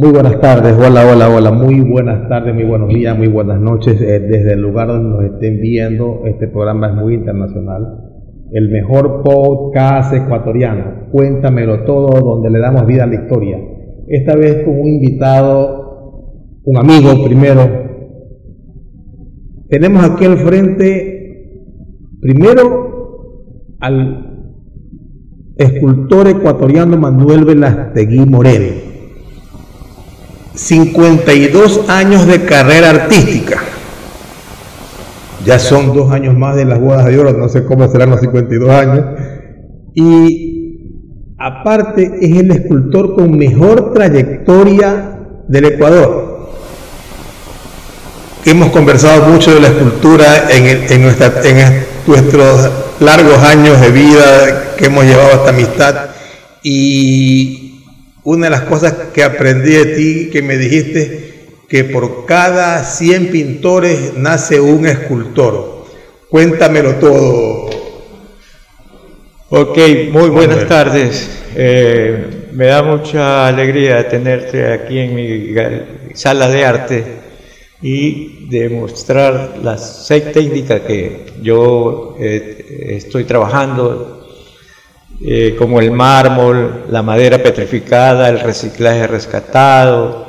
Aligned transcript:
Muy 0.00 0.12
buenas 0.12 0.40
tardes, 0.40 0.78
hola, 0.78 1.04
hola, 1.12 1.28
hola, 1.28 1.52
muy 1.52 1.80
buenas 1.80 2.26
tardes, 2.26 2.54
muy 2.54 2.64
buenos 2.64 2.88
días, 2.88 3.18
muy 3.18 3.28
buenas 3.28 3.60
noches. 3.60 4.00
Eh, 4.00 4.18
desde 4.18 4.54
el 4.54 4.62
lugar 4.62 4.88
donde 4.88 5.10
nos 5.10 5.34
estén 5.34 5.60
viendo, 5.60 6.22
este 6.24 6.48
programa 6.48 6.88
es 6.88 6.94
muy 6.94 7.12
internacional. 7.16 7.98
El 8.50 8.70
mejor 8.70 9.22
podcast 9.22 10.14
ecuatoriano, 10.14 11.10
cuéntamelo 11.12 11.84
todo, 11.84 12.18
donde 12.18 12.48
le 12.48 12.60
damos 12.60 12.86
vida 12.86 13.04
a 13.04 13.08
la 13.08 13.16
historia. 13.16 13.58
Esta 14.08 14.36
vez 14.36 14.64
con 14.64 14.80
un 14.80 14.88
invitado, 14.88 16.62
un 16.64 16.78
amigo 16.78 17.22
primero. 17.22 17.60
Tenemos 19.68 20.02
aquí 20.02 20.24
al 20.24 20.38
frente, 20.38 21.76
primero, 22.22 23.76
al 23.80 24.46
escultor 25.58 26.26
ecuatoriano 26.26 26.96
Manuel 26.96 27.44
Velastegui 27.44 28.24
Moreno 28.24 28.89
52 30.54 31.88
años 31.88 32.26
de 32.26 32.44
carrera 32.44 32.90
artística. 32.90 33.60
Ya 35.44 35.58
son 35.58 35.94
dos 35.94 36.12
años 36.12 36.36
más 36.36 36.56
de 36.56 36.64
las 36.64 36.80
bodas 36.80 37.06
de 37.06 37.18
oro, 37.18 37.32
no 37.32 37.48
sé 37.48 37.64
cómo 37.64 37.88
serán 37.88 38.10
los 38.10 38.20
52 38.20 38.70
años. 38.70 39.04
Y 39.94 41.34
aparte 41.38 42.18
es 42.20 42.36
el 42.38 42.50
escultor 42.50 43.14
con 43.14 43.36
mejor 43.36 43.92
trayectoria 43.94 45.18
del 45.48 45.64
Ecuador. 45.64 46.50
Hemos 48.44 48.70
conversado 48.70 49.26
mucho 49.26 49.54
de 49.54 49.60
la 49.60 49.68
escultura 49.68 50.50
en, 50.50 50.92
en, 50.92 51.02
nuestra, 51.02 51.32
en 51.44 51.84
nuestros 52.06 52.70
largos 53.00 53.38
años 53.38 53.80
de 53.80 53.90
vida 53.90 54.74
que 54.76 54.86
hemos 54.86 55.04
llevado 55.04 55.30
esta 55.30 55.50
amistad 55.50 55.94
y 56.62 57.59
una 58.30 58.46
de 58.46 58.50
las 58.50 58.62
cosas 58.62 58.94
que 59.12 59.24
aprendí 59.24 59.72
de 59.72 59.86
ti, 59.86 60.30
que 60.30 60.40
me 60.40 60.56
dijiste, 60.56 61.48
que 61.68 61.82
por 61.82 62.26
cada 62.26 62.84
100 62.84 63.30
pintores 63.32 64.14
nace 64.16 64.60
un 64.60 64.86
escultor. 64.86 65.84
Cuéntamelo 66.28 66.94
todo. 66.96 67.70
Ok, 69.48 69.78
muy 70.12 70.30
buenas 70.30 70.68
tardes. 70.68 71.28
Eh, 71.56 72.50
me 72.52 72.66
da 72.66 72.84
mucha 72.84 73.48
alegría 73.48 74.08
tenerte 74.08 74.72
aquí 74.72 74.98
en 75.00 75.14
mi 75.16 76.14
sala 76.14 76.48
de 76.48 76.64
arte 76.64 77.04
y 77.82 78.46
demostrar 78.48 79.58
las 79.60 80.06
seis 80.06 80.30
técnicas 80.32 80.82
que 80.82 81.26
yo 81.42 82.14
eh, 82.20 82.94
estoy 82.96 83.24
trabajando 83.24 84.19
eh, 85.22 85.54
como 85.58 85.80
el 85.80 85.90
mármol, 85.90 86.86
la 86.90 87.02
madera 87.02 87.42
petrificada, 87.42 88.28
el 88.30 88.40
reciclaje 88.40 89.06
rescatado, 89.06 90.28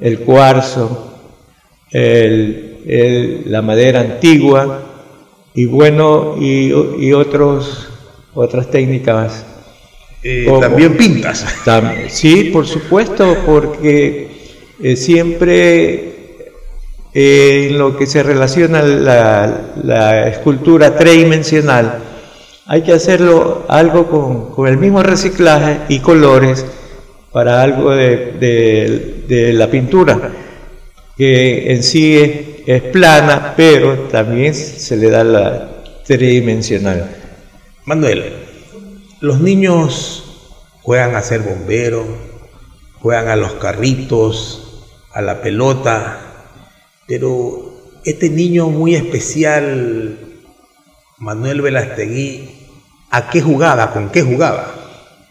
el 0.00 0.20
cuarzo, 0.20 1.12
la 1.92 3.62
madera 3.62 4.00
antigua 4.00 4.82
y 5.54 5.66
bueno, 5.66 6.36
y, 6.40 7.12
otros, 7.12 7.88
otras 8.32 8.70
técnicas. 8.70 9.44
Eh, 10.22 10.46
también 10.60 10.96
pintas. 10.96 11.44
sí, 12.08 12.44
por 12.44 12.66
supuesto, 12.66 13.36
porque 13.44 14.28
eh, 14.82 14.96
siempre 14.96 16.06
en 17.12 17.78
lo 17.78 17.96
que 17.96 18.06
se 18.06 18.22
relaciona 18.22 18.82
la, 18.82 19.72
la 19.82 20.28
escultura 20.28 20.96
tridimensional, 20.96 22.09
hay 22.70 22.82
que 22.82 22.92
hacerlo 22.92 23.64
algo 23.68 24.54
con, 24.54 24.68
el 24.68 24.78
mismo 24.78 25.02
reciclaje 25.02 25.80
y 25.88 25.98
colores 25.98 26.64
para 27.32 27.62
algo 27.62 27.90
de, 27.90 29.50
la 29.52 29.68
pintura, 29.68 30.30
que 31.16 31.72
en 31.72 31.82
sí 31.82 32.62
es, 32.64 32.82
plana, 32.92 33.54
pero 33.56 33.94
también 34.12 34.54
se 34.54 34.96
le 34.96 35.10
da 35.10 35.24
la 35.24 35.82
tridimensional. 36.06 37.10
Manuel, 37.86 38.34
los 39.18 39.40
niños 39.40 40.52
juegan 40.82 41.16
a 41.16 41.22
ser 41.22 41.40
bomberos, 41.40 42.06
juegan 43.00 43.30
a 43.30 43.34
los 43.34 43.54
carritos, 43.54 44.86
a 45.12 45.22
la 45.22 45.42
pelota, 45.42 46.20
pero 47.08 47.74
este 48.04 48.30
niño 48.30 48.68
muy 48.68 48.94
especial, 48.94 50.18
Manuel 51.18 51.62
Velastegui, 51.62 52.59
¿A 53.10 53.28
qué 53.28 53.40
jugaba? 53.40 53.92
¿Con 53.92 54.08
qué 54.10 54.22
jugaba? 54.22 54.72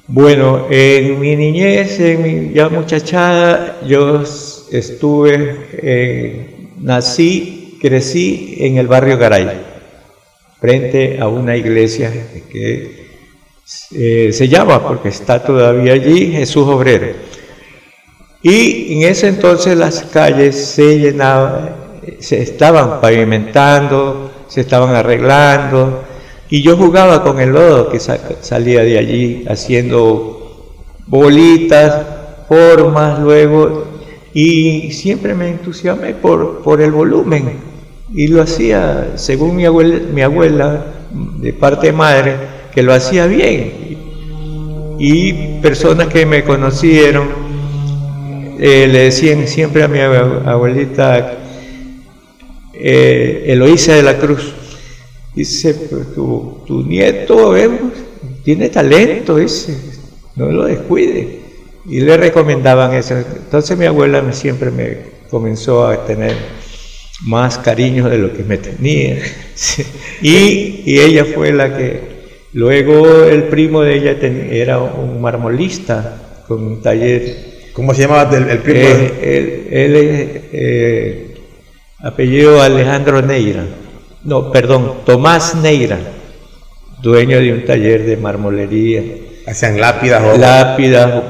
Bueno, 0.08 0.68
en 0.70 1.20
mi 1.20 1.36
niñez, 1.36 2.00
en 2.00 2.22
mi 2.22 2.54
ya 2.54 2.68
muchachada, 2.68 3.80
yo 3.86 4.24
estuve, 4.72 6.48
nací, 6.80 7.78
crecí 7.80 8.58
en 8.60 8.78
el 8.78 8.88
barrio 8.88 9.18
Garay, 9.18 9.62
frente 10.60 11.20
a 11.22 11.28
una 11.28 11.56
iglesia 11.56 12.12
que 12.52 13.08
eh, 13.92 14.34
se 14.34 14.48
llama, 14.48 14.86
porque 14.86 15.10
está 15.10 15.44
todavía 15.44 15.94
allí, 15.94 16.32
Jesús 16.32 16.68
Obrero. 16.68 17.14
Y 18.42 18.96
en 18.96 19.10
ese 19.10 19.28
entonces 19.28 19.78
las 19.78 20.04
calles 20.04 20.56
se 20.56 20.98
llenaban, 20.98 21.76
se 22.20 22.42
estaban 22.42 23.00
pavimentando, 23.00 24.32
se 24.48 24.62
estaban 24.62 24.96
arreglando, 24.96 26.04
y 26.50 26.62
yo 26.62 26.76
jugaba 26.78 27.24
con 27.24 27.40
el 27.40 27.52
lodo 27.52 27.90
que 27.90 28.00
salía 28.00 28.84
de 28.84 28.98
allí 28.98 29.46
haciendo 29.48 30.66
bolitas, 31.08 32.06
formas, 32.48 33.20
luego, 33.20 33.86
y 34.34 34.92
siempre 34.92 35.34
me 35.36 35.50
entusiasmé 35.50 36.14
por, 36.14 36.62
por 36.62 36.82
el 36.82 36.92
volumen. 36.92 37.70
Y 38.14 38.28
lo 38.28 38.42
hacía, 38.42 39.14
según 39.16 39.56
mi 39.56 39.66
abuela, 39.66 40.00
mi 40.12 40.22
abuela, 40.22 40.86
de 41.12 41.54
parte 41.54 41.88
de 41.88 41.94
madre, 41.94 42.36
que 42.74 42.82
lo 42.82 42.94
hacía 42.94 43.28
bien. 43.28 43.98
Y 44.98 45.34
personas 45.62 46.08
que 46.08 46.26
me 46.26 46.44
conocieron 46.44 47.28
eh, 48.60 48.88
le 48.92 49.04
decían 49.04 49.48
siempre 49.48 49.84
a 49.84 49.88
mi 49.88 50.00
abuelita 50.00 51.38
eh, 52.74 53.46
Eloísa 53.48 53.94
de 53.94 54.04
la 54.04 54.18
Cruz, 54.18 54.54
Dice, 55.40 55.74
tu, 56.14 56.64
tu 56.68 56.84
nieto 56.84 57.56
tiene 58.44 58.68
talento, 58.68 59.38
dice, 59.38 59.74
no 60.36 60.52
lo 60.52 60.66
descuide. 60.66 61.40
Y 61.86 62.02
le 62.02 62.18
recomendaban 62.18 62.94
eso. 62.94 63.16
Entonces 63.16 63.78
mi 63.78 63.86
abuela 63.86 64.34
siempre 64.34 64.70
me 64.70 64.98
comenzó 65.30 65.88
a 65.88 66.06
tener 66.06 66.36
más 67.22 67.58
cariño 67.58 68.10
de 68.10 68.18
lo 68.18 68.34
que 68.34 68.44
me 68.44 68.58
tenía. 68.58 69.20
Y, 70.22 70.84
y, 70.86 71.00
ella 71.00 71.24
fue 71.24 71.54
la 71.54 71.78
que, 71.78 72.02
luego 72.52 73.24
el 73.24 73.44
primo 73.44 73.82
de 73.82 73.96
ella 73.96 74.18
era 74.22 74.80
un 74.80 75.22
marmolista 75.22 76.44
con 76.50 76.64
un 76.64 76.82
taller. 76.82 77.72
¿Cómo 77.72 77.94
se 77.94 78.02
llamaba 78.02 78.30
el, 78.36 78.60
primo? 78.60 78.90
Él, 79.22 79.68
él, 79.72 79.96
es 79.96 80.30
eh, 80.52 81.36
apellido 82.00 82.62
Alejandro 82.62 83.22
Neira 83.22 83.66
no, 84.24 84.52
perdón, 84.52 84.94
Tomás 85.06 85.56
Neira, 85.56 86.00
dueño 87.02 87.40
de 87.40 87.54
un 87.54 87.66
taller 87.66 88.06
de 88.06 88.18
marmolería. 88.18 89.04
Hacían 89.48 89.80
lápidas 89.80 90.24
o... 90.24 90.38
Lápidas, 90.38 91.24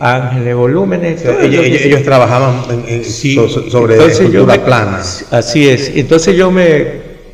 ángeles, 0.00 0.56
volúmenes. 0.56 1.24
ellos, 1.24 2.02
trabajaban 2.02 2.64
en, 2.88 3.04
sobre 3.04 4.06
escultura 4.06 4.64
plana. 4.64 5.00
Así 5.30 5.68
es. 5.68 5.92
Entonces 5.94 6.36
yo 6.36 6.50
me, 6.50 6.86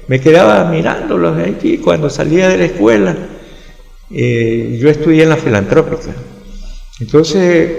me 0.07 0.21
quedaba 0.21 0.65
mirándolos 0.71 1.39
allí 1.39 1.79
cuando 1.79 2.11
salía 2.11 2.49
de 2.49 2.59
la 2.59 2.65
escuela. 2.67 3.17
Eh, 4.11 4.79
yo 4.81 4.91
estudié 4.91 5.23
en 5.23 5.31
la 5.31 5.37
filantrópica. 5.37 6.13
Entonces 7.01 7.71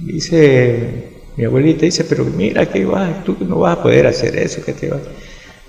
dice 0.00 1.12
mi 1.36 1.44
abuelita, 1.44 1.86
dice, 1.86 2.04
pero 2.04 2.24
mira 2.24 2.66
que 2.66 2.84
vas, 2.84 3.24
tú 3.24 3.36
no 3.40 3.60
vas 3.60 3.78
a 3.78 3.82
poder 3.82 4.06
hacer 4.06 4.36
eso, 4.36 4.62
que 4.62 4.72
te 4.72 4.88
vas. 4.88 5.00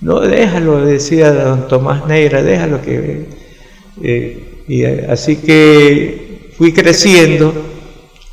No, 0.03 0.19
déjalo, 0.19 0.85
decía 0.85 1.31
don 1.31 1.67
Tomás 1.69 2.05
Neira, 2.05 2.43
déjalo 2.43 2.81
que... 2.81 3.25
Eh, 4.03 4.43
y 4.67 4.83
así 4.83 5.37
que 5.37 6.51
fui 6.57 6.73
creciendo, 6.73 7.53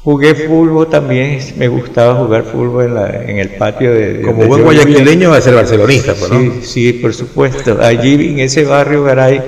jugué 0.02 0.34
fútbol 0.34 0.88
también, 0.88 1.38
me 1.56 1.68
gustaba 1.68 2.14
jugar 2.16 2.42
fútbol 2.44 2.86
en, 2.86 2.94
la, 2.94 3.22
en 3.24 3.38
el 3.38 3.50
patio 3.50 3.94
de... 3.94 4.20
Como 4.22 4.46
buen 4.46 4.64
guayaquileño 4.64 5.30
va 5.30 5.36
a 5.36 5.40
ser 5.40 5.54
barcelonista, 5.54 6.14
pues, 6.14 6.30
¿no? 6.32 6.40
Sí, 6.40 6.60
sí, 6.62 6.92
por 6.94 7.14
supuesto. 7.14 7.78
Allí 7.80 8.14
en 8.14 8.40
ese 8.40 8.64
barrio 8.64 9.04
Garay 9.04 9.40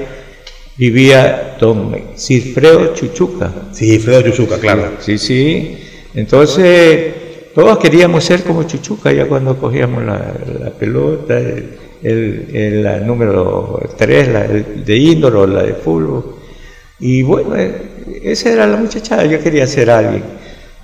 vivía 0.77 1.57
don 1.59 1.93
Cifredo 2.17 2.95
Chuchuca. 2.95 3.53
Cifredo 3.75 4.23
Chuchuca, 4.23 4.59
claro. 4.59 4.93
Sí, 5.01 5.19
sí. 5.19 5.77
Entonces, 6.15 7.15
todos 7.53 7.79
queríamos 7.79 8.23
ser 8.23 8.45
como 8.45 8.63
Chuchuca 8.63 9.13
ya 9.13 9.27
cuando 9.27 9.57
cogíamos 9.57 10.05
la, 10.05 10.35
la 10.61 10.71
pelota 10.71 11.37
el, 11.37 11.82
el, 12.03 13.07
número 13.07 13.81
3, 13.97 14.29
la 14.29 14.43
de 14.43 14.97
índolo, 14.97 15.47
la 15.47 15.63
de 15.63 15.75
fútbol. 15.75 16.37
Y 17.01 17.23
bueno, 17.23 17.55
esa 18.23 18.51
era 18.51 18.67
la 18.67 18.77
muchachada, 18.77 19.25
yo 19.25 19.43
quería 19.43 19.67
ser 19.67 19.91
alguien. 19.91 20.23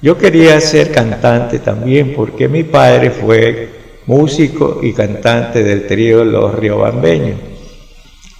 Yo 0.00 0.16
quería 0.16 0.60
ser 0.60 0.92
cantante 0.92 1.58
también 1.58 2.14
porque 2.14 2.48
mi 2.48 2.62
padre 2.62 3.10
fue 3.10 3.68
músico 4.06 4.80
y 4.82 4.92
cantante 4.92 5.62
del 5.62 5.86
trío 5.86 6.24
Los 6.24 6.54
Riobambeños. 6.54 7.38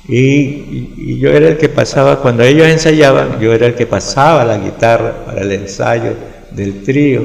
Y, 0.08 0.94
y, 0.96 1.19
yo 1.19 1.30
era 1.30 1.48
el 1.48 1.58
que 1.58 1.69
pasaba, 1.69 2.20
cuando 2.22 2.42
ellos 2.42 2.66
ensayaban, 2.66 3.38
yo 3.40 3.52
era 3.52 3.66
el 3.66 3.75
que 3.75 3.86
pasaba 3.86 4.44
la 4.44 4.56
guitarra 4.56 5.26
para 5.26 5.42
el 5.42 5.52
ensayo 5.52 6.14
del 6.50 6.82
trío, 6.82 7.22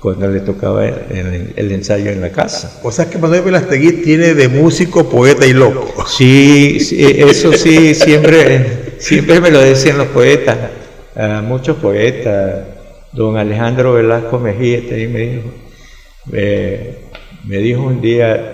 cuando 0.00 0.28
le 0.28 0.40
tocaba 0.40 0.86
el, 0.86 1.52
el, 1.56 1.72
ensayo 1.72 2.10
en 2.10 2.20
la 2.20 2.30
casa. 2.30 2.80
O 2.84 2.92
sea 2.92 3.10
que 3.10 3.18
Manuel 3.18 3.42
Velastegui 3.42 4.02
tiene 4.02 4.34
de 4.34 4.48
músico, 4.48 5.08
poeta 5.08 5.46
y 5.46 5.52
loco. 5.52 6.06
Sí, 6.06 6.78
eso 7.18 7.52
sí, 7.52 7.94
siempre, 7.94 8.94
siempre 8.98 9.40
me 9.40 9.50
lo 9.50 9.58
decían 9.58 9.98
los 9.98 10.08
poetas, 10.08 10.56
muchos 11.42 11.76
poetas. 11.78 12.64
Don 13.12 13.36
Alejandro 13.36 13.94
Velasco 13.94 14.38
Mejía 14.38 14.80
también 14.80 15.12
me 15.12 15.20
dijo, 15.20 15.50
me 17.44 17.56
dijo 17.58 17.82
un 17.82 18.00
día, 18.00 18.52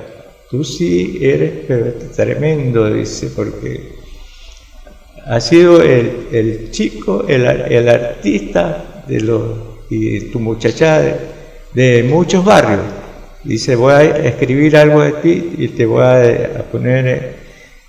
tú 0.49 0.64
sí 0.64 1.19
eres 1.20 1.67
tremendo, 2.14 2.91
dice, 2.91 3.31
porque 3.35 3.94
ha 5.26 5.41
sido 5.41 5.82
el, 5.82 6.70
chico, 6.70 7.26
el, 7.29 7.88
artista 7.88 9.05
de 9.06 9.20
los, 9.20 9.43
y 9.91 10.20
tu 10.31 10.41
muchacha 10.41 11.02
de, 11.75 12.03
muchos 12.05 12.44
barrios. 12.44 12.81
Dice, 13.43 13.76
voy 13.76 13.93
a 13.93 14.03
escribir 14.03 14.76
algo 14.76 15.03
de 15.03 15.12
ti 15.12 15.53
y 15.59 15.69
te 15.69 15.85
voy 15.85 16.03
a, 16.03 16.65
poner 16.73 17.37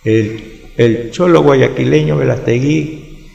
el, 0.03 0.61
el 0.75 1.11
cholo 1.11 1.41
guayaquileño 1.43 2.17
Velastegui 2.17 3.29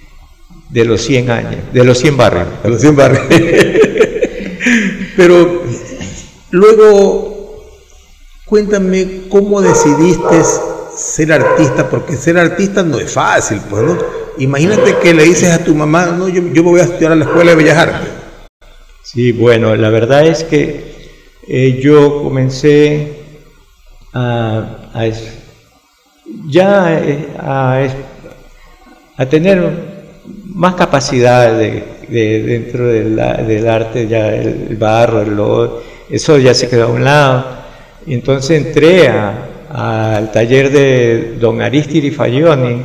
de 0.69 0.85
los 0.85 1.00
100 1.00 1.31
años, 1.31 1.56
de 1.73 1.85
los 1.85 1.99
100 1.99 2.17
barrios. 2.17 2.47
De 2.62 2.69
los 2.69 2.81
100 2.81 2.97
barrios. 2.97 3.23
Pero 5.17 5.62
luego 6.50 7.31
Cuéntame 8.50 9.29
cómo 9.29 9.62
decidiste 9.62 10.43
ser 10.96 11.32
artista, 11.32 11.88
porque 11.88 12.17
ser 12.17 12.37
artista 12.37 12.82
no 12.82 12.99
es 12.99 13.12
fácil, 13.12 13.61
pues, 13.70 13.85
¿no? 13.85 13.96
Imagínate 14.38 14.96
que 15.00 15.14
le 15.14 15.23
dices 15.23 15.53
a 15.53 15.62
tu 15.62 15.73
mamá, 15.73 16.06
no, 16.06 16.29
yo, 16.29 16.43
yo 16.53 16.64
voy 16.64 16.81
a 16.81 16.82
estudiar 16.82 17.12
a 17.12 17.14
la 17.14 17.26
Escuela 17.26 17.53
de 17.53 17.56
Bellas 17.56 17.79
Artes. 17.79 18.08
Sí, 19.12 19.33
bueno, 19.33 19.75
la 19.75 19.91
verdad 19.91 20.25
es 20.25 20.45
que 20.45 20.85
eh, 21.49 21.81
yo 21.83 22.23
comencé 22.23 23.09
a, 24.15 24.85
ya 26.47 26.97
eh, 26.97 27.27
a, 27.37 27.89
tener 29.29 29.69
más 30.55 30.77
capacidad 30.77 31.59
de, 31.59 31.83
dentro 32.09 32.87
del, 32.87 33.69
arte, 33.69 34.07
ya 34.07 34.33
el 34.33 34.77
barro, 34.77 35.23
el 35.23 36.15
eso 36.15 36.39
ya 36.39 36.55
se 36.55 36.69
quedó 36.69 36.85
a 36.85 36.91
un 36.91 37.03
lado. 37.03 37.47
Entonces 38.06 38.65
entré 38.65 39.09
al 39.09 40.31
taller 40.31 40.71
de 40.71 41.37
don 41.41 41.61
Aristide 41.61 42.13
Fagioni, 42.13 42.81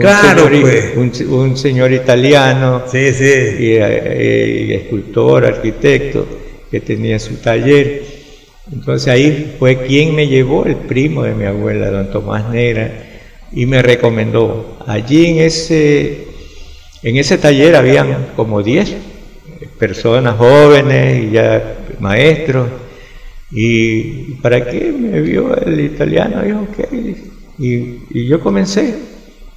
señor, 0.00 0.60
pues. 0.60 0.96
un, 1.28 1.56
señor 1.56 1.92
italiano, 1.92 2.82
sí, 2.90 3.12
sí. 3.12 3.24
Y, 3.24 3.72
eh, 3.76 4.74
escultor, 4.76 5.44
arquitecto, 5.44 6.26
que 6.70 6.80
tenía 6.80 7.18
su 7.18 7.36
taller. 7.36 8.02
Entonces 8.72 9.08
ahí 9.08 9.56
fue 9.58 9.78
quien 9.86 10.14
me 10.14 10.28
llevó, 10.28 10.64
el 10.64 10.76
primo 10.76 11.22
de 11.22 11.34
mi 11.34 11.44
abuela, 11.44 11.90
don 11.90 12.10
Tomás 12.10 12.48
Negra, 12.50 12.90
y 13.52 13.66
me 13.66 13.82
recomendó. 13.82 14.78
Allí 14.86 15.26
en 15.26 15.38
ese, 15.40 16.26
en 17.02 17.16
ese 17.16 17.38
taller 17.38 17.74
habían 17.74 18.28
como 18.36 18.62
10 18.62 18.94
personas 19.78 20.36
jóvenes 20.36 21.24
y 21.24 21.30
ya 21.32 21.76
maestros 21.98 22.68
¿Y 23.52 24.34
para 24.36 24.64
qué 24.64 24.92
me 24.92 25.20
vio 25.20 25.56
el 25.56 25.80
italiano? 25.80 26.42
Dijo, 26.42 26.60
ok. 26.60 26.92
Y, 27.58 28.26
yo 28.28 28.40
comencé, 28.40 28.94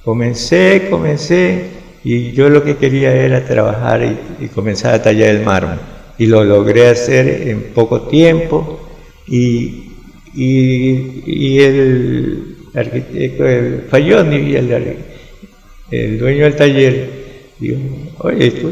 comencé, 0.04 0.88
comencé, 0.90 1.70
y 2.04 2.32
yo 2.32 2.48
lo 2.48 2.62
que 2.62 2.76
quería 2.76 3.14
era 3.14 3.44
trabajar 3.44 4.02
y, 4.40 4.48
comenzar 4.48 4.94
a 4.94 5.02
tallar 5.02 5.30
el 5.30 5.42
mármol. 5.42 5.78
Y 6.18 6.26
lo 6.26 6.44
logré 6.44 6.88
hacer 6.88 7.48
en 7.48 7.72
poco 7.74 8.02
tiempo, 8.02 8.80
y, 9.26 9.92
y 10.34 11.58
el 11.60 12.56
arquitecto, 12.74 13.46
el 13.46 13.84
Falloni, 13.88 14.54
el, 14.54 14.96
el 15.90 16.18
dueño 16.18 16.44
del 16.44 16.56
taller, 16.56 17.10
dijo, 17.58 17.78
oye, 18.18 18.50
tú 18.50 18.70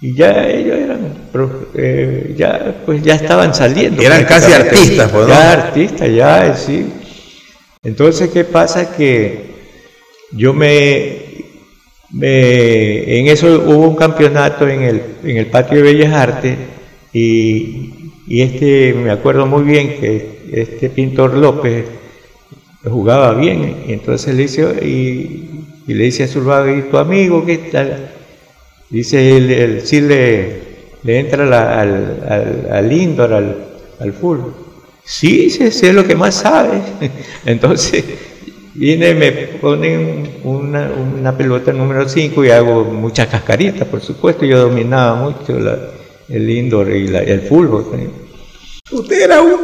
y 0.02 0.14
ya 0.14 0.48
ellos 0.48 0.78
eran, 0.78 1.30
eh, 1.76 2.34
ya, 2.38 2.84
pues 2.86 3.04
ya 3.04 3.16
estaban 3.16 3.54
saliendo. 3.54 4.02
Eran 4.02 4.24
casi 4.24 4.54
artistas, 4.54 5.12
pues, 5.12 5.28
Ya 5.28 5.52
artistas, 5.52 6.10
ya, 6.14 6.56
sí. 6.56 6.86
Entonces, 7.84 8.30
¿qué 8.30 8.46
pasa? 8.46 8.96
Que 8.96 9.50
yo 10.32 10.54
me 10.54 11.29
en 12.14 13.28
eso 13.28 13.64
hubo 13.66 13.88
un 13.88 13.96
campeonato 13.96 14.68
en 14.68 14.82
el, 14.82 15.02
en 15.24 15.38
el 15.38 15.46
patio 15.48 15.78
de 15.78 15.84
Bellas 15.84 16.14
Artes 16.14 16.58
y, 17.14 18.12
este, 18.28 18.94
me 18.94 19.12
acuerdo 19.12 19.46
muy 19.46 19.64
bien 19.64 20.00
que 20.00 20.40
este 20.52 20.90
pintor 20.90 21.36
López 21.36 21.86
jugaba 22.84 23.34
bien, 23.34 23.84
y 23.88 23.94
entonces 23.94 24.36
le 24.36 24.44
dice, 24.44 24.86
y, 24.86 25.66
le 25.88 26.04
dice 26.04 26.24
a 26.24 26.28
Zurbaga, 26.28 26.72
¿y 26.72 26.84
tu 26.84 26.98
amigo 26.98 27.46
qué 27.46 27.58
tal? 27.58 28.12
Dice, 28.90 29.38
él, 29.38 29.82
sí 29.84 30.02
le, 30.02 30.62
le 31.04 31.20
entra 31.20 31.44
al, 31.44 32.24
al, 32.28 32.70
al, 32.72 32.94
indoor, 32.94 33.34
al, 33.34 33.58
al 34.00 34.14
fútbol. 34.14 34.54
Sí, 35.04 35.50
sí, 35.50 35.72
sé 35.72 35.92
lo 35.92 36.06
que 36.06 36.16
más 36.16 36.36
sabe. 36.36 36.82
Entonces, 37.46 38.04
Viene, 38.80 39.14
me 39.14 39.32
ponen 39.60 40.40
una, 40.46 40.90
una 40.90 41.36
pelota 41.36 41.74
número 41.74 42.08
5 42.08 42.46
y 42.46 42.50
hago 42.50 42.86
muchas 42.86 43.28
cascaritas, 43.28 43.86
por 43.86 44.00
supuesto. 44.00 44.46
Yo 44.46 44.58
dominaba 44.58 45.16
mucho 45.22 45.58
el 46.30 46.50
indoor 46.50 46.90
y 46.96 47.14
el 47.14 47.42
fútbol. 47.42 47.88
Usted 48.92 49.22
era 49.22 49.40
un, 49.42 49.60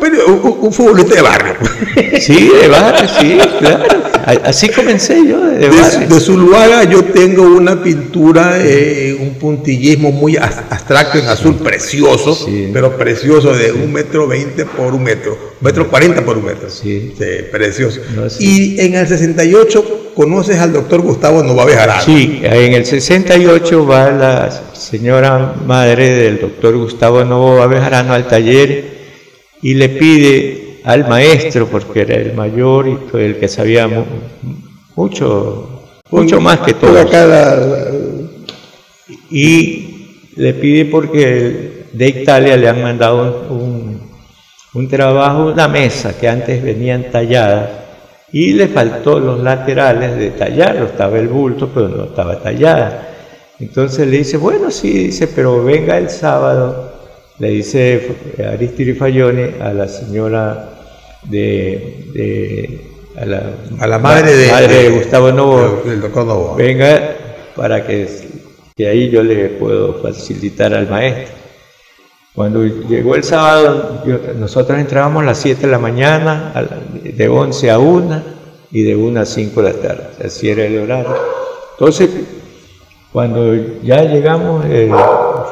un, 0.62 0.72
futbolista 0.72 1.16
de 1.16 1.22
barrio. 1.22 1.56
Sí, 2.20 2.50
de 2.62 2.68
barrio, 2.68 3.10
sí, 3.20 3.38
claro. 3.60 3.84
Así 4.44 4.70
comencé 4.70 5.18
yo, 5.28 5.42
de, 5.42 5.68
barrio. 5.68 6.08
De, 6.08 6.20
Zuluaga 6.20 6.84
yo 6.84 7.04
tengo 7.04 7.44
una 7.44 7.82
pintura, 7.82 8.58
eh, 8.60 9.18
un 9.20 9.34
puntillismo 9.36 10.12
muy 10.12 10.38
abstracto 10.38 11.18
en 11.18 11.28
azul, 11.28 11.56
precioso, 11.56 12.48
pero 12.72 12.98
precioso, 12.98 13.54
de 13.54 13.72
un 13.72 13.92
metro 13.92 14.28
veinte 14.28 14.66
por 14.66 14.94
un 14.94 15.04
metro, 15.04 15.34
un 15.34 15.66
metro 15.66 15.90
cuarenta 15.90 16.24
por 16.24 16.38
un 16.38 16.46
metro. 16.46 16.70
Sí. 16.70 17.16
precioso. 17.52 18.02
Y 18.40 18.80
en 18.80 18.94
el 18.94 19.08
68 19.08 20.12
conoces 20.16 20.60
al 20.60 20.72
doctor 20.72 21.02
Gustavo 21.02 21.44
Nova 21.44 21.66
Bejarano. 21.66 22.04
Sí, 22.04 22.42
en 22.44 22.74
el 22.74 22.86
68 22.86 23.86
va 23.88 24.12
la 24.12 24.64
señora 24.74 25.56
madre 25.66 26.10
del 26.12 26.42
doctor 26.42 26.78
Gustavo 26.78 27.26
Nova 27.26 27.66
Bejarano 27.68 28.14
al 28.14 28.28
taller 28.28 28.95
y 29.66 29.74
le 29.74 29.90
pide 29.90 30.82
al 30.84 31.08
maestro, 31.08 31.66
porque 31.66 32.02
era 32.02 32.18
el 32.18 32.36
mayor 32.36 32.88
y 32.88 33.18
el 33.18 33.40
que 33.40 33.48
sabía 33.48 33.90
mucho, 34.96 35.88
mucho 36.12 36.40
más 36.40 36.60
que 36.60 36.76
todo. 36.76 37.04
Y 39.32 40.28
le 40.36 40.54
pide 40.54 40.86
porque 40.86 41.88
de 41.92 42.08
Italia 42.08 42.56
le 42.58 42.70
han 42.70 42.84
mandado 42.84 43.48
un, 43.50 44.02
un 44.76 44.88
trabajo, 44.88 45.48
una 45.48 45.68
mesa 45.68 46.16
que 46.16 46.30
antes 46.30 46.62
venían 46.62 47.10
talladas 47.10 47.68
y 48.32 48.54
le 48.54 48.68
faltó 48.68 49.20
los 49.20 49.40
laterales 49.40 50.16
de 50.16 50.30
tallarlo, 50.30 50.86
estaba 50.86 51.18
el 51.18 51.28
bulto, 51.28 51.72
pero 51.74 51.88
no 51.88 52.04
estaba 52.04 52.40
tallada. 52.40 53.16
Entonces 53.60 54.08
le 54.08 54.20
dice, 54.20 54.38
bueno, 54.38 54.70
sí, 54.70 55.06
dice, 55.06 55.28
pero 55.28 55.64
venga 55.64 55.98
el 55.98 56.12
sábado, 56.12 56.95
le 57.40 57.50
dice 57.50 58.16
Aristide 58.54 58.96
Fallone 58.96 59.56
a 59.62 59.74
la 59.74 59.88
señora 59.88 60.70
de, 61.24 62.82
a, 63.18 63.26
la, 63.88 64.00
madre, 64.00 64.36
de, 64.36 64.90
Gustavo 64.92 65.32
Novo, 65.32 65.82
doctor 66.02 66.56
venga 66.58 67.16
para 67.56 67.86
que, 67.86 68.08
que 68.76 68.88
ahí 68.88 69.10
yo 69.10 69.24
le 69.24 69.50
puedo 69.50 70.02
facilitar 70.02 70.74
al 70.74 70.90
maestro. 70.90 71.34
Cuando 72.34 72.66
llegó 72.66 73.16
el 73.16 73.24
sábado, 73.24 74.04
nosotros 74.38 74.78
entrábamos 74.78 75.24
a 75.24 75.28
las 75.28 75.38
7 75.38 75.62
de 75.62 75.72
la 75.72 75.80
mañana, 75.80 76.52
de 77.02 77.30
11 77.30 77.72
a 77.72 77.80
1 77.80 78.24
y 78.72 78.84
de 78.84 78.96
1 78.96 79.22
a 79.22 79.26
5 79.26 79.62
de 79.62 79.74
la 79.74 79.80
tarde. 79.80 80.08
Así 80.26 80.50
era 80.50 80.66
el 80.66 80.80
horario. 80.80 81.16
Entonces, 81.80 82.10
cuando 83.14 83.56
ya 83.82 84.04
llegamos, 84.04 84.66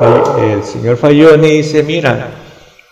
el, 0.04 0.64
señor 0.64 0.98
Falloni 0.98 1.50
dice, 1.50 1.84
mira, 1.84 2.30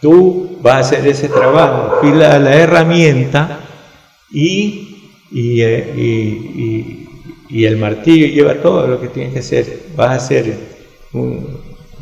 tú 0.01 0.57
vas 0.61 0.75
a 0.75 0.79
hacer 0.79 1.07
ese 1.07 1.29
trabajo, 1.29 1.99
fila 2.01 2.39
la 2.39 2.55
herramienta 2.55 3.59
y, 4.31 5.11
eh, 5.35 5.93
y, 5.95 7.07
y, 7.49 7.65
el 7.65 7.77
martillo 7.77 8.27
lleva 8.27 8.55
todo 8.55 8.87
lo 8.87 9.01
que 9.01 9.09
tienes 9.09 9.33
que 9.33 9.39
hacer. 9.39 9.79
Vas 9.95 10.09
a 10.09 10.15
hacer 10.15 10.55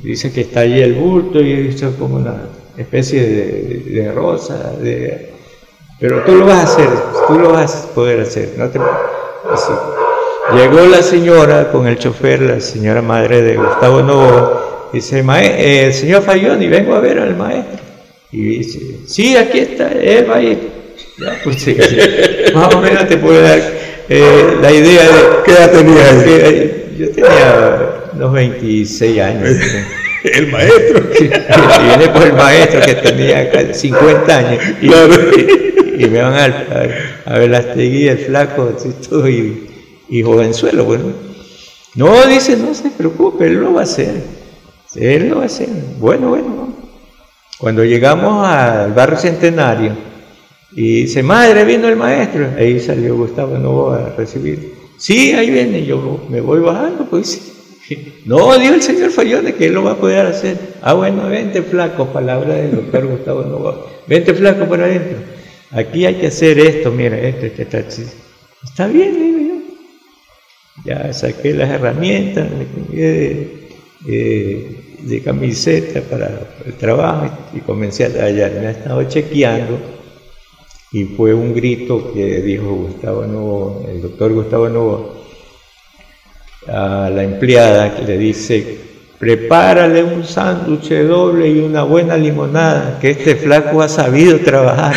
Dice 0.03 0.31
que 0.31 0.41
está 0.41 0.61
ahí 0.61 0.81
el 0.81 0.93
bulto 0.93 1.41
y 1.41 1.67
es 1.67 1.83
como 1.97 2.17
una 2.17 2.43
especie 2.77 3.21
de, 3.21 4.11
rosa, 4.13 4.71
de, 4.79 5.33
pero 5.99 6.23
tú 6.23 6.35
lo 6.35 6.45
vas 6.45 6.59
a 6.59 6.63
hacer, 6.63 6.89
tú 7.27 7.37
lo 7.37 7.51
vas 7.51 7.85
a 7.85 7.93
poder 7.93 8.21
hacer. 8.21 8.53
No 8.57 8.69
Llegó 10.55 10.79
la 10.87 11.01
señora 11.01 11.71
con 11.71 11.85
el 11.87 11.97
chofer, 11.97 12.41
la 12.41 12.61
señora 12.61 13.01
madre 13.01 13.41
de 13.41 13.57
Gustavo 13.57 14.01
Novo, 14.01 14.68
dice, 14.93 15.19
eh, 15.19 15.85
el 15.85 15.93
señor 15.93 16.23
Fayón, 16.23 16.61
y 16.61 16.67
vengo 16.67 16.95
a 16.95 16.99
ver 16.99 17.19
al 17.19 17.35
maestro. 17.35 17.79
Y 18.31 18.41
dice, 18.57 18.79
sí, 19.07 19.35
aquí 19.35 19.59
está, 19.59 19.91
él 19.91 20.29
va 20.29 20.37
a 20.37 20.41
ir. 20.41 20.79
Pues 21.43 21.67
más 22.53 22.75
o 22.75 22.81
menos 22.81 23.07
te 23.07 23.17
puede 23.17 23.41
dar 23.41 23.61
eh, 24.07 24.57
la 24.61 24.71
idea 24.71 25.03
de... 25.03 25.21
¿Qué 25.45 25.51
edad 25.51 25.71
tenía 25.71 26.23
eh, 26.25 26.95
Yo 26.97 27.09
tenía 27.11 28.03
unos 28.13 28.33
26 28.33 29.19
años. 29.19 29.49
el 30.23 30.47
maestro. 30.47 31.09
y 31.19 31.87
viene 31.87 32.07
por 32.09 32.23
el 32.23 32.33
maestro 32.33 32.81
que 32.81 32.95
tenía 32.95 33.73
50 33.73 34.37
años. 34.37 34.63
Y, 34.81 36.05
me 36.07 36.21
van 36.21 36.33
a, 36.33 36.45
a, 37.25 37.39
ver 37.39 37.49
las 37.49 37.65
el 37.75 38.17
flaco 38.19 38.73
y, 39.27 39.67
y 40.09 40.23
jovenzuelo. 40.23 40.85
Bueno. 40.85 41.13
No, 41.95 42.25
dice, 42.27 42.55
no 42.55 42.73
se 42.73 42.89
preocupe, 42.91 43.47
él 43.47 43.55
lo 43.55 43.73
va 43.73 43.81
a 43.81 43.83
hacer. 43.83 44.38
Él 44.95 45.29
lo 45.29 45.41
hacer. 45.41 45.69
Bueno, 45.99 46.29
bueno. 46.29 46.73
Cuando 47.59 47.83
llegamos 47.83 48.47
al 48.47 48.93
barrio 48.93 49.17
centenario 49.17 49.93
y 50.71 51.01
dice, 51.01 51.23
madre, 51.23 51.65
vino 51.65 51.87
el 51.87 51.95
maestro. 51.95 52.49
Ahí 52.57 52.79
salió 52.79 53.15
Gustavo 53.15 53.57
no 53.57 53.91
a 53.91 54.15
recibir. 54.15 54.73
Sí, 54.97 55.33
ahí 55.33 55.49
viene. 55.49 55.85
Yo 55.85 56.25
me 56.29 56.41
voy 56.41 56.59
bajando, 56.59 57.05
pues 57.09 57.51
no, 58.25 58.57
dijo 58.57 58.73
el 58.73 58.81
señor 58.81 59.11
Fayone 59.11 59.53
que 59.53 59.67
él 59.67 59.73
lo 59.73 59.83
va 59.83 59.91
a 59.91 59.97
poder 59.97 60.25
hacer. 60.25 60.57
Ah, 60.81 60.93
bueno, 60.93 61.27
vente 61.27 61.61
flaco, 61.61 62.07
palabra 62.07 62.55
del 62.55 62.71
doctor 62.71 63.07
Gustavo 63.07 63.43
Novoa. 63.43 63.85
Vente 64.07 64.33
flaco 64.33 64.65
para 64.65 64.85
adentro. 64.85 65.17
Aquí 65.71 66.05
hay 66.05 66.15
que 66.15 66.27
hacer 66.27 66.57
esto, 66.59 66.91
mira, 66.91 67.19
esto, 67.19 67.45
este 67.45 67.61
está 67.61 67.79
Está 67.79 68.87
bien, 68.87 69.13
digo 69.13 69.39
yo. 69.39 69.55
Ya 70.85 71.13
saqué 71.13 71.53
las 71.53 71.69
herramientas, 71.69 72.47
cambié 72.73 73.59
camiseta 75.23 76.01
para 76.01 76.29
el 76.65 76.73
trabajo 76.73 77.29
y 77.53 77.59
comencé 77.59 78.05
a 78.05 78.13
tallar. 78.13 78.51
Me 78.53 78.67
ha 78.67 78.71
estado 78.71 79.03
chequeando 79.03 79.79
y 80.91 81.03
fue 81.05 81.33
un 81.33 81.53
grito 81.53 82.11
que 82.13 82.41
dijo 82.41 82.73
Gustavo 82.73 83.25
Novo, 83.25 83.85
el 83.87 84.01
doctor 84.01 84.33
Gustavo 84.33 84.69
Novo 84.69 85.19
a 86.67 87.09
la 87.09 87.23
empleada 87.23 87.95
que 87.95 88.03
le 88.03 88.17
dice, 88.17 88.77
prepárale 89.17 90.03
un 90.03 90.23
sándwich 90.25 90.89
doble 90.89 91.49
y 91.49 91.59
una 91.59 91.83
buena 91.83 92.17
limonada, 92.17 92.97
que 92.99 93.11
este 93.11 93.35
flaco 93.35 93.81
ha 93.81 93.89
sabido 93.89 94.39
trabajar. 94.39 94.95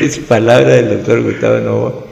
es 0.00 0.18
palabra 0.18 0.74
del 0.74 0.90
doctor 0.90 1.22
Gustavo 1.22 1.58
Novoa. 1.58 2.06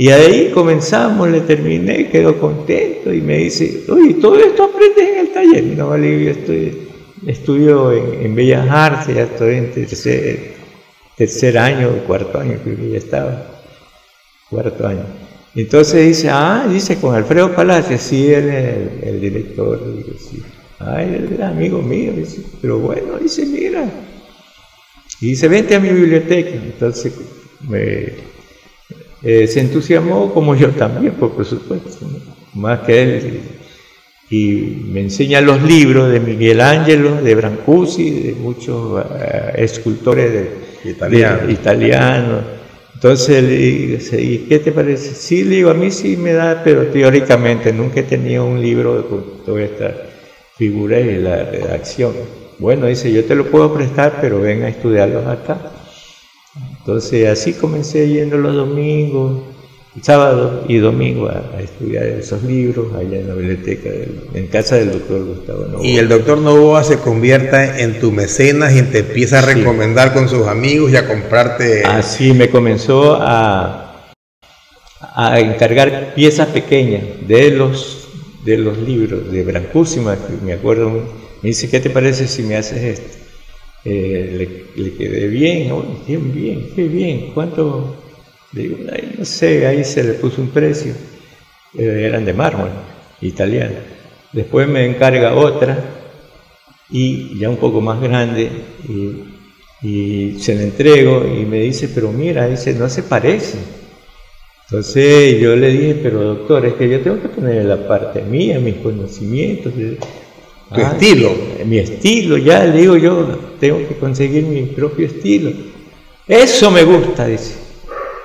Y 0.00 0.08
ahí 0.08 0.50
comenzamos, 0.54 1.28
le 1.28 1.42
terminé, 1.42 2.08
quedó 2.08 2.40
contento 2.40 3.12
y 3.12 3.20
me 3.20 3.36
dice, 3.36 3.84
oye, 3.90 4.14
todo 4.14 4.34
esto 4.38 4.64
aprendes 4.64 5.10
en 5.10 5.18
el 5.18 5.28
taller. 5.28 5.64
No, 5.76 5.90
vale, 5.90 6.24
yo 6.24 6.30
estoy, 6.30 6.88
estudio 7.26 7.92
en, 7.92 8.34
Bellas 8.34 8.66
Artes, 8.70 9.14
ya 9.14 9.24
estoy 9.24 9.56
en 9.56 9.70
tercer, 9.72 10.54
tercer 11.18 11.58
año, 11.58 11.90
cuarto 12.06 12.38
año, 12.38 12.58
creo 12.64 12.76
que 12.78 12.92
ya 12.92 12.96
estaba, 12.96 13.60
cuarto 14.48 14.86
año. 14.86 15.04
Entonces 15.54 16.06
dice, 16.06 16.30
ah, 16.30 16.66
dice 16.66 16.96
con 16.98 17.14
Alfredo 17.14 17.54
Palacios, 17.54 18.00
sí, 18.00 18.32
él 18.32 18.48
es 18.48 19.06
el, 19.06 19.20
director. 19.20 19.96
Dice, 19.98 20.18
sí. 20.18 20.42
Ay, 20.78 21.14
él 21.14 21.28
era 21.34 21.50
amigo 21.50 21.82
mío, 21.82 22.14
dice, 22.16 22.40
pero 22.62 22.78
bueno, 22.78 23.18
dice, 23.18 23.44
mira. 23.44 23.84
Y 25.20 25.26
dice, 25.26 25.46
vente 25.46 25.74
a 25.74 25.80
mi 25.80 25.90
biblioteca. 25.90 26.52
Entonces 26.54 27.12
me, 27.68 28.29
eh, 29.22 29.46
se 29.46 29.60
entusiasmó 29.60 30.32
como 30.32 30.54
yo 30.54 30.70
también, 30.70 31.14
por 31.14 31.44
supuesto, 31.44 32.06
más 32.54 32.80
que 32.80 33.02
él. 33.02 33.40
Y 34.30 34.84
me 34.86 35.00
enseña 35.00 35.40
los 35.40 35.62
libros 35.62 36.10
de 36.10 36.20
Miguel 36.20 36.60
Ángelo, 36.60 37.20
de 37.20 37.34
Brancusi, 37.34 38.10
de 38.10 38.32
muchos 38.34 39.04
eh, 39.20 39.52
escultores 39.56 40.32
de, 40.32 40.70
italianos 41.52 42.44
entonces 43.00 43.42
le 43.42 43.56
dice, 43.56 44.20
¿y 44.20 44.38
qué 44.40 44.58
te 44.58 44.72
parece? 44.72 45.14
Sí, 45.14 45.42
le 45.42 45.56
digo, 45.56 45.70
a 45.70 45.74
mí 45.74 45.90
sí 45.90 46.18
me 46.18 46.34
da, 46.34 46.60
pero 46.62 46.88
teóricamente 46.88 47.72
nunca 47.72 48.00
he 48.00 48.02
tenido 48.02 48.44
un 48.44 48.60
libro 48.60 49.08
con 49.08 49.42
toda 49.42 49.62
esta 49.62 49.94
figura 50.58 51.00
y 51.00 51.16
la 51.16 51.44
redacción. 51.44 52.12
Bueno, 52.58 52.88
dice, 52.88 53.10
yo 53.10 53.24
te 53.24 53.34
lo 53.34 53.46
puedo 53.46 53.72
prestar, 53.72 54.18
pero 54.20 54.42
ven 54.42 54.64
a 54.64 54.68
estudiarlos 54.68 55.26
acá. 55.26 55.58
Entonces 56.90 57.28
así 57.28 57.52
comencé 57.52 58.08
yendo 58.08 58.36
los 58.36 58.52
domingos, 58.52 59.42
sábado 60.02 60.64
y 60.66 60.78
domingo 60.78 61.28
a, 61.28 61.60
estudiar 61.62 62.02
esos 62.04 62.42
libros 62.42 62.92
allá 62.96 63.20
en 63.20 63.28
la 63.28 63.34
biblioteca, 63.34 63.90
en 64.34 64.48
casa 64.48 64.74
del 64.74 64.90
doctor 64.90 65.24
Gustavo 65.24 65.66
Novoa. 65.66 65.86
Y 65.86 65.98
el 65.98 66.08
doctor 66.08 66.38
Novoa 66.38 66.82
se 66.82 66.98
convierta 66.98 67.78
en 67.78 68.00
tu 68.00 68.10
mecenas 68.10 68.74
y 68.74 68.82
te 68.82 68.98
empieza 68.98 69.38
a 69.38 69.42
recomendar 69.42 70.12
con 70.12 70.28
sus 70.28 70.48
amigos 70.48 70.90
y 70.90 70.96
a 70.96 71.06
comprarte... 71.06 71.84
Así 71.84 72.32
me 72.32 72.50
comenzó 72.50 73.16
a, 73.20 74.10
a 75.14 75.38
encargar 75.38 76.14
piezas 76.16 76.48
pequeñas 76.48 77.04
de 77.28 77.52
los, 77.52 78.08
de 78.44 78.58
los 78.58 78.78
libros 78.78 79.30
de 79.30 79.44
Brancúsima, 79.44 80.16
que 80.16 80.44
me 80.44 80.54
acuerdo, 80.54 80.90
me 81.40 81.50
dice, 81.50 81.70
¿qué 81.70 81.78
te 81.78 81.88
parece 81.88 82.26
si 82.26 82.42
me 82.42 82.56
haces 82.56 82.98
esto? 82.98 83.19
Eh, 83.84 84.70
le, 84.76 84.92
quedé 84.94 85.28
bien, 85.28 85.72
bien, 86.06 86.32
bien, 86.34 86.70
qué 86.74 86.84
bien, 86.84 87.30
¿cuánto 87.32 87.96
Digo, 88.52 88.78
no 89.16 89.24
sé, 89.24 89.66
ahí 89.66 89.84
se 89.84 90.02
le 90.02 90.14
puso 90.14 90.42
un 90.42 90.48
precio. 90.48 90.92
Eh, 91.78 92.04
eran 92.06 92.24
de 92.24 92.34
mármol, 92.34 92.70
italiano. 93.20 93.76
Después 94.32 94.66
me 94.68 94.84
encarga 94.84 95.34
otra, 95.34 95.78
y 96.90 97.38
ya 97.38 97.48
un 97.48 97.58
poco 97.58 97.80
más 97.80 98.00
grande, 98.00 98.50
y, 99.82 100.36
se 100.40 100.54
la 100.54 100.62
entrego 100.62 101.24
y 101.24 101.46
me 101.46 101.60
dice, 101.60 101.88
pero 101.94 102.12
mira, 102.12 102.46
dice, 102.48 102.74
no 102.74 102.88
se 102.88 103.02
parece. 103.02 103.56
Entonces 104.64 105.40
yo 105.40 105.56
le 105.56 105.70
dije, 105.70 106.00
pero 106.02 106.22
doctor, 106.22 106.66
es 106.66 106.74
que 106.74 106.88
yo 106.88 107.00
tengo 107.00 107.22
que 107.22 107.28
poner 107.28 107.64
la 107.64 107.88
parte 107.88 108.20
mía, 108.22 108.58
mis 108.58 108.76
conocimientos. 108.76 109.72
Tu 109.72 110.80
estilo. 110.80 111.32
Mi 111.64 111.78
estilo, 111.78 112.36
ya 112.36 112.64
le 112.66 112.78
digo 112.78 112.96
yo, 112.96 113.26
tengo 113.60 113.86
que 113.86 113.96
conseguir 113.96 114.44
mi 114.44 114.62
propio 114.62 115.06
estilo. 115.06 115.52
Eso 116.26 116.70
me 116.70 116.82
gusta, 116.82 117.26
dice. 117.26 117.56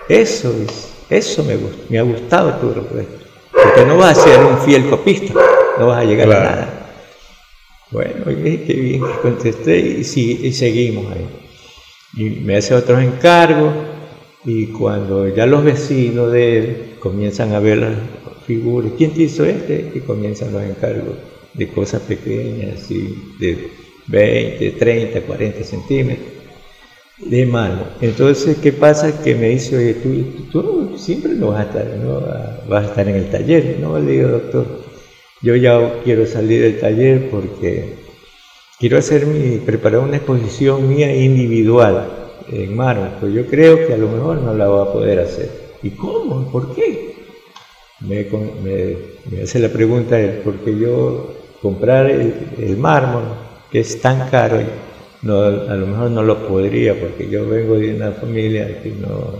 Eso 0.07 0.55
es. 0.63 0.93
Eso 1.09 1.43
me, 1.43 1.55
gusta, 1.55 1.83
me 1.89 1.99
ha 1.99 2.03
gustado 2.03 2.53
tu 2.55 2.73
respuesta. 2.73 3.25
Porque 3.51 3.85
no 3.85 3.97
vas 3.97 4.17
a 4.17 4.23
ser 4.23 4.43
un 4.43 4.57
fiel 4.59 4.89
copista, 4.89 5.33
no 5.77 5.87
vas 5.87 5.99
a 5.99 6.03
llegar 6.03 6.31
a 6.31 6.39
nada. 6.39 6.89
Bueno, 7.91 8.25
qué 8.25 8.73
bien 8.73 9.01
que 9.01 9.19
contesté 9.21 9.77
y, 9.77 9.99
y 9.99 10.53
seguimos 10.53 11.11
ahí. 11.11 11.27
Y 12.17 12.29
me 12.41 12.57
hace 12.57 12.73
otros 12.73 13.03
encargos 13.03 13.73
y 14.45 14.67
cuando 14.67 15.27
ya 15.27 15.45
los 15.45 15.63
vecinos 15.63 16.31
de 16.31 16.57
él 16.57 16.95
comienzan 16.99 17.53
a 17.53 17.59
ver 17.59 17.77
las 17.77 17.93
figuras, 18.47 18.91
¿quién 18.97 19.11
te 19.11 19.23
hizo 19.23 19.45
este? 19.45 19.91
Y 19.93 19.99
comienzan 19.99 20.53
los 20.53 20.63
encargos 20.63 21.15
de 21.53 21.67
cosas 21.67 22.01
pequeñas, 22.01 22.81
así, 22.81 23.35
de 23.39 23.69
20, 24.07 24.71
30, 24.71 25.21
40 25.21 25.63
centímetros 25.63 26.27
de 27.17 27.45
mano. 27.45 27.83
Entonces, 28.01 28.57
¿qué 28.57 28.71
pasa? 28.71 29.21
Que 29.23 29.35
me 29.35 29.49
dice, 29.49 29.77
oye, 29.77 29.93
tú, 30.51 30.97
siempre 30.97 31.33
no 31.33 31.47
vas 31.47 31.65
a 31.65 31.69
estar, 31.69 31.85
¿no? 31.97 32.21
vas 32.67 32.85
a 32.85 32.87
estar 32.89 33.07
en 33.07 33.15
el 33.15 33.29
taller. 33.29 33.77
No, 33.79 33.97
le 33.99 34.11
digo, 34.11 34.27
doctor, 34.29 34.81
yo 35.41 35.55
ya 35.55 36.01
quiero 36.03 36.25
salir 36.25 36.61
del 36.61 36.79
taller 36.79 37.29
porque 37.29 37.95
quiero 38.79 38.97
hacer 38.97 39.25
mi, 39.25 39.57
preparar 39.57 40.01
una 40.01 40.17
exposición 40.17 40.87
mía 40.87 41.15
individual 41.15 42.25
en 42.51 42.75
mano, 42.75 43.09
pues 43.19 43.33
yo 43.33 43.47
creo 43.47 43.87
que 43.87 43.93
a 43.93 43.97
lo 43.97 44.07
mejor 44.07 44.41
no 44.41 44.53
la 44.53 44.67
va 44.67 44.83
a 44.83 44.93
poder 44.93 45.19
hacer. 45.19 45.49
¿Y 45.81 45.91
cómo? 45.91 46.51
¿Por 46.51 46.75
qué? 46.75 47.15
Me, 48.01 48.27
hace 49.41 49.59
la 49.59 49.69
pregunta 49.69 50.19
él, 50.19 50.41
porque 50.43 50.77
yo 50.77 51.33
comprar 51.61 52.09
el, 52.09 52.77
mármol, 52.77 53.23
es 53.79 54.01
tan 54.01 54.29
caro, 54.29 54.61
no, 55.21 55.41
a 55.41 55.75
lo 55.75 55.87
mejor 55.87 56.11
no 56.11 56.23
lo 56.23 56.47
podría, 56.47 56.99
porque 56.99 57.29
yo 57.29 57.47
vengo 57.47 57.77
de 57.77 57.95
una 57.95 58.11
familia 58.11 58.81
que 58.83 58.91
no, 58.91 59.39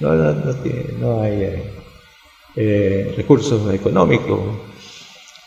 no, 0.00 0.54
tiene, 0.56 0.84
no 0.98 1.22
hay 1.22 1.42
eh, 1.42 1.62
eh, 2.56 3.14
recursos 3.16 3.72
económicos. 3.72 4.40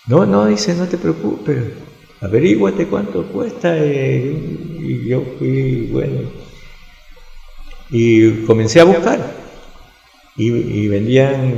No, 0.07 0.25
no, 0.25 0.45
dice, 0.45 0.73
no 0.75 0.87
te 0.87 0.97
preocupes, 0.97 1.57
averíguate 2.21 2.87
cuánto 2.87 3.25
cuesta. 3.25 3.77
Eh, 3.77 4.35
y 4.79 5.07
yo 5.07 5.23
fui, 5.37 5.89
bueno, 5.91 6.21
y 7.89 8.43
comencé 8.45 8.79
a 8.79 8.85
buscar. 8.85 9.19
Y, 10.35 10.87
vendían 10.87 11.53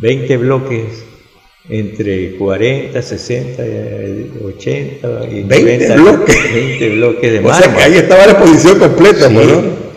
20 0.00 0.36
bloques 0.36 1.05
entre 1.68 2.36
40, 2.36 3.02
60, 3.02 3.62
80 4.44 5.28
y 5.30 5.42
20 5.42 5.96
bloques. 5.96 6.54
20 6.54 6.88
bloques 6.90 7.32
de 7.32 7.38
O 7.48 7.54
sea 7.54 7.74
que 7.74 7.82
ahí 7.82 7.94
estaba 7.94 8.26
la 8.26 8.32
exposición 8.32 8.78
completa, 8.78 9.28
¿no? 9.28 9.42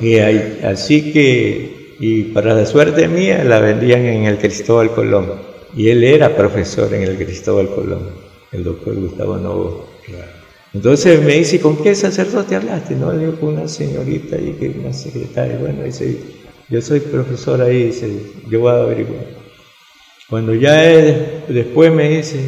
Y 0.01 0.17
así 0.17 1.11
que, 1.11 1.95
y 1.99 2.23
para 2.23 2.53
la 2.53 2.65
suerte 2.65 3.07
mía, 3.07 3.43
la 3.43 3.59
vendían 3.59 4.05
en 4.05 4.25
el 4.25 4.37
Cristóbal 4.37 4.91
Colón. 4.91 5.49
Y 5.75 5.89
él 5.89 6.03
era 6.03 6.35
profesor 6.35 6.93
en 6.93 7.03
el 7.03 7.17
Cristóbal 7.17 7.69
Colón, 7.69 8.09
el 8.51 8.63
doctor 8.63 8.95
Gustavo 8.95 9.37
Novo. 9.37 9.89
Entonces 10.73 11.21
me 11.21 11.33
dice, 11.33 11.59
¿con 11.59 11.77
qué 11.81 11.95
sacerdote 11.95 12.55
hablaste? 12.55 12.95
No, 12.95 13.11
le 13.11 13.25
digo 13.25 13.39
con 13.39 13.49
una 13.55 13.67
señorita 13.67 14.37
y 14.37 14.53
que 14.53 14.69
una 14.69 14.93
secretaria. 14.93 15.57
Bueno, 15.57 15.83
dice, 15.83 16.17
yo 16.69 16.81
soy 16.81 16.99
profesor 16.99 17.61
ahí, 17.61 17.85
dice, 17.85 18.11
yo 18.47 18.61
voy 18.61 18.71
a 18.71 18.75
averiguar. 18.75 19.38
Cuando 20.29 20.53
ya 20.53 20.73
después 21.47 21.91
me 21.91 22.09
dice, 22.09 22.39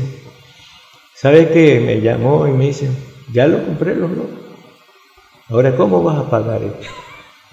¿sabe 1.15 1.49
qué? 1.49 1.79
Me 1.79 1.99
llamó 1.99 2.47
y 2.47 2.51
me 2.51 2.67
dice, 2.67 2.89
ya 3.33 3.47
lo 3.47 3.65
compré 3.65 3.95
los 3.95 4.11
locos. 4.11 4.39
Ahora, 5.49 5.75
¿cómo 5.75 6.03
vas 6.03 6.17
a 6.17 6.29
pagar 6.29 6.61
esto? 6.63 6.87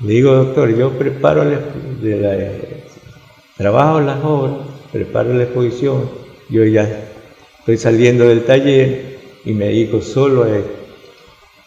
Le 0.01 0.13
digo, 0.13 0.33
doctor, 0.33 0.77
yo 0.77 0.91
preparo 0.91 1.45
la, 1.45 1.61
trabajo 3.57 4.01
las 4.01 4.23
obras, 4.23 4.69
preparo 4.93 5.33
la 5.33 5.45
exposición, 5.45 6.09
yo 6.49 6.65
ya 6.65 7.09
estoy 7.59 7.79
saliendo 7.79 8.29
del 8.29 8.45
taller 8.45 9.19
y 9.45 9.53
me 9.53 9.69
dijo 9.71 10.01
solo 10.01 10.47
él. 10.47 10.65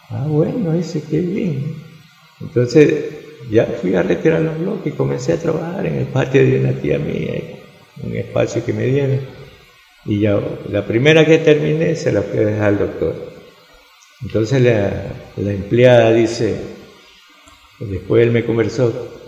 Ah, 0.09 0.25
bueno, 0.27 0.71
ese 0.73 1.03
qué 1.03 1.19
bien. 1.19 1.75
Entonces 2.39 3.05
ya 3.49 3.65
fui 3.65 3.95
a 3.95 4.03
retirar 4.03 4.41
los 4.41 4.57
bloques 4.59 4.93
y 4.93 4.95
comencé 4.95 5.33
a 5.33 5.39
trabajar 5.39 5.85
en 5.85 5.95
el 5.95 6.05
patio 6.05 6.41
de 6.41 6.59
una 6.59 6.73
tía 6.73 6.99
mía, 6.99 7.60
un 8.03 8.15
espacio 8.15 8.63
que 8.65 8.73
me 8.73 8.85
dieron. 8.85 9.19
Y 10.05 10.19
ya 10.19 10.39
la 10.69 10.85
primera 10.85 11.25
que 11.25 11.37
terminé 11.37 11.95
se 11.95 12.11
la 12.11 12.21
fui 12.21 12.39
dejar 12.39 12.69
al 12.69 12.79
doctor. 12.79 13.31
Entonces 14.23 14.61
la, 14.61 15.51
empleada 15.51 16.13
dice, 16.13 16.55
después 17.79 18.23
él 18.23 18.31
me 18.31 18.45
conversó, 18.45 19.19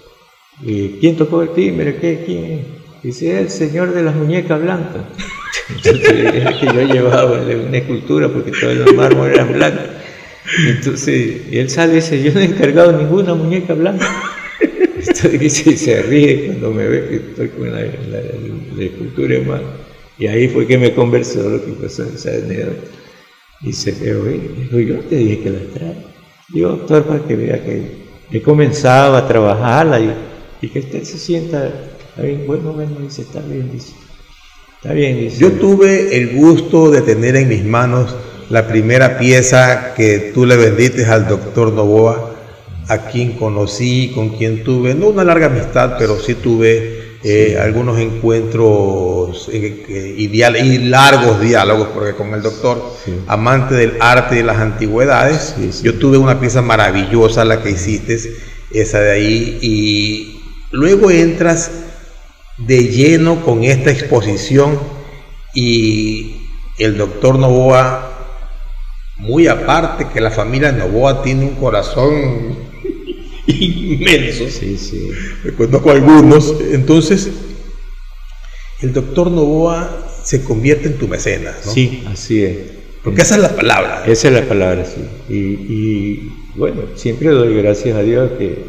¿y 0.61 0.99
quién 0.99 1.15
tocó 1.15 1.41
el 1.41 1.49
timbre? 1.49 1.97
¿Qué? 1.97 2.23
¿Quién? 2.25 2.83
Dice, 3.01 3.39
el 3.39 3.49
señor 3.49 3.93
de 3.93 4.03
las 4.03 4.15
muñecas 4.15 4.61
blancas. 4.61 5.03
Entonces, 5.69 6.55
que 6.59 6.65
yo 6.65 6.81
llevaba 6.81 7.41
una 7.41 7.77
escultura 7.77 8.29
porque 8.29 8.51
todos 8.51 8.75
los 8.75 8.93
mármoles 8.95 9.35
eran 9.35 9.53
blancos. 9.53 9.85
Entonces, 10.67 11.41
él 11.51 11.69
sale 11.69 11.93
y 11.93 11.95
dice, 11.95 12.21
yo 12.21 12.33
no 12.33 12.39
he 12.39 12.45
encargado 12.45 12.91
ninguna 12.93 13.33
muñeca 13.33 13.73
blanca. 13.73 14.07
Entonces 14.95 15.39
dice, 15.39 15.75
se 15.75 16.01
ríe 16.03 16.45
cuando 16.45 16.71
me 16.71 16.87
ve 16.87 17.07
que 17.09 17.15
estoy 17.15 17.49
con 17.49 17.71
la, 17.71 17.81
escultura 18.81 19.35
en 19.35 19.47
mano. 19.47 19.67
Y 20.17 20.27
ahí 20.27 20.47
fue 20.47 20.67
que 20.67 20.77
me 20.77 20.93
conversó 20.93 21.49
lo 21.49 21.63
que 21.63 21.71
pasó 21.73 22.03
en 22.03 22.15
esa. 22.15 22.31
Y 23.61 23.73
se 23.73 23.93
pero 23.93 24.23
dijo, 24.23 24.79
yo 24.79 24.99
te 25.01 25.15
dije 25.15 25.39
que 25.41 25.49
la 25.49 25.59
trae. 25.73 25.95
Digo, 26.49 26.69
doctor, 26.69 27.03
para 27.03 27.25
que 27.25 27.35
vea 27.35 27.63
que 27.63 28.03
he 28.31 28.41
comenzado 28.41 29.15
a 29.15 29.27
trabajarla 29.27 29.99
y, 29.99 30.13
y 30.61 30.67
que 30.69 30.79
usted 30.79 31.03
se 31.03 31.17
sienta, 31.17 31.71
bueno, 32.45 32.73
bueno, 32.73 32.97
dice, 33.01 33.21
está 33.21 33.39
bien, 33.41 33.71
dice. 33.71 33.93
Yo 35.39 35.53
tuve 35.53 36.17
el 36.17 36.35
gusto 36.35 36.91
de 36.91 37.01
tener 37.01 37.37
en 37.37 37.47
mis 37.47 37.63
manos 37.63 38.13
la 38.49 38.67
primera 38.67 39.17
pieza 39.17 39.93
que 39.95 40.31
tú 40.33 40.45
le 40.45 40.57
vendiste 40.57 41.05
al 41.05 41.27
doctor 41.27 41.71
Novoa, 41.71 42.35
a 42.89 42.97
quien 43.07 43.33
conocí, 43.33 44.11
con 44.13 44.31
quien 44.31 44.63
tuve, 44.65 44.93
no 44.93 45.07
una 45.07 45.23
larga 45.23 45.45
amistad, 45.45 45.95
pero 45.97 46.19
sí 46.19 46.35
tuve 46.35 47.02
eh, 47.25 47.57
algunos 47.57 47.99
encuentros 47.99 49.49
eh, 49.53 50.15
y, 50.17 50.77
largos 50.89 51.39
diálogos, 51.39 51.87
porque 51.93 52.13
con 52.15 52.33
el 52.33 52.41
doctor, 52.41 52.83
amante 53.27 53.75
del 53.75 53.97
arte 54.01 54.35
y 54.35 54.37
de 54.39 54.43
las 54.43 54.57
antigüedades, 54.57 55.55
yo 55.81 55.97
tuve 55.99 56.17
una 56.17 56.41
pieza 56.41 56.61
maravillosa, 56.61 57.45
la 57.45 57.63
que 57.63 57.71
hiciste, 57.71 58.19
esa 58.71 58.99
de 58.99 59.11
ahí, 59.11 59.57
y 59.61 60.41
luego 60.71 61.11
entras 61.11 61.71
de 62.57 62.87
lleno 62.89 63.43
con 63.45 63.63
esta 63.63 63.89
exposición 63.89 64.77
y 65.53 66.35
el 66.77 66.97
doctor 66.97 67.39
Novoa, 67.39 68.09
muy 69.15 69.47
aparte 69.47 70.09
que 70.13 70.19
la 70.19 70.31
familia 70.31 70.73
Novoa 70.73 71.23
tiene 71.23 71.45
un 71.45 71.55
corazón 71.55 72.72
inmenso, 73.51 74.49
sí, 74.49 74.77
sí. 74.77 75.09
conozco 75.57 75.91
algunos, 75.91 76.55
entonces 76.71 77.29
el 78.81 78.93
doctor 78.93 79.31
Novoa 79.31 80.07
se 80.23 80.43
convierte 80.43 80.87
en 80.87 80.97
tu 80.97 81.07
mecenas, 81.07 81.65
¿no? 81.65 81.71
Sí, 81.71 82.03
así 82.07 82.43
es. 82.43 82.57
Porque 83.03 83.21
esa 83.21 83.35
es 83.35 83.41
la 83.41 83.55
palabra. 83.55 84.03
Esa 84.05 84.29
es 84.29 84.33
la 84.33 84.47
palabra, 84.47 84.85
sí. 84.85 85.01
Y, 85.29 85.35
y 85.35 86.31
bueno, 86.55 86.83
siempre 86.95 87.29
doy 87.29 87.55
gracias 87.61 87.97
a 87.97 88.01
Dios 88.01 88.31
que 88.37 88.63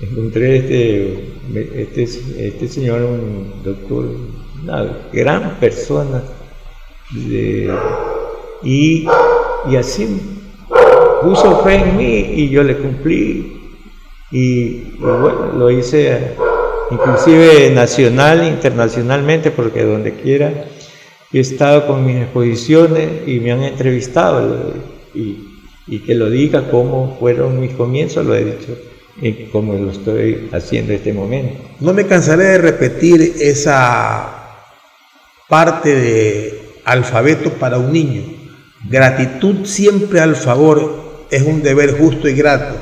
encontré 0.00 0.58
este, 0.58 1.32
este, 1.74 2.02
este 2.02 2.68
señor, 2.68 3.02
un 3.02 3.62
doctor, 3.64 4.14
una 4.62 5.08
gran 5.12 5.58
persona, 5.58 6.22
y, 8.62 9.06
y 9.70 9.76
así 9.76 10.20
puso 11.22 11.62
fe 11.64 11.76
en 11.76 11.96
mí 11.96 12.18
y 12.36 12.48
yo 12.50 12.62
le 12.62 12.76
cumplí. 12.76 13.54
Y, 14.30 14.96
bueno, 14.98 15.52
lo 15.56 15.70
hice 15.70 16.34
inclusive 16.90 17.70
nacional, 17.70 18.46
internacionalmente, 18.46 19.50
porque 19.50 19.84
donde 19.84 20.14
quiera 20.14 20.66
he 21.32 21.40
estado 21.40 21.86
con 21.86 22.06
mis 22.06 22.16
exposiciones 22.16 23.26
y 23.26 23.40
me 23.40 23.52
han 23.52 23.62
entrevistado. 23.62 24.74
Y, 25.14 25.44
y 25.86 26.00
que 26.00 26.14
lo 26.14 26.28
diga 26.28 26.70
cómo 26.70 27.16
fueron 27.18 27.60
mis 27.60 27.72
comienzos, 27.72 28.26
lo 28.26 28.34
he 28.34 28.44
dicho 28.44 28.76
como 29.50 29.74
lo 29.74 29.90
estoy 29.90 30.48
haciendo 30.52 30.92
en 30.92 30.98
este 30.98 31.12
momento. 31.12 31.60
No 31.80 31.92
me 31.92 32.06
cansaré 32.06 32.44
de 32.44 32.58
repetir 32.58 33.34
esa 33.40 34.64
parte 35.48 35.94
de 35.94 36.62
alfabeto 36.84 37.50
para 37.54 37.78
un 37.78 37.92
niño. 37.92 38.22
Gratitud 38.88 39.66
siempre 39.66 40.20
al 40.20 40.36
favor 40.36 41.26
es 41.30 41.42
un 41.42 41.62
deber 41.62 41.98
justo 41.98 42.28
y 42.28 42.34
grato. 42.34 42.76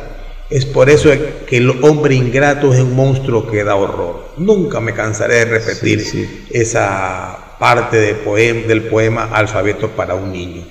Es 0.48 0.64
por 0.64 0.88
eso 0.88 1.10
que 1.46 1.56
el 1.56 1.84
hombre 1.84 2.14
ingrato 2.14 2.72
es 2.72 2.80
un 2.80 2.94
monstruo 2.94 3.50
que 3.50 3.64
da 3.64 3.74
horror. 3.74 4.28
Nunca 4.36 4.78
me 4.80 4.94
cansaré 4.94 5.44
de 5.44 5.44
repetir 5.46 6.46
esa 6.50 7.56
parte 7.58 7.96
del 7.96 8.82
poema 8.84 9.24
Alfabeto 9.32 9.90
para 9.90 10.14
un 10.14 10.30
niño. 10.32 10.64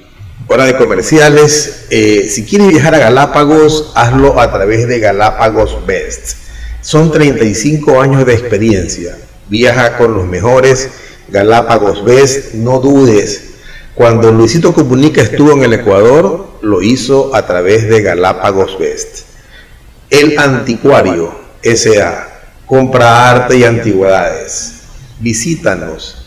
Hora 0.47 0.65
de 0.65 0.77
comerciales. 0.77 1.87
Eh, 1.89 2.29
si 2.29 2.45
quieres 2.45 2.69
viajar 2.69 2.95
a 2.95 2.99
Galápagos, 2.99 3.91
hazlo 3.95 4.39
a 4.39 4.51
través 4.53 4.87
de 4.87 4.99
Galápagos 4.99 5.85
Best. 5.85 6.37
Son 6.81 7.11
35 7.11 7.99
años 7.99 8.25
de 8.25 8.33
experiencia. 8.33 9.17
Viaja 9.49 9.97
con 9.97 10.13
los 10.13 10.25
mejores. 10.25 10.89
Galápagos 11.27 12.05
ves, 12.05 12.53
no 12.53 12.79
dudes. 12.79 13.55
Cuando 13.93 14.31
Luisito 14.31 14.73
Comunica 14.73 15.21
estuvo 15.21 15.51
en 15.51 15.63
el 15.63 15.73
Ecuador, 15.73 16.47
lo 16.61 16.81
hizo 16.81 17.35
a 17.35 17.45
través 17.45 17.89
de 17.89 18.01
Galápagos 18.01 18.77
Best. 18.79 19.34
El 20.15 20.39
Anticuario 20.39 21.37
S.A. 21.61 22.29
Compra 22.65 23.31
arte 23.31 23.57
y 23.57 23.65
antigüedades. 23.65 24.83
Visítanos. 25.19 26.25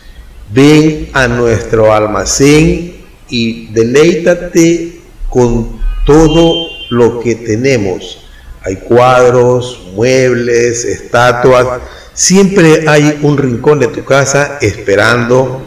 Ven 0.52 1.08
a 1.14 1.26
nuestro 1.26 1.94
almacén 1.94 2.96
y 3.30 3.68
deleítate 3.68 5.00
con 5.30 5.80
todo 6.04 6.68
lo 6.90 7.20
que 7.20 7.34
tenemos. 7.34 8.26
Hay 8.62 8.76
cuadros, 8.76 9.88
muebles, 9.94 10.84
estatuas. 10.84 11.80
Siempre 12.12 12.84
hay 12.86 13.20
un 13.22 13.38
rincón 13.38 13.78
de 13.78 13.88
tu 13.88 14.04
casa 14.04 14.58
esperando 14.60 15.62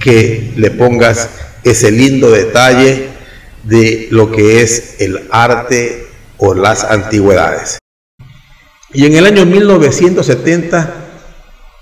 que 0.00 0.52
le 0.56 0.72
pongas 0.72 1.28
ese 1.62 1.92
lindo 1.92 2.32
detalle 2.32 3.06
de 3.62 4.08
lo 4.10 4.32
que 4.32 4.62
es 4.62 4.96
el 4.98 5.28
arte 5.30 6.09
o 6.40 6.54
las 6.54 6.84
antigüedades. 6.84 7.78
Y 8.92 9.06
en 9.06 9.14
el 9.14 9.26
año 9.26 9.46
1970 9.46 10.94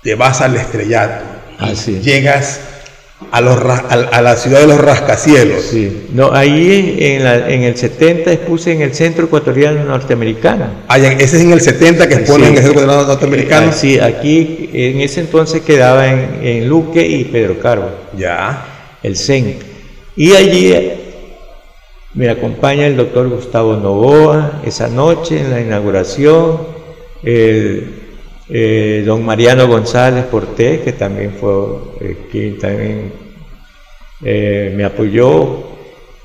te 0.03 0.15
vas 0.15 0.41
al 0.41 0.55
estrellato. 0.55 1.25
Así. 1.57 1.99
Llegas 1.99 2.59
a, 3.31 3.41
los, 3.41 3.57
a, 3.57 4.21
la 4.21 4.35
ciudad 4.35 4.61
de 4.61 4.67
los 4.67 4.79
rascacielos. 4.79 5.63
Sí. 5.63 6.07
No, 6.13 6.31
ahí 6.31 6.97
en, 6.99 7.25
en, 7.25 7.63
el 7.63 7.75
70 7.75 8.31
expuse 8.31 8.71
en 8.71 8.81
el 8.81 8.93
Centro 8.93 9.25
Ecuatoriano 9.25 9.83
Norteamericano. 9.83 10.65
Ah, 10.87 10.99
ese 10.99 11.37
es 11.37 11.43
en 11.43 11.51
el 11.51 11.61
70 11.61 12.07
que 12.07 12.15
expone 12.15 12.47
en 12.47 12.57
el 12.57 12.63
Centro 12.63 12.81
Ecuatoriano 12.83 13.07
Norteamericano. 13.07 13.73
Sí, 13.73 13.99
aquí 13.99 14.69
en 14.73 15.01
ese 15.01 15.21
entonces 15.21 15.61
quedaba 15.63 16.07
en, 16.07 16.39
en 16.43 16.69
Luque 16.69 17.05
y 17.05 17.25
Pedro 17.25 17.59
Carbo. 17.59 17.89
Ya. 18.15 18.65
El 19.01 19.17
CEN. 19.17 19.57
Y 20.15 20.33
allí 20.33 20.73
me 22.15 22.29
acompaña 22.29 22.87
el 22.87 22.97
doctor 22.97 23.29
Gustavo 23.29 23.75
Novoa 23.75 24.61
esa 24.65 24.87
noche 24.87 25.39
en 25.39 25.51
la 25.51 25.61
inauguración. 25.61 26.57
El, 27.23 27.99
eh, 28.51 29.03
don 29.05 29.23
Mariano 29.23 29.67
González 29.67 30.25
Porté, 30.25 30.81
que 30.81 30.93
también 30.93 31.33
fue 31.39 31.53
eh, 32.01 32.17
quien 32.31 32.57
también 32.57 33.11
eh, 34.23 34.73
me 34.75 34.83
apoyó, 34.83 35.69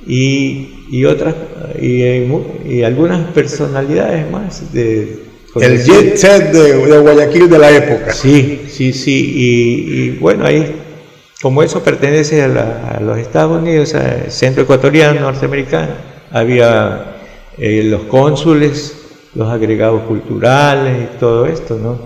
y, 0.06 1.04
otras, 1.04 1.34
y, 1.80 2.82
algunas 2.82 3.30
personalidades 3.32 4.30
más 4.30 4.72
de... 4.72 5.18
El 5.56 5.82
jet 5.82 6.16
set 6.16 6.52
de, 6.52 6.98
Guayaquil 6.98 7.48
de 7.48 7.58
la 7.58 7.70
época. 7.70 8.12
Sí, 8.12 8.62
sí, 8.68 8.92
sí, 8.92 9.32
y, 9.36 10.10
bueno, 10.18 10.46
ahí, 10.46 10.74
como 11.44 11.62
eso 11.62 11.82
pertenece 11.82 12.42
a, 12.42 13.00
los 13.02 13.18
Estados 13.18 13.60
Unidos, 13.60 13.94
al 13.94 14.32
Centro 14.32 14.62
Ecuatoriano 14.62 15.20
Norteamericano, 15.20 15.92
había 16.30 17.16
los 17.58 18.04
cónsules, 18.04 19.28
los 19.34 19.52
agregados 19.52 20.04
culturales 20.04 21.02
y 21.02 21.18
todo 21.18 21.44
esto, 21.44 21.76
¿no? 21.76 21.98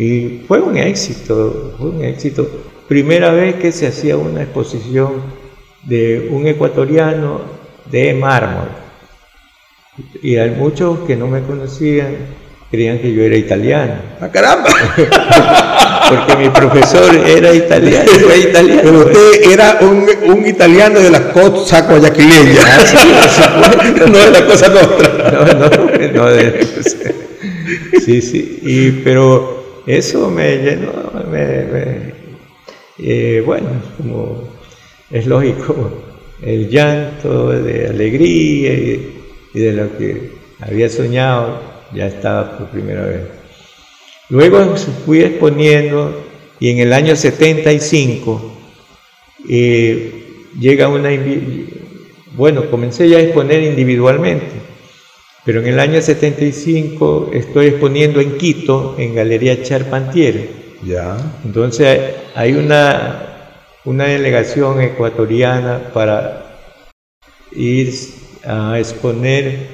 Y 0.00 0.44
fue 0.46 0.60
un 0.60 0.76
éxito, 0.76 1.74
fue 1.76 1.88
un 1.88 2.04
éxito. 2.04 2.48
Primera 2.86 3.32
vez 3.32 3.56
que 3.56 3.72
se 3.72 3.88
hacía 3.88 4.16
una 4.16 4.44
exposición 4.44 5.22
de 5.82 6.28
un 6.30 6.46
ecuatoriano 6.46 7.40
de 7.90 8.14
mármol. 8.14 8.68
Y 10.22 10.36
hay 10.36 10.50
muchos 10.50 11.00
que 11.00 11.16
no 11.16 11.26
me 11.26 11.42
conocían 11.42 12.14
creían 12.70 12.98
que 12.98 13.12
yo 13.12 13.22
era 13.22 13.36
italiano. 13.36 13.94
¡Ah, 14.20 14.28
caramba! 14.28 14.68
Porque 16.08 16.36
mi 16.36 16.50
profesor 16.50 17.14
era 17.14 17.52
italiano, 17.52 18.10
fue 18.10 18.38
italiano. 18.38 18.80
Pero 18.82 18.98
usted 19.00 19.52
era 19.52 19.78
un, 19.80 20.08
un 20.26 20.46
italiano 20.46 21.00
de 21.00 21.10
la 21.10 21.32
cosa 21.32 21.82
guayaquileña. 21.82 22.60
Ah, 22.64 23.84
no 24.06 24.18
de 24.18 24.30
la 24.30 24.46
cosa 24.46 24.68
nuestra. 24.68 25.30
No, 25.30 25.44
no, 25.54 26.14
no 26.14 26.26
de 26.26 26.66
Sí, 28.04 28.22
sí. 28.22 28.60
Y, 28.62 28.90
pero 29.02 29.82
eso 29.86 30.30
me 30.30 30.56
llenó, 30.58 30.92
eh, 32.98 33.42
bueno, 33.44 33.68
como 33.96 34.48
es 35.10 35.26
lógico, 35.26 36.02
el 36.42 36.68
llanto 36.68 37.50
de 37.50 37.88
alegría 37.88 38.72
y, 38.74 39.14
de 39.54 39.72
lo 39.72 39.96
que 39.96 40.30
había 40.60 40.88
soñado 40.88 41.60
ya 41.94 42.06
estaba 42.06 42.58
por 42.58 42.68
primera 42.68 43.04
vez. 43.06 43.37
Luego 44.30 44.76
fui 45.06 45.22
exponiendo 45.22 46.24
y 46.60 46.70
en 46.70 46.78
el 46.80 46.92
año 46.92 47.16
75 47.16 48.52
eh, 49.48 50.46
llega 50.58 50.88
una... 50.88 51.10
Bueno, 52.34 52.70
comencé 52.70 53.08
ya 53.08 53.18
a 53.18 53.22
exponer 53.22 53.62
individualmente 53.62 54.68
pero 55.48 55.60
en 55.60 55.68
el 55.68 55.80
año 55.80 56.02
75 56.02 57.30
estoy 57.32 57.68
exponiendo 57.68 58.20
en 58.20 58.36
Quito, 58.36 58.96
en 58.98 59.14
Galería 59.14 59.62
Charpentier. 59.62 60.50
Ya. 60.84 61.16
Entonces 61.42 62.16
hay 62.34 62.52
una, 62.52 63.54
una 63.86 64.04
delegación 64.04 64.82
ecuatoriana 64.82 65.90
para 65.94 66.66
ir 67.52 67.94
a 68.44 68.78
exponer, 68.78 69.68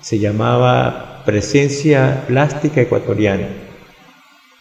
se 0.00 0.20
llamaba 0.20 1.24
Presencia 1.26 2.22
Plástica 2.28 2.82
Ecuatoriana. 2.82 3.48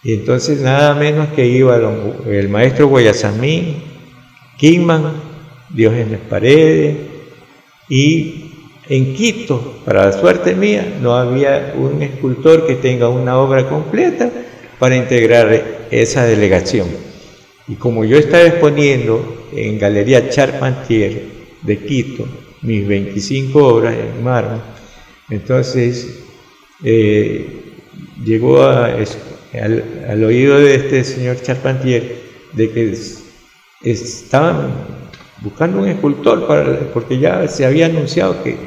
Y 0.03 0.13
entonces 0.13 0.61
nada 0.61 0.95
menos 0.95 1.29
que 1.29 1.45
iba 1.45 1.79
el 2.27 2.49
maestro 2.49 2.87
Guayasamín, 2.87 3.83
Kingman, 4.57 5.13
Diógenes 5.69 6.19
Paredes 6.27 6.97
y 7.87 8.51
en 8.89 9.13
Quito, 9.13 9.81
para 9.85 10.07
la 10.07 10.11
suerte 10.11 10.55
mía, 10.55 10.97
no 11.01 11.15
había 11.15 11.73
un 11.77 12.01
escultor 12.01 12.67
que 12.67 12.75
tenga 12.75 13.09
una 13.09 13.37
obra 13.37 13.69
completa 13.69 14.29
para 14.79 14.97
integrar 14.97 15.87
esa 15.91 16.25
delegación. 16.25 16.87
Y 17.67 17.75
como 17.75 18.03
yo 18.03 18.17
estaba 18.17 18.43
exponiendo 18.43 19.47
en 19.53 19.79
Galería 19.79 20.29
Charpentier 20.29 21.21
de 21.61 21.77
Quito 21.77 22.27
mis 22.63 22.87
25 22.87 23.65
obras 23.65 23.95
en 23.95 24.23
mármol, 24.23 24.61
entonces 25.29 26.23
eh, 26.83 27.61
llegó 28.25 28.61
al, 29.53 29.83
al, 30.07 30.23
oído 30.23 30.59
de 30.59 30.75
este 30.75 31.03
señor 31.03 31.41
Charpentier 31.41 32.15
de 32.53 32.71
que 32.71 32.95
estaban 33.83 34.71
buscando 35.41 35.79
un 35.79 35.87
escultor 35.87 36.47
para, 36.47 36.79
porque 36.93 37.19
ya 37.19 37.47
se 37.47 37.65
había 37.65 37.87
anunciado 37.87 38.43
que 38.43 38.57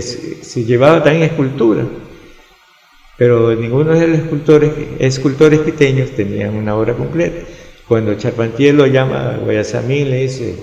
se 0.00 0.64
llevaba 0.64 1.02
también 1.02 1.24
escultura, 1.24 1.84
pero 3.16 3.54
ninguno 3.54 3.92
de 3.92 4.06
los 4.06 4.18
escultores, 4.18 4.70
escultores 4.98 5.60
quiteños 5.60 6.10
tenían 6.10 6.54
una 6.54 6.76
obra 6.76 6.94
completa. 6.94 7.46
Cuando 7.88 8.14
Charpentier 8.14 8.74
lo 8.74 8.86
llama 8.86 9.30
a 9.30 9.36
Guayasamín, 9.38 10.10
le 10.10 10.22
dice, 10.22 10.56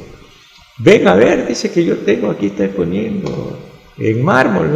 ven 0.77 1.07
a 1.07 1.15
ver, 1.15 1.47
dice 1.47 1.71
que 1.71 1.83
yo 1.83 1.97
tengo 1.97 2.29
aquí, 2.29 2.47
está 2.47 2.67
poniendo 2.67 3.59
en 3.97 4.23
mármol, 4.23 4.67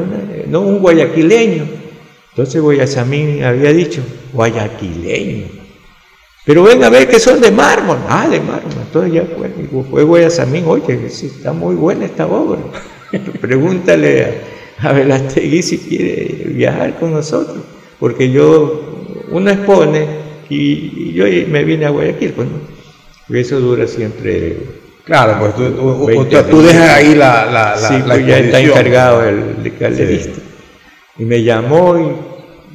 no 0.47 0.61
un 0.61 0.79
guayaquileño. 0.79 1.88
Entonces 2.39 2.61
Guayasamín 2.61 3.43
había 3.43 3.73
dicho, 3.73 4.01
guayaquileño. 4.31 5.47
Pero 6.45 6.63
ven 6.63 6.81
a 6.85 6.89
ver 6.89 7.09
que 7.09 7.19
son 7.19 7.41
de 7.41 7.51
mármol. 7.51 7.97
Ah, 8.07 8.29
de 8.29 8.39
mármol. 8.39 8.71
Entonces 8.81 9.11
ya 9.11 9.25
fue, 9.25 9.83
fue 9.83 10.03
Guayasamín, 10.03 10.63
oye, 10.65 11.05
está 11.05 11.51
muy 11.51 11.75
buena 11.75 12.05
esta 12.05 12.27
obra. 12.27 12.61
Pregúntale 13.41 14.41
a, 14.81 14.89
a 14.89 15.29
si 15.29 15.79
quiere 15.79 16.45
viajar 16.53 16.97
con 16.97 17.11
nosotros, 17.11 17.57
porque 17.99 18.31
yo, 18.31 19.03
uno 19.31 19.51
expone 19.51 20.07
y, 20.49 21.11
yo 21.11 21.25
me 21.49 21.65
vine 21.65 21.87
a 21.87 21.89
Guayaquil, 21.89 22.31
pues, 22.31 22.47
eso 23.33 23.59
dura 23.59 23.85
siempre. 23.85 24.59
Claro, 25.03 25.39
pues 25.41 25.55
tú, 26.49 26.61
dejas 26.61 26.89
ahí 26.89 27.15
la, 27.15 27.47
la, 27.47 27.75
sí, 27.75 27.95
pues 28.07 28.25
ya 28.25 28.37
está 28.37 28.61
encargado 28.61 29.27
el, 29.27 29.73
galerista. 29.77 30.39
Y 31.17 31.25
me 31.25 31.43
llamó 31.43 32.28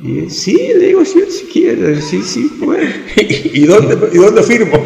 y, 0.05 0.29
sí, 0.29 0.59
le 0.79 0.89
digo, 0.89 1.05
sí, 1.05 1.23
si 1.31 1.47
quiere, 1.47 2.01
sí, 2.01 2.23
sí, 2.23 2.51
pues. 2.63 2.95
¿Y, 3.55 3.65
dónde, 3.65 3.97
¿Y 4.13 4.19
dónde 4.19 4.43
firmo? 4.43 4.77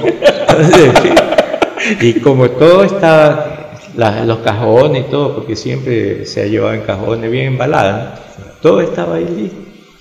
y 2.00 2.12
como 2.20 2.48
todo 2.50 2.84
estaba 2.84 3.72
los 4.24 4.38
cajones 4.38 5.06
y 5.06 5.10
todo, 5.10 5.34
porque 5.34 5.56
siempre 5.56 6.24
se 6.24 6.42
ha 6.42 6.46
llevado 6.46 6.74
en 6.74 6.82
cajones 6.82 7.30
bien 7.30 7.46
embaladas, 7.46 8.20
todo 8.62 8.80
estaba 8.80 9.16
ahí 9.16 9.26
listo. 9.36 9.56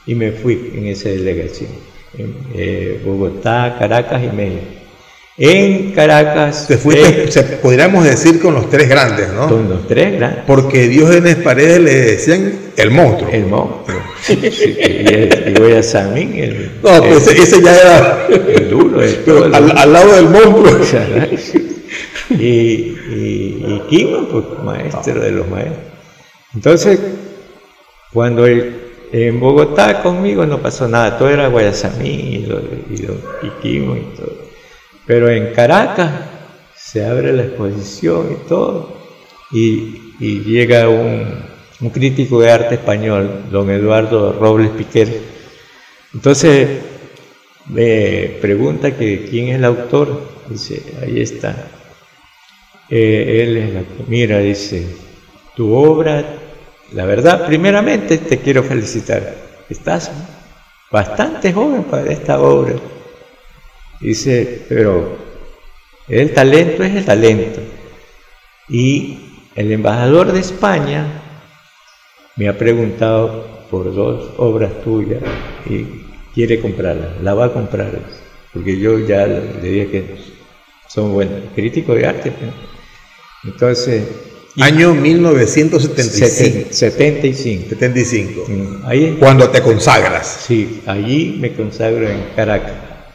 Y 0.06 0.14
me 0.14 0.32
fui 0.32 0.72
en 0.76 0.86
esa 0.86 1.10
delegación, 1.10 1.72
en 2.18 2.36
eh, 2.54 3.02
Bogotá, 3.04 3.76
Caracas 3.80 4.22
y 4.24 4.36
México. 4.36 4.77
En 5.40 5.92
Caracas. 5.92 6.68
Te 6.68 6.78
fuiste, 6.78 7.44
podríamos 7.62 8.04
decir, 8.04 8.40
con 8.40 8.56
los 8.56 8.70
tres 8.72 8.90
grandes, 8.90 9.32
¿no? 9.32 9.48
Con 9.48 9.70
los 9.70 9.88
tres 9.88 10.14
grandes. 10.14 10.44
Porque 10.48 10.88
Dios 10.88 11.16
en 11.16 11.26
las 11.26 11.36
paredes 11.36 11.80
le 11.80 11.94
decían 11.94 12.54
el 12.76 12.90
monstruo. 12.90 13.30
El 13.32 13.46
monstruo. 13.46 14.02
y, 14.30 15.54
Guayasamín. 15.60 16.34
El, 16.36 16.72
no, 16.82 17.04
pues 17.04 17.28
ese, 17.28 17.62
ya 17.62 17.76
era 17.76 18.28
el 18.48 18.70
duro. 18.70 19.00
al, 19.54 19.94
lado 19.94 20.16
del 20.16 20.30
monstruo. 20.30 20.80
y, 22.32 22.36
y, 22.36 23.66
y 23.68 23.82
Kimo, 23.90 24.28
pues 24.30 24.44
maestro 24.64 25.22
de 25.22 25.32
los 25.32 25.48
maestros. 25.48 25.78
Entonces, 26.56 27.00
cuando 28.12 28.48
en 28.48 29.40
Bogotá 29.40 30.02
conmigo 30.02 30.48
no 30.48 30.58
pasó 30.60 30.88
nada, 30.88 31.18
todo 31.18 31.30
era 31.30 31.48
Guayasamín 31.48 32.20
y, 32.20 32.46
lo, 32.48 32.60
y, 32.60 33.50
Kimo 33.62 33.96
y 33.96 34.18
todo. 34.18 34.37
Pero 35.08 35.30
en 35.30 35.54
Caracas 35.54 36.12
se 36.76 37.06
abre 37.06 37.32
la 37.32 37.44
exposición 37.44 38.28
y 38.34 38.48
todo, 38.48 38.98
y, 39.52 40.04
llega 40.20 40.90
un, 40.90 41.48
crítico 41.94 42.42
de 42.42 42.52
arte 42.52 42.76
español, 42.76 43.46
don 43.50 43.70
Eduardo 43.70 44.34
Robles 44.34 44.72
Piquer. 44.72 45.22
Entonces 46.14 46.68
me 47.68 48.38
pregunta 48.42 48.98
que 48.98 49.26
quién 49.30 49.50
es 49.50 49.56
el 49.56 49.66
autor, 49.66 50.22
dice, 50.50 50.84
ahí 51.02 51.22
está. 51.22 51.56
Eh, 52.90 53.44
él 53.44 53.58
es 53.58 53.74
la 53.74 53.82
mira, 54.08 54.40
dice, 54.40 54.88
tu 55.56 55.74
obra, 55.74 56.24
la 56.94 57.06
verdad, 57.06 57.46
primeramente 57.46 58.18
te 58.18 58.40
quiero 58.40 58.64
felicitar, 58.64 59.36
estás 59.70 60.12
bastante 60.92 61.54
joven 61.54 61.84
para 61.84 62.12
esta 62.12 62.42
obra. 62.42 62.74
Dice, 64.00 64.66
pero 64.70 65.18
el 66.08 66.34
talento 66.34 66.84
es 66.84 66.96
el 66.96 67.06
talento. 67.06 67.62
Y 68.70 69.20
el 69.56 69.72
embajador 69.72 70.32
de 70.32 70.40
España 70.40 71.06
me 72.36 72.48
ha 72.48 72.58
preguntado 72.58 73.66
por 73.72 73.94
dos 73.94 74.34
obras 74.38 74.72
tuyas 74.84 75.22
y 75.66 75.86
quiere 76.34 76.60
comprarlas, 76.60 77.22
la 77.22 77.34
va 77.34 77.46
a 77.46 77.54
comprar, 77.54 77.92
porque 78.54 78.80
yo 78.80 79.00
ya 79.00 79.26
le 79.26 79.60
dije 79.62 79.90
que 79.90 80.16
son 80.88 81.14
buenos, 81.14 81.42
críticos 81.56 81.96
de 81.96 82.06
arte. 82.06 82.32
Entonces... 83.44 84.04
Año 84.60 84.96
1975. 84.96 86.70
75. 86.72 87.70
75. 87.70 88.48
Ahí, 88.86 89.16
Cuando 89.20 89.50
te 89.52 89.62
consagras. 89.62 90.46
Sí, 90.48 90.82
allí 90.88 91.38
me 91.40 91.54
consagro 91.54 92.10
en 92.10 92.24
Caracas, 92.36 92.74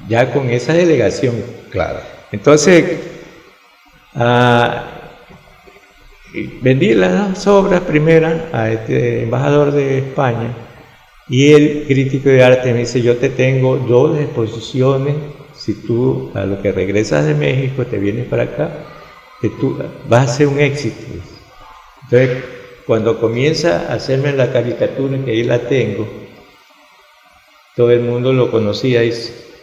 ya 0.09 0.33
con 0.33 0.51
esa 0.51 0.73
delegación. 0.73 1.35
Claro. 1.71 2.01
Entonces, 2.31 2.99
ah, 4.15 4.85
vendí 6.61 6.95
las 6.95 7.47
obras 7.47 7.81
primeras 7.83 8.43
a 8.53 8.71
este 8.71 9.23
embajador 9.23 9.73
de 9.73 9.99
España 9.99 10.55
y 11.29 11.53
el 11.53 11.85
crítico 11.87 12.29
de 12.29 12.43
arte 12.43 12.73
me 12.73 12.81
dice, 12.81 13.03
yo 13.03 13.17
te 13.17 13.29
tengo 13.29 13.77
dos 13.77 14.19
exposiciones, 14.19 15.15
si 15.55 15.75
tú 15.75 16.31
a 16.35 16.45
lo 16.45 16.61
que 16.61 16.73
regresas 16.73 17.27
de 17.27 17.35
México 17.35 17.87
te 17.87 17.99
vienes 17.99 18.27
para 18.27 18.45
acá, 18.45 18.71
que 19.41 19.49
tú 19.49 19.79
vas 20.09 20.31
a 20.31 20.35
ser 20.35 20.49
un 20.49 20.59
éxito. 20.59 20.97
Entonces, 22.05 22.45
cuando 22.87 23.21
comienza 23.21 23.87
a 23.89 23.95
hacerme 23.95 24.33
la 24.33 24.53
caricatura, 24.53 25.19
que 25.25 25.31
ahí 25.31 25.45
la 25.45 25.61
tengo, 25.61 26.07
todo 27.77 27.91
el 27.91 28.01
mundo 28.01 28.33
lo 28.33 28.51
conocía 28.51 29.05
y 29.05 29.13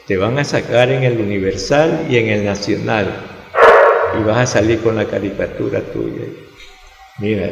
te 0.09 0.17
van 0.17 0.39
a 0.39 0.43
sacar 0.43 0.89
en 0.89 1.03
el 1.03 1.19
Universal 1.19 2.07
y 2.09 2.17
en 2.17 2.29
el 2.29 2.43
Nacional 2.43 3.05
y 4.19 4.23
vas 4.23 4.37
a 4.39 4.59
salir 4.59 4.79
con 4.79 4.95
la 4.95 5.05
caricatura 5.05 5.81
tuya. 5.81 6.25
Mira, 7.19 7.51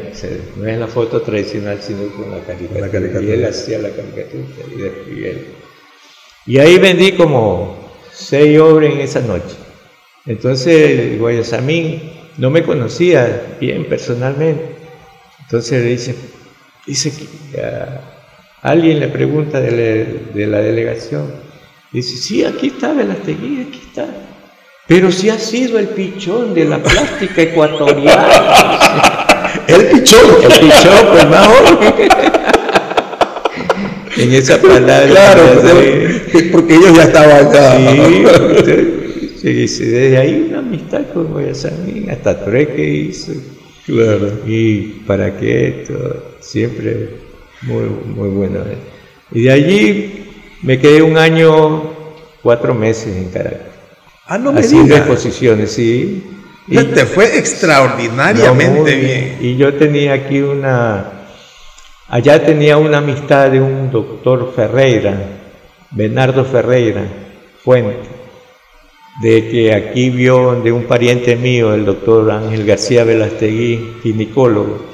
no 0.55 0.65
es 0.65 0.79
la 0.79 0.87
foto 0.87 1.21
tradicional, 1.21 1.79
sino 1.79 2.07
con 2.13 2.31
la 2.31 2.39
caricatura. 2.39 3.21
Y 3.21 3.29
él 3.29 3.45
hacía 3.45 3.77
la 3.77 3.91
caricatura 3.91 4.43
y, 6.47 6.51
y 6.51 6.57
ahí 6.57 6.79
vendí 6.79 7.11
como 7.11 7.91
seis 8.11 8.59
obras 8.59 8.91
en 8.91 9.01
esa 9.01 9.21
noche. 9.21 9.55
Entonces 10.25 11.19
Guayasamín 11.19 12.11
no 12.37 12.49
me 12.49 12.63
conocía 12.63 13.55
bien 13.59 13.85
personalmente. 13.85 14.65
Entonces 15.41 15.83
le 15.83 15.89
dice, 15.91 16.15
dice 16.87 17.11
que 17.11 17.61
alguien 18.63 18.99
le 18.99 19.09
pregunta 19.09 19.61
de 19.61 20.47
la 20.47 20.59
delegación, 20.59 21.46
Dice, 21.91 22.17
sí, 22.17 22.43
aquí 22.43 22.67
está 22.67 22.93
Velastegui, 22.93 23.65
aquí 23.67 23.82
está. 23.88 24.08
Pero 24.88 25.12
si 25.12 25.30
ha 25.30 25.38
sido 25.38 25.80
el 25.80 25.88
pichón 25.89 26.54
de 26.54 26.65
la 26.65 26.82
plástica 26.82 27.41
ecuatoriana. 27.41 29.26
el 29.67 29.86
pichón. 29.88 30.19
El 30.43 30.60
pichón, 30.60 31.08
pues 31.12 31.30
más 31.30 31.50
en 34.17 34.34
esa 34.34 34.62
palabra. 34.62 35.08
Claro, 35.08 35.43
porque 36.52 36.76
ellos 36.76 36.95
ya 36.95 37.04
estaban 37.04 37.47
acá. 37.47 37.78
Sí, 39.41 39.54
dice, 39.54 39.86
desde 39.86 40.17
ahí 40.17 40.47
una 40.50 40.60
amistad 40.60 41.04
con 41.13 41.28
Guayasamín, 41.28 42.10
hasta 42.10 42.43
tres 42.43 42.69
que 42.69 42.89
hizo. 42.89 43.34
Claro. 43.86 44.32
Y 44.45 44.82
para 45.06 45.38
qué 45.38 45.67
esto, 45.67 46.38
siempre 46.39 47.10
muy, 47.62 47.84
muy 48.15 48.30
bueno. 48.30 48.60
Y 49.32 49.43
de 49.43 49.52
allí 49.52 50.26
me 50.61 50.79
quedé 50.79 51.01
un 51.01 51.17
año, 51.17 51.83
cuatro 52.41 52.73
meses 52.73 53.15
en 53.15 53.29
Caracas. 53.29 53.77
Ah, 54.25 54.37
no 54.37 54.51
me 54.51 54.59
Haciendo 54.59 54.95
exposiciones, 54.95 55.71
sí. 55.71 56.23
Y 56.67 56.83
te 56.83 57.05
fue 57.05 57.37
extraordinariamente 57.37 58.95
bien. 58.95 59.37
Y 59.39 59.55
yo 59.55 59.73
tenía 59.75 60.13
aquí 60.13 60.41
una, 60.41 61.05
allá 62.09 62.45
tenía 62.45 62.77
una 62.77 62.97
amistad 62.97 63.49
de 63.49 63.61
un 63.61 63.89
doctor 63.89 64.51
Ferreira, 64.53 65.17
Bernardo 65.91 66.43
Ferreira, 66.43 67.05
Fuente, 67.63 68.09
de 69.21 69.47
que 69.49 69.73
aquí 69.73 70.09
vio 70.09 70.59
de 70.61 70.73
un 70.73 70.83
pariente 70.83 71.37
mío, 71.37 71.73
el 71.73 71.85
doctor 71.85 72.29
Ángel 72.29 72.65
García 72.65 73.05
Velastegui, 73.05 73.99
ginecólogo, 74.03 74.85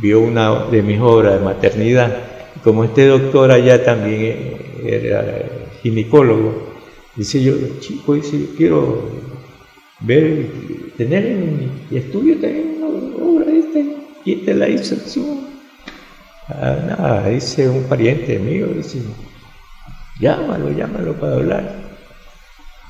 vio 0.00 0.20
una 0.20 0.64
de 0.64 0.82
mis 0.82 1.00
obras 1.00 1.34
de 1.34 1.44
maternidad. 1.44 2.31
Como 2.62 2.84
este 2.84 3.06
doctor 3.06 3.50
allá 3.50 3.84
también 3.84 4.56
era 4.84 5.48
ginecólogo, 5.82 6.74
dice 7.16 7.42
yo, 7.42 7.54
chico, 7.80 8.14
dice, 8.14 8.38
yo 8.38 8.46
quiero 8.56 9.10
ver, 10.00 10.46
tener 10.96 11.26
en 11.26 11.70
mi 11.90 11.96
estudio 11.96 12.34
también 12.38 12.76
una 12.78 13.24
obra 13.24 13.50
esta, 13.50 13.80
¿quién 14.22 14.44
te 14.44 14.54
la 14.54 14.68
hizo? 14.68 14.96
Ah, 16.48 16.76
nada, 16.86 17.28
dice 17.28 17.68
un 17.68 17.82
pariente 17.84 18.38
mío, 18.38 18.68
dice, 18.68 18.98
llámalo, 20.20 20.70
llámalo 20.70 21.14
para 21.14 21.34
hablar. 21.34 21.82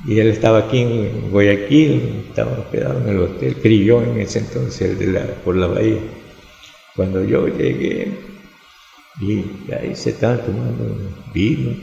Y 0.04 0.18
él 0.18 0.28
estaba 0.28 0.58
aquí 0.58 0.80
en 0.80 1.30
Guayaquil, 1.30 2.24
estaba 2.28 2.52
hospedado 2.52 3.00
en 3.02 3.08
el 3.08 3.18
hotel 3.20 3.54
Crillón 3.56 4.08
en 4.10 4.20
ese 4.20 4.40
entonces, 4.40 4.98
de 4.98 5.20
por 5.44 5.56
la 5.56 5.68
bahía. 5.68 6.00
Cuando 6.96 7.24
yo 7.24 7.46
llegué, 7.46 8.31
y 9.20 9.72
ahí 9.72 9.94
se 9.94 10.10
están 10.10 10.38
tomando 10.44 10.96
vino. 11.32 11.76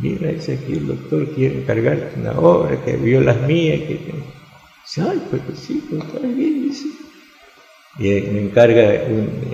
Mira, 0.00 0.32
dice 0.32 0.58
aquí 0.60 0.72
el 0.72 0.86
doctor 0.86 1.28
quiere 1.34 1.58
encargarte 1.58 2.18
una 2.20 2.32
obra 2.32 2.82
que 2.84 2.96
vio 2.96 3.20
las 3.20 3.40
mías. 3.42 3.80
Que... 3.80 4.00
Dice, 4.82 5.08
ay, 5.08 5.22
pues 5.30 5.42
sí, 5.58 5.84
pues 5.88 6.02
está 6.02 6.18
bien, 6.18 6.62
dice. 6.62 6.86
Y 7.98 8.30
me 8.32 8.42
encarga 8.42 8.94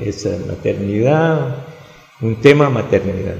esa 0.02 0.31
maternidad, 0.46 1.66
un 2.20 2.37
tema 2.37 2.70
maternidad. 2.70 3.37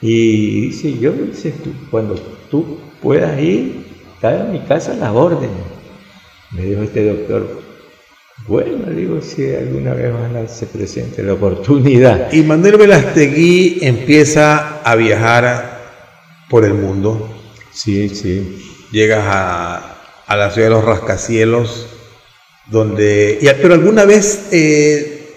Y 0.00 0.60
dice, 0.66 0.98
yo, 0.98 1.12
dice, 1.12 1.54
cuando 1.90 2.14
tú 2.50 2.78
puedas 3.02 3.40
ir, 3.40 3.86
está 4.14 4.44
en 4.44 4.52
mi 4.52 4.60
casa 4.60 4.94
las 4.94 5.12
órdenes. 5.12 5.50
Me 6.52 6.62
dijo 6.62 6.82
este 6.82 7.04
doctor, 7.04 7.62
bueno, 8.48 8.90
digo, 8.90 9.20
si 9.20 9.54
alguna 9.54 9.92
vez 9.92 10.12
más 10.12 10.56
se 10.56 10.66
presente 10.66 11.22
la 11.22 11.32
oportunidad. 11.32 12.32
Y 12.32 12.42
Manuel 12.42 12.76
Velastegui 12.76 13.78
empieza 13.82 14.80
a 14.82 14.94
viajar 14.94 15.80
por 16.48 16.64
el 16.64 16.74
mundo. 16.74 17.28
Sí, 17.72 18.08
sí. 18.08 18.62
Llegas 18.92 19.24
a, 19.26 19.96
la 20.28 20.50
ciudad 20.50 20.68
de 20.68 20.74
los 20.74 20.84
rascacielos, 20.84 21.88
donde... 22.66 23.38
pero 23.60 23.74
alguna 23.74 24.04
vez 24.04 24.48
eh, 24.52 25.34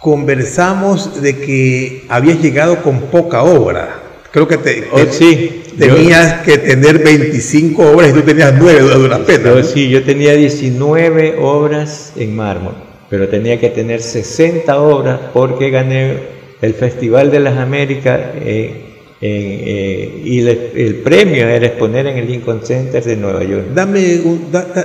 conversamos 0.00 1.22
de 1.22 1.38
que 1.38 2.06
habías 2.08 2.40
llegado 2.40 2.82
con 2.82 3.02
poca 3.02 3.42
obra. 3.44 3.99
Creo 4.32 4.46
que 4.46 4.58
te, 4.58 4.88
oh, 4.92 5.00
sí, 5.10 5.62
tenías 5.76 6.42
que 6.42 6.58
tener 6.58 7.02
25 7.02 7.90
obras 7.90 8.10
y 8.10 8.12
tú 8.12 8.22
tenías 8.22 8.54
9 8.56 8.82
de 8.82 9.04
una 9.04 9.18
pena. 9.18 9.62
Sí, 9.64 9.88
yo 9.88 10.04
tenía 10.04 10.34
19 10.34 11.36
obras 11.40 12.12
en 12.16 12.36
mármol, 12.36 12.74
pero 13.08 13.28
tenía 13.28 13.58
que 13.58 13.70
tener 13.70 14.00
60 14.00 14.80
obras 14.80 15.18
porque 15.32 15.70
gané 15.70 16.18
el 16.60 16.74
Festival 16.74 17.32
de 17.32 17.40
las 17.40 17.58
Américas 17.58 18.20
eh, 18.36 18.90
eh, 19.20 20.22
y 20.24 20.40
el 20.46 20.96
premio 21.02 21.48
era 21.48 21.66
exponer 21.66 22.06
en 22.06 22.18
el 22.18 22.30
Lincoln 22.30 22.64
Center 22.64 23.02
de 23.02 23.16
Nueva 23.16 23.42
York. 23.42 23.66
Dame 23.74 24.20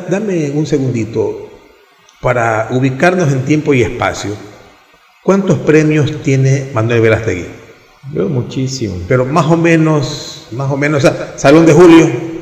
dame 0.09 0.51
un 0.55 0.65
segundito 0.65 1.51
para 2.19 2.69
ubicarnos 2.71 3.31
en 3.31 3.45
tiempo 3.45 3.75
y 3.75 3.83
espacio. 3.83 4.31
¿Cuántos 5.23 5.59
premios 5.59 6.23
tiene 6.23 6.69
Manuel 6.73 7.01
Verastegui? 7.01 7.64
Yo 8.13 8.29
muchísimo. 8.29 8.97
Pero 9.07 9.25
más 9.25 9.45
o 9.47 9.57
menos, 9.57 10.47
más 10.51 10.71
o 10.71 10.77
menos, 10.77 11.03
o 11.03 11.07
sea, 11.07 11.33
Salón 11.37 11.65
de 11.65 11.73
Julio. 11.73 12.35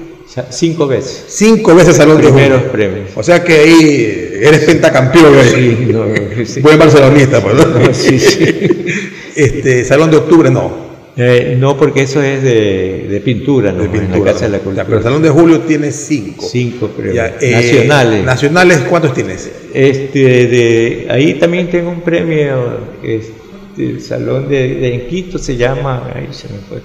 Cinco 0.49 0.87
veces. 0.87 1.25
Cinco 1.27 1.75
veces 1.75 1.95
Salón 1.95 2.19
de 2.19 2.29
Julio. 2.29 2.71
premios. 2.71 3.11
O 3.15 3.21
sea 3.21 3.43
que 3.43 3.53
ahí 3.53 4.39
eres 4.41 4.61
pentacampeón. 4.61 5.33
Sí, 5.43 5.87
no, 5.91 6.05
sí. 6.45 6.59
Buen 6.61 6.79
barcelonista, 6.79 7.41
pues, 7.41 7.55
¿no? 7.55 7.93
sí. 7.93 8.17
Este, 9.35 9.83
Salón 9.83 10.11
de 10.11 10.17
Octubre 10.17 10.51
no. 10.51 10.83
Eh, 11.15 11.55
no, 11.59 11.77
porque 11.77 12.03
eso 12.03 12.21
es 12.23 12.41
de, 12.41 13.21
pintura, 13.23 13.71
¿no? 13.71 13.83
De 13.83 13.89
pintura, 13.89 14.15
en 14.15 14.25
la 14.25 14.31
Casa 14.31 14.45
de 14.45 14.51
la 14.51 14.59
Cultura. 14.59 14.85
pero 14.85 14.97
el 14.97 15.03
Salón 15.03 15.21
de 15.21 15.29
Julio 15.29 15.61
tiene 15.61 15.91
cinco. 15.91 16.47
Cinco 16.47 16.87
premios. 16.87 17.31
Eh, 17.39 17.51
nacionales. 17.51 18.25
¿Nacionales 18.25 18.79
cuántos 18.89 19.13
tienes? 19.13 19.51
Este, 19.73 20.19
de, 20.19 21.07
ahí 21.09 21.35
también 21.35 21.69
tengo 21.69 21.91
un 21.91 22.01
premio, 22.01 22.79
este, 23.03 23.42
el 23.77 24.01
Salón 24.01 24.49
de, 24.49 24.75
de 24.75 24.93
en 24.95 25.07
Quito 25.07 25.37
se 25.37 25.55
llama, 25.55 26.11
ahí 26.13 26.27
se 26.31 26.47
me 26.49 26.59
fue. 26.59 26.81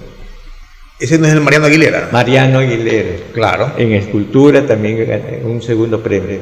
Ese 0.99 1.17
no 1.17 1.27
es 1.27 1.33
el 1.33 1.41
Mariano 1.41 1.67
Aguilera. 1.67 2.09
Mariano 2.11 2.59
Aguilera. 2.59 3.09
Claro. 3.33 3.73
En 3.77 3.93
escultura 3.93 4.65
también 4.65 5.41
un 5.45 5.61
segundo 5.61 6.03
premio. 6.03 6.39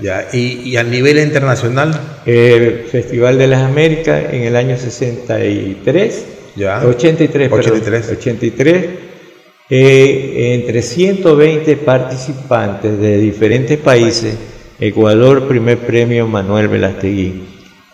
Ya. 0.00 0.28
¿Y, 0.32 0.70
¿Y, 0.70 0.76
a 0.76 0.84
nivel 0.84 1.18
internacional? 1.18 2.20
El 2.24 2.84
Festival 2.90 3.38
de 3.38 3.48
las 3.48 3.62
Américas 3.62 4.32
en 4.32 4.42
el 4.42 4.54
año 4.54 4.76
63 4.76 6.26
83, 6.64 7.52
83. 7.52 8.10
83 8.10 8.86
entre 9.70 10.82
120 10.82 11.76
participantes 11.76 12.98
de 12.98 13.18
diferentes 13.18 13.78
países, 13.78 14.34
Ecuador, 14.80 15.46
primer 15.46 15.78
premio 15.78 16.26
Manuel 16.26 16.68
Velastegui. 16.68 17.42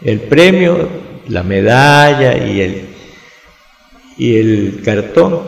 El 0.02 0.20
premio, 0.20 0.88
la 1.28 1.42
medalla 1.42 2.36
y 2.36 2.60
el, 2.60 2.88
y 4.16 4.36
el 4.36 4.82
cartón 4.84 5.40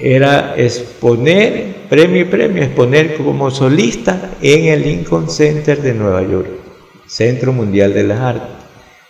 era 0.00 0.54
exponer, 0.56 1.74
premio 1.88 2.22
y 2.22 2.24
premio, 2.24 2.62
exponer 2.62 3.16
como 3.16 3.50
solista 3.50 4.30
en 4.40 4.66
el 4.66 4.82
Lincoln 4.82 5.28
Center 5.28 5.80
de 5.82 5.94
Nueva 5.94 6.22
York, 6.22 6.48
Centro 7.06 7.52
Mundial 7.52 7.94
de 7.94 8.04
las 8.04 8.20
Artes. 8.20 8.56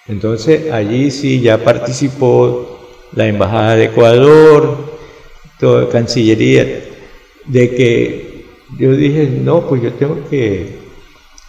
Entonces 0.06 0.72
allí 0.72 1.10
sí 1.10 1.40
ya 1.40 1.58
participó 1.58 2.78
la 3.12 3.26
Embajada 3.26 3.76
de 3.76 3.84
Ecuador, 3.84 4.98
toda 5.58 5.88
Cancillería, 5.88 6.84
de 7.46 7.70
que 7.74 8.44
yo 8.78 8.92
dije, 8.92 9.28
no, 9.42 9.66
pues 9.66 9.82
yo 9.82 9.92
tengo 9.94 10.28
que, 10.28 10.76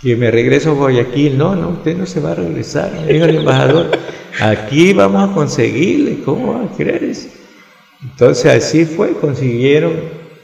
que 0.02 0.16
me 0.16 0.32
regreso 0.32 0.72
a 0.72 0.74
Guayaquil. 0.74 1.38
No, 1.38 1.56
no, 1.56 1.70
usted 1.70 1.98
no 1.98 2.06
se 2.06 2.20
va 2.20 2.32
a 2.32 2.36
regresar, 2.36 3.06
dijo 3.08 3.26
el 3.26 3.38
embajador. 3.38 3.92
Aquí 4.42 4.94
vamos 4.94 5.30
a 5.30 5.34
conseguirle, 5.34 6.22
¿cómo 6.24 6.54
va 6.54 6.66
a 6.66 6.78
creer 6.78 7.04
eso? 7.04 7.28
Entonces 8.02 8.46
así 8.46 8.86
fue, 8.86 9.14
consiguieron 9.14 9.94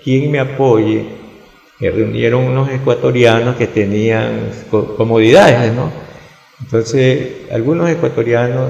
quien 0.03 0.31
me 0.31 0.39
apoye, 0.39 1.05
que 1.79 1.91
reunieron 1.91 2.43
unos 2.43 2.69
ecuatorianos 2.69 3.55
que 3.55 3.67
tenían 3.67 4.51
comodidades, 4.69 5.73
¿no? 5.73 5.91
Entonces, 6.61 7.51
algunos 7.51 7.89
ecuatorianos 7.89 8.69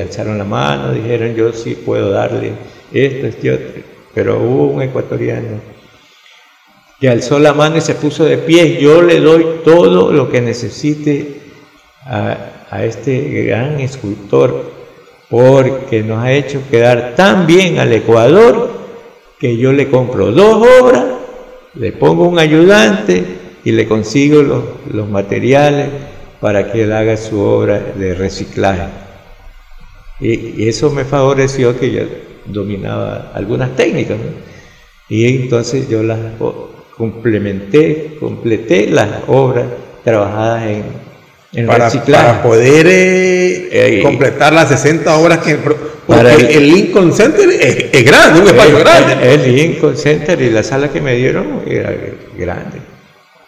alzaron 0.00 0.38
la 0.38 0.44
mano, 0.44 0.92
dijeron 0.92 1.34
yo 1.34 1.52
sí 1.52 1.74
puedo 1.74 2.10
darle 2.10 2.52
esto, 2.92 3.26
este 3.26 3.52
otro, 3.52 3.82
pero 4.14 4.40
hubo 4.40 4.66
un 4.66 4.82
ecuatoriano 4.82 5.60
que 7.00 7.08
alzó 7.08 7.38
la 7.40 7.52
mano 7.52 7.78
y 7.78 7.80
se 7.80 7.96
puso 7.96 8.24
de 8.24 8.38
pie, 8.38 8.78
yo 8.80 9.02
le 9.02 9.18
doy 9.20 9.44
todo 9.64 10.12
lo 10.12 10.30
que 10.30 10.40
necesite 10.40 11.40
a, 12.04 12.51
a 12.72 12.86
este 12.86 13.44
gran 13.44 13.80
escultor, 13.80 14.72
porque 15.28 16.02
nos 16.02 16.24
ha 16.24 16.32
hecho 16.32 16.62
quedar 16.70 17.14
tan 17.14 17.46
bien 17.46 17.78
al 17.78 17.92
Ecuador 17.92 18.70
que 19.38 19.58
yo 19.58 19.74
le 19.74 19.90
compro 19.90 20.32
dos 20.32 20.66
obras, 20.80 21.04
le 21.74 21.92
pongo 21.92 22.24
un 22.24 22.38
ayudante 22.38 23.24
y 23.62 23.72
le 23.72 23.86
consigo 23.86 24.42
los, 24.42 24.64
los 24.90 25.06
materiales 25.06 25.88
para 26.40 26.72
que 26.72 26.84
él 26.84 26.92
haga 26.92 27.18
su 27.18 27.38
obra 27.40 27.78
de 27.78 28.14
reciclaje. 28.14 28.88
Y, 30.18 30.66
eso 30.66 30.90
me 30.90 31.04
favoreció 31.04 31.78
que 31.78 31.92
yo 31.92 32.02
dominaba 32.46 33.32
algunas 33.34 33.76
técnicas. 33.76 34.16
Y 35.10 35.26
entonces 35.26 35.90
yo 35.90 36.02
las 36.02 36.18
complementé, 36.96 38.16
completé 38.18 38.88
las 38.88 39.10
obras 39.28 39.66
trabajadas 40.04 40.68
en, 40.68 41.11
para, 41.66 41.86
reciclaje. 41.86 42.24
Para 42.24 42.42
poder 42.42 42.86
eh, 42.86 43.98
eh, 43.98 44.02
completar 44.02 44.52
las 44.52 44.68
60 44.68 45.16
obras 45.18 45.38
que... 45.38 45.58
El, 46.08 46.68
Lincoln 46.68 47.12
Center 47.12 47.48
es, 47.48 48.04
grande, 48.04 48.40
un 48.40 48.48
espacio 48.48 48.78
grande. 48.78 49.34
El 49.34 49.54
Lincoln 49.54 49.96
Center 49.96 50.40
y 50.40 50.50
la 50.50 50.62
sala 50.62 50.88
que 50.90 51.00
me 51.00 51.14
dieron 51.14 51.62
era 51.66 51.94
grande. 52.36 52.78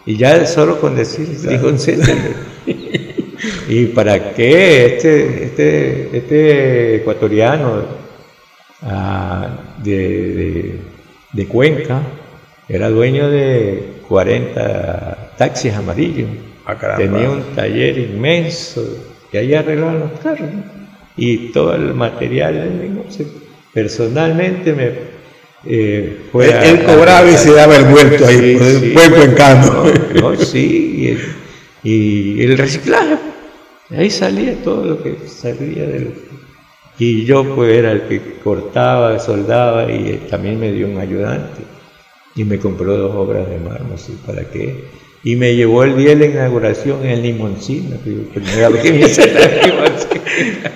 Y 0.06 0.16
ya 0.16 0.46
solo 0.46 0.80
con 0.80 0.96
decir 0.96 1.28
Lincoln 1.44 1.78
Center... 1.78 2.14
¿Y 3.68 3.86
para 3.86 4.32
qué 4.32 4.86
este, 4.86 5.44
este, 5.44 6.16
este 6.16 6.96
ecuatoriano 6.96 7.84
ah, 8.82 9.48
de, 9.82 10.78
Cuenca 11.48 12.02
era 12.68 12.88
dueño 12.90 13.28
de 13.30 14.00
40 14.08 15.34
taxis 15.36 15.74
amarillos? 15.74 16.28
Ah, 16.66 16.96
Tenía 16.96 17.31
un 17.31 17.42
taller 17.55 17.98
inmenso 17.98 18.83
y 19.33 19.37
ahí 19.37 19.55
arreglaban 19.55 20.00
los 20.00 20.20
carros. 20.20 20.48
Y 21.16 21.53
todo 21.53 21.74
el 21.74 21.94
material, 21.94 23.05
personalmente 23.72 24.72
me 24.72 25.14
eh, 25.66 26.27
fue 26.31 26.50
él, 26.68 26.85
cobraba 26.85 27.31
y 27.31 27.35
se 27.35 27.53
daba 27.53 27.77
el 27.77 27.85
vuelto 27.85 28.27
ahí, 28.27 28.59
el 28.61 28.92
vuelto 28.92 29.22
en 29.22 29.33
cambio. 29.35 29.85
No, 30.20 30.37
sí, 30.37 31.16
y 31.83 32.42
el 32.42 32.57
reciclaje 32.57 33.16
Ahí 33.90 34.11
salía 34.11 34.55
todo 34.62 34.85
lo 34.85 35.03
que 35.03 35.16
salía 35.29 35.87
del... 35.87 36.14
Y 36.98 37.24
yo 37.24 37.55
pues 37.55 37.77
era 37.77 37.92
el 37.92 38.03
que 38.03 38.38
cortaba, 38.42 39.18
soldaba 39.18 39.90
y 39.90 40.27
también 40.31 40.59
me 40.59 40.72
dio 40.72 40.87
un 40.87 40.98
ayudante. 40.98 41.62
Y 42.35 42.44
me 42.44 42.59
compró 42.59 42.96
dos 42.96 43.14
obras 43.14 43.48
de 43.48 43.59
mármol, 43.59 43.98
¿para 44.27 44.48
qué? 44.50 44.85
Y 45.24 45.37
me 45.37 45.56
llevó 45.56 45.84
el 45.84 45.96
día 45.96 46.10
de 46.10 46.16
la 46.16 46.26
inauguración 46.26 47.06
en 47.06 47.22
Limoncina. 47.22 47.96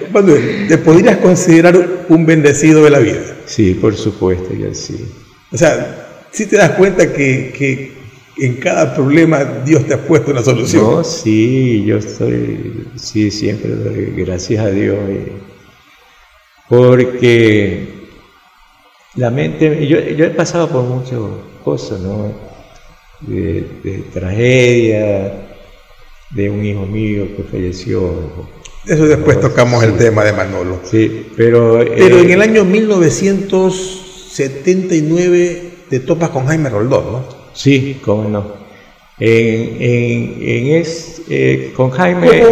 ¿te 0.69 0.79
podrías 0.79 1.19
considerar 1.19 2.07
un 2.09 2.27
bendecido 2.27 2.83
de 2.83 2.91
la 2.91 2.99
vida? 2.99 3.21
Sí, 3.47 3.75
por 3.75 3.95
supuesto, 3.95 4.55
yo 4.55 4.73
sí. 4.73 5.07
O 5.53 5.57
sea, 5.57 6.25
si 6.31 6.47
te 6.47 6.57
das 6.57 6.71
cuenta 6.71 7.13
que, 7.13 7.53
que 7.57 7.93
en 8.39 8.55
cada 8.55 8.95
problema 8.95 9.45
Dios 9.65 9.87
te 9.87 9.95
ha 9.95 9.99
puesto 9.99 10.31
una 10.31 10.43
solución. 10.43 10.85
No, 10.85 11.05
sí, 11.05 11.85
yo 11.85 11.99
estoy, 11.99 12.87
sí, 12.97 13.31
siempre 13.31 13.71
doy 13.71 14.13
gracias 14.17 14.65
a 14.65 14.71
Dios. 14.71 14.97
Porque 16.69 17.89
la 19.17 19.31
mente, 19.31 19.87
yo, 19.87 19.99
he 19.99 20.31
pasado 20.31 20.69
por 20.69 20.85
muchas 20.85 21.19
cosas, 21.65 22.01
¿no? 22.01 22.48
De, 23.21 24.05
tragedia, 24.13 25.49
de 26.31 26.51
un 26.51 26.65
hijo 26.65 26.87
mío 26.87 27.27
que 27.37 27.43
falleció. 27.43 28.13
Eso 28.87 29.07
después 29.07 29.41
tocamos 29.41 29.83
el 29.83 29.97
tema 29.97 30.23
de 30.25 30.33
Manolo. 30.33 30.79
Sí, 30.85 31.27
pero... 31.37 31.81
Pero 31.81 32.21
en 32.21 32.31
eh, 32.31 32.35
el 32.35 32.43
año 32.43 32.65
1979 32.65 35.63
te 35.91 35.99
topas 36.01 36.31
con 36.31 36.47
Jaime 36.47 36.71
Roldós, 36.71 37.05
¿no? 37.05 37.25
Sí, 37.53 38.01
cómo 38.05 38.29
no. 38.29 38.69
En, 39.19 39.83
en, 39.83 40.75
es, 40.75 41.23
eh, 41.29 41.73
con 41.77 41.91
Jaime. 41.91 42.45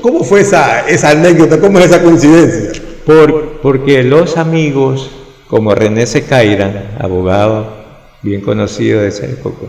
¿Cómo, 0.00 0.22
fue 0.22 0.42
esa, 0.42 0.88
esa 0.88 1.10
anécdota? 1.10 1.58
¿Cómo 1.60 1.80
es 1.80 1.86
esa 1.86 2.00
coincidencia? 2.02 2.80
Por, 3.04 3.60
porque 3.60 4.04
los 4.04 4.36
amigos, 4.36 5.10
como 5.48 5.74
René 5.74 6.06
Secaira, 6.06 6.96
abogado 7.00 7.82
bien 8.22 8.40
conocido 8.40 9.00
de 9.00 9.08
esa 9.08 9.26
época, 9.26 9.66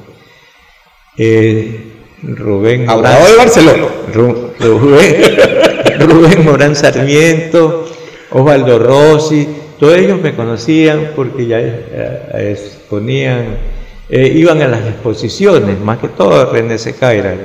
eh, 1.18 1.92
Rubén 2.24 2.90
Abogado 2.90 3.26
de 3.26 3.36
Barcelona. 3.36 3.88
Rubén, 6.00 6.46
Morán 6.46 6.76
Sarmiento, 6.76 7.86
Osvaldo 8.32 8.80
Rossi, 8.80 9.48
todos 9.80 9.98
ellos 9.98 10.22
me 10.22 10.36
conocían 10.36 11.12
porque 11.16 11.46
ya 11.46 11.60
exponían 12.40 13.58
eh, 14.10 14.32
iban 14.36 14.62
a 14.62 14.68
las 14.68 14.86
exposiciones, 14.86 15.80
más 15.80 15.98
que 15.98 16.10
todo 16.10 16.52
René 16.52 16.78
Secaira. 16.78 17.36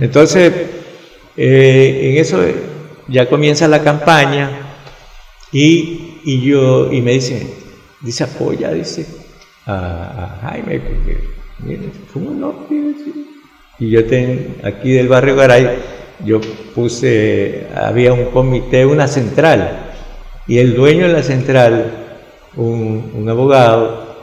Entonces, 0.00 0.52
eh, 1.36 2.10
en 2.10 2.18
eso 2.20 2.42
ya 3.06 3.28
comienza 3.28 3.68
la 3.68 3.82
campaña 3.82 4.50
y, 5.52 6.20
y, 6.24 6.40
yo, 6.40 6.92
y 6.92 7.00
me 7.00 7.12
dice, 7.12 7.46
dice 8.00 8.24
apoya, 8.24 8.72
dice 8.72 9.06
a, 9.66 10.40
Jaime, 10.42 10.80
porque, 10.80 11.18
Y 13.78 13.90
yo 13.90 14.06
tengo 14.06 14.54
aquí 14.62 14.92
del 14.92 15.08
barrio 15.08 15.36
Garay, 15.36 15.78
yo 16.24 16.40
puse, 16.74 17.66
había 17.74 18.12
un 18.12 18.26
comité, 18.26 18.84
una 18.84 19.08
central, 19.08 19.92
y 20.46 20.58
el 20.58 20.74
dueño 20.74 21.06
de 21.06 21.12
la 21.12 21.22
central, 21.22 21.92
un, 22.56 23.26
abogado, 23.28 24.16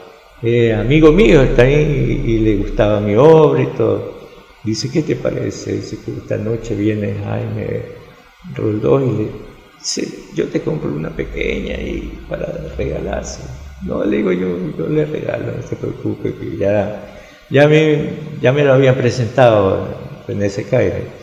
eh, 0.43 0.73
amigo 0.73 1.11
mío, 1.11 1.41
está 1.41 1.63
ahí 1.63 2.21
y, 2.25 2.39
le 2.39 2.57
gustaba 2.57 2.99
mi 2.99 3.15
obra 3.15 3.63
y 3.63 3.67
todo. 3.67 4.17
Dice, 4.63 4.91
¿qué 4.91 5.01
te 5.01 5.15
parece? 5.15 5.73
Dice 5.73 5.97
que 6.03 6.11
esta 6.11 6.37
noche 6.37 6.75
viene 6.75 7.15
Jaime 7.23 7.83
Roldós 8.55 9.03
y 9.03 9.11
le 9.17 9.31
dice, 9.79 10.19
yo 10.35 10.47
te 10.49 10.61
compro 10.61 10.91
una 10.91 11.09
pequeña 11.09 11.75
y 11.75 12.19
para 12.29 12.47
regalarse. 12.77 13.41
No, 13.83 14.03
le 14.03 14.17
digo 14.17 14.31
yo, 14.31 14.57
yo 14.77 14.87
le 14.87 15.05
regalo, 15.05 15.53
no 15.55 15.63
se 15.67 15.75
preocupe, 15.75 16.33
que 16.33 16.57
ya, 16.57 17.16
ya, 17.49 17.67
me, 17.67 18.09
ya 18.41 18.51
me 18.51 18.63
lo 18.63 18.73
habían 18.73 18.95
presentado 18.95 19.87
en 20.27 20.43
ese 20.43 20.63
Caire. 20.65 21.17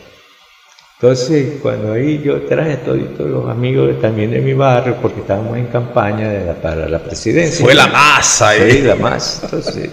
Entonces, 0.99 1.59
cuando 1.61 1.91
ahí 1.91 2.21
yo 2.23 2.41
traje 2.43 2.73
a 2.73 2.83
todos 2.83 3.19
los 3.19 3.49
amigos 3.49 3.99
también 3.99 4.31
de 4.31 4.39
mi 4.39 4.53
barrio, 4.53 4.95
porque 5.01 5.19
estábamos 5.19 5.57
en 5.57 5.67
campaña 5.67 6.31
para 6.61 6.87
la 6.87 6.99
presidencia. 6.99 7.65
Fue 7.65 7.75
la 7.75 7.87
masa, 7.87 8.55
¿eh? 8.55 8.71
Sí, 8.71 8.81
la 8.81 8.95
masa. 8.95 9.45
Entonces, 9.45 9.89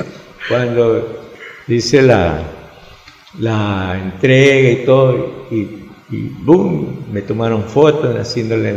cuando 0.49 1.27
hice 1.67 2.03
la, 2.03 2.41
la 3.41 3.99
entrega 4.01 4.71
y 4.71 4.85
todo, 4.85 5.47
y, 5.51 5.89
boom, 6.45 7.07
me 7.13 7.23
tomaron 7.23 7.65
fotos 7.65 8.15
haciéndole 8.17 8.73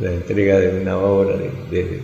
la, 0.00 0.12
entrega 0.12 0.58
de 0.60 0.80
una 0.80 0.96
obra 0.96 1.36
de, 1.70 2.02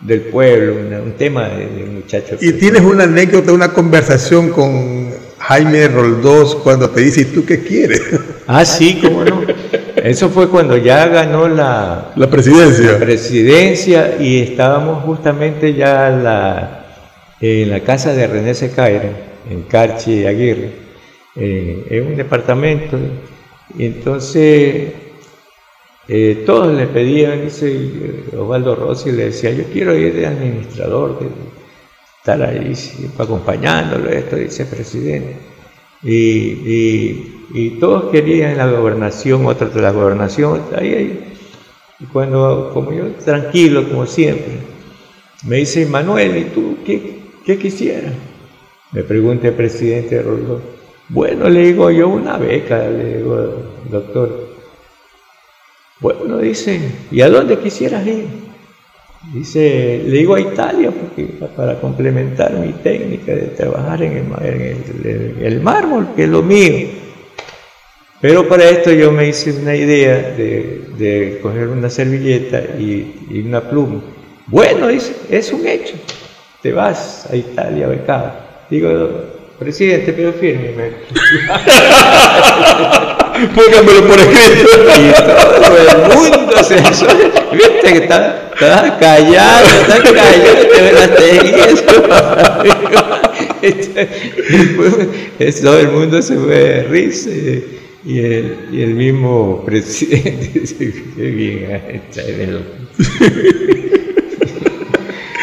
del 0.00 0.20
pueblo, 0.22 0.74
un 1.02 1.12
tema 1.12 1.48
de, 1.48 1.66
de 1.66 1.84
muchacho. 1.84 2.36
¿Y 2.40 2.52
tienes 2.52 2.82
una 2.82 3.04
anécdota, 3.04 3.52
una 3.52 3.72
conversación 3.72 4.50
con 4.50 5.12
Jaime 5.38 5.88
Roldós 5.88 6.56
cuando 6.56 6.90
te 6.90 7.00
dice, 7.00 7.22
¿y 7.22 7.24
tú 7.26 7.44
qué 7.44 7.62
quieres? 7.62 8.02
Ah, 8.50 8.64
sí, 8.64 8.98
cómo 9.02 9.26
no. 9.26 9.42
Eso 10.02 10.30
fue 10.30 10.48
cuando 10.48 10.78
ya 10.78 11.06
ganó 11.08 11.48
la, 11.48 12.12
la 12.16 12.30
presidencia. 12.30 12.98
presidencia 12.98 14.16
y 14.18 14.40
estábamos 14.40 15.04
justamente 15.04 15.74
ya 15.74 16.08
la, 16.08 16.86
en 17.42 17.68
la 17.68 17.80
casa 17.80 18.14
de 18.14 18.26
René 18.26 18.54
Secaire, 18.54 19.10
en 19.50 19.64
Carchi 19.64 20.24
Aguirre, 20.24 20.70
eh, 21.36 21.84
en 21.90 22.06
un 22.06 22.16
departamento. 22.16 22.98
Y 23.76 23.84
entonces 23.84 24.92
eh, 26.08 26.42
todos 26.46 26.74
le 26.74 26.86
pedían, 26.86 27.44
dice 27.44 28.24
Osvaldo 28.34 28.74
Rossi, 28.74 29.12
le 29.12 29.26
decía, 29.26 29.50
yo 29.50 29.64
quiero 29.64 29.94
ir 29.94 30.14
de 30.14 30.26
administrador, 30.26 31.20
de, 31.20 31.26
estar 32.18 32.42
ahí 32.42 32.74
acompañándolo, 33.18 34.08
esto 34.08 34.36
dice 34.36 34.64
presidente. 34.64 35.36
Y, 36.02 37.36
todos 37.80 38.10
querían 38.10 38.56
la 38.56 38.70
gobernación, 38.70 39.46
otros 39.46 39.74
de 39.74 39.82
la 39.82 39.92
gobernación, 39.92 40.62
ahí, 40.76 40.94
ahí. 40.94 41.34
Y 42.00 42.04
cuando, 42.04 42.70
como 42.72 42.92
yo, 42.92 43.04
tranquilo, 43.24 43.88
como 43.88 44.06
siempre, 44.06 44.58
me 45.44 45.56
dice, 45.56 45.86
Manuel, 45.86 46.36
¿y 46.36 46.44
tú 46.44 46.78
qué, 46.84 47.58
quisieras? 47.58 48.12
Me 48.92 49.02
pregunta 49.02 49.48
el 49.48 49.54
presidente 49.54 50.22
Roldo. 50.22 50.60
Bueno, 51.08 51.48
le 51.48 51.66
digo 51.66 51.90
yo 51.90 52.08
una 52.08 52.38
beca, 52.38 52.88
le 52.88 53.18
digo, 53.18 53.62
doctor. 53.90 54.47
Bueno, 56.00 56.38
dice, 56.38 56.80
¿y 57.10 57.20
a 57.22 57.28
dónde 57.28 57.58
quisieras 57.58 58.06
ir? 58.06 58.26
Dice, 59.32 60.00
le 60.06 60.18
digo 60.18 60.36
a 60.36 60.40
Italia 60.40 60.92
porque, 60.92 61.24
para 61.56 61.80
complementar 61.80 62.52
mi 62.52 62.72
técnica 62.72 63.34
de 63.34 63.48
trabajar 63.48 64.02
en 64.02 64.32
el, 65.40 65.60
mármol, 65.60 66.08
que 66.14 66.22
es 66.24 66.28
lo 66.28 66.42
mío. 66.42 66.86
Pero 68.20 68.48
para 68.48 68.68
esto 68.68 68.92
yo 68.92 69.10
me 69.10 69.28
hice 69.28 69.50
una 69.52 69.74
idea 69.74 70.34
de, 70.36 71.40
coger 71.42 71.68
una 71.68 71.90
servilleta 71.90 72.60
y, 72.78 73.42
una 73.44 73.60
pluma. 73.68 74.00
Bueno, 74.46 74.86
dice, 74.86 75.14
es 75.28 75.52
un 75.52 75.66
hecho. 75.66 75.94
Te 76.62 76.72
vas 76.72 77.28
a 77.30 77.34
Italia 77.36 77.88
becado. 77.88 78.32
Digo, 78.70 79.24
presidente, 79.58 80.12
pero 80.12 80.32
fírmeme. 80.32 80.92
Póngamelo 83.46 84.06
por 84.08 84.18
escrito. 84.18 84.68
Y 84.96 85.12
todo 85.62 85.78
el 85.78 85.98
mundo 86.14 86.64
se 86.64 86.76
viste 86.76 87.92
que 87.92 87.98
está, 87.98 88.50
está 88.52 88.98
callado, 88.98 89.66
está 89.80 90.02
callado, 90.02 90.66
te 90.66 90.82
ven 90.82 90.94
las 90.94 91.10
todo 95.62 95.78
el 95.78 95.88
mundo 95.88 96.22
se 96.22 96.36
fue 96.36 96.54
de 96.54 96.82
risa 96.84 97.30
y 98.04 98.18
el, 98.18 98.56
y 98.72 98.82
el 98.82 98.94
mismo 98.94 99.64
presidente 99.64 100.50
dice, 100.60 100.94
qué 101.16 101.22
bien, 101.22 101.92
está 101.92 102.22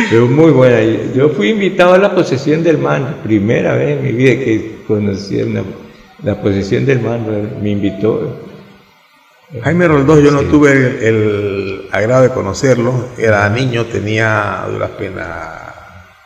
Pero 0.09 0.27
muy 0.27 0.51
buena. 0.51 0.81
Yo 1.15 1.29
fui 1.29 1.49
invitado 1.49 1.93
a 1.93 1.97
la 1.97 2.13
posesión 2.13 2.63
del 2.63 2.77
mando, 2.77 3.17
primera 3.23 3.75
vez 3.75 3.97
en 3.97 4.03
mi 4.03 4.11
vida 4.11 4.35
que 4.35 4.77
conocí 4.87 5.41
una 5.41 5.63
la 6.25 6.41
posición 6.41 6.85
del 6.85 7.01
mando, 7.01 7.31
me 7.61 7.69
invitó. 7.69 8.41
Jaime 9.63 9.87
Roldós, 9.87 10.23
yo 10.23 10.31
no 10.31 10.41
tuve 10.41 11.07
el, 11.07 11.87
agrado 11.91 12.23
de 12.23 12.29
conocerlo, 12.29 13.09
era 13.17 13.47
niño, 13.47 13.85
tenía 13.85 14.65
duras 14.69 14.89
pena 14.97 15.61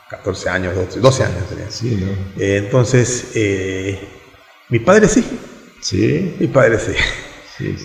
14 0.09 0.49
años, 0.49 0.73
12, 0.95 1.23
años 1.23 1.49
tenía. 1.49 1.69
Sí, 1.69 2.01
eh, 2.39 2.61
entonces, 2.63 3.31
eh, 3.35 3.99
mi 4.69 4.79
padre 4.79 5.09
sí. 5.09 5.23
Sí. 5.81 6.35
Mi 6.39 6.47
padre 6.47 6.79
sí. 6.79 6.93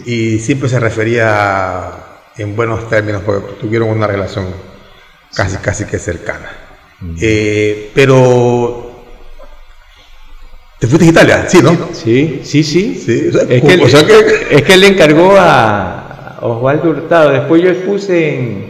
Y 0.07 0.39
siempre 0.39 0.69
se 0.69 0.79
refería 0.79 1.93
en 2.37 2.55
buenos 2.55 2.89
términos 2.89 3.23
porque 3.27 3.55
tuvieron 3.61 3.89
una 3.89 4.07
relación 4.07 4.47
casi, 5.35 5.57
casi 5.57 5.85
que 5.85 5.99
cercana. 5.99 6.49
Eh, 7.21 7.91
pero 7.93 8.94
¿Te 10.85 10.89
fuiste 10.89 11.07
a 11.07 11.11
Italia? 11.13 11.45
Sí, 11.49 11.63
¿no? 11.63 11.89
Sí, 11.95 12.41
sí, 12.43 12.63
sí. 12.63 13.01
es, 13.49 13.63
que, 13.63 14.47
es 14.51 14.63
que 14.65 14.77
le 14.77 14.89
encargó 14.89 15.35
a 15.35 16.37
Osvaldo 16.43 16.91
Hurtado. 16.91 17.31
Después 17.31 17.63
yo 17.63 17.71
expuse 17.71 18.35
en, 18.35 18.67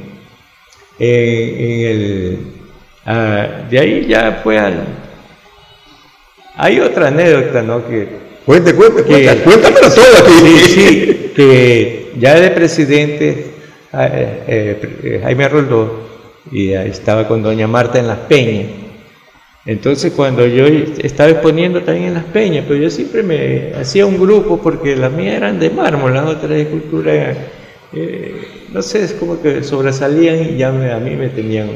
en, 1.00 1.86
el... 1.90 2.38
de 3.68 3.78
ahí 3.80 4.06
ya 4.06 4.42
fue 4.44 4.60
al... 4.60 4.84
Hay 6.56 6.78
otra 6.78 7.08
anécdota, 7.08 7.62
¿no? 7.62 7.84
Que, 7.84 8.06
cuente, 8.46 8.76
cuente, 8.76 9.02
que, 9.02 9.42
cuéntamelo 9.42 9.90
todo. 9.92 10.04
Sí, 10.38 10.58
sí, 10.68 11.32
que 11.34 12.12
ya 12.16 12.38
de 12.38 12.52
presidente 12.52 13.54
eh, 13.92 14.44
eh, 14.46 15.20
Jaime 15.20 15.48
Roldó 15.48 16.10
y 16.52 16.74
estaba 16.74 17.26
con 17.26 17.42
doña 17.42 17.66
Marta 17.66 17.98
en 17.98 18.06
Las 18.06 18.18
Peñas 18.18 18.84
entonces 19.66 20.12
cuando 20.12 20.46
yo 20.46 20.66
estaba 20.66 21.30
exponiendo 21.30 21.82
también 21.82 22.08
en 22.08 22.14
las 22.14 22.24
peñas, 22.24 22.64
pero 22.68 22.80
yo 22.80 22.90
siempre 22.90 23.22
me 23.22 23.72
hacía 23.74 24.04
un 24.04 24.18
grupo 24.18 24.60
porque 24.60 24.94
las 24.94 25.10
mías 25.12 25.36
eran 25.36 25.58
de 25.58 25.70
mármol, 25.70 26.12
las 26.12 26.26
otras 26.26 26.50
de 26.50 26.62
escultura, 26.62 27.34
eh, 27.92 28.34
no 28.72 28.82
sé, 28.82 29.04
es 29.04 29.12
como 29.14 29.40
que 29.40 29.62
sobresalían 29.62 30.50
y 30.50 30.58
ya 30.58 30.68
a 30.68 31.00
mí 31.00 31.16
me 31.16 31.28
tenían 31.28 31.70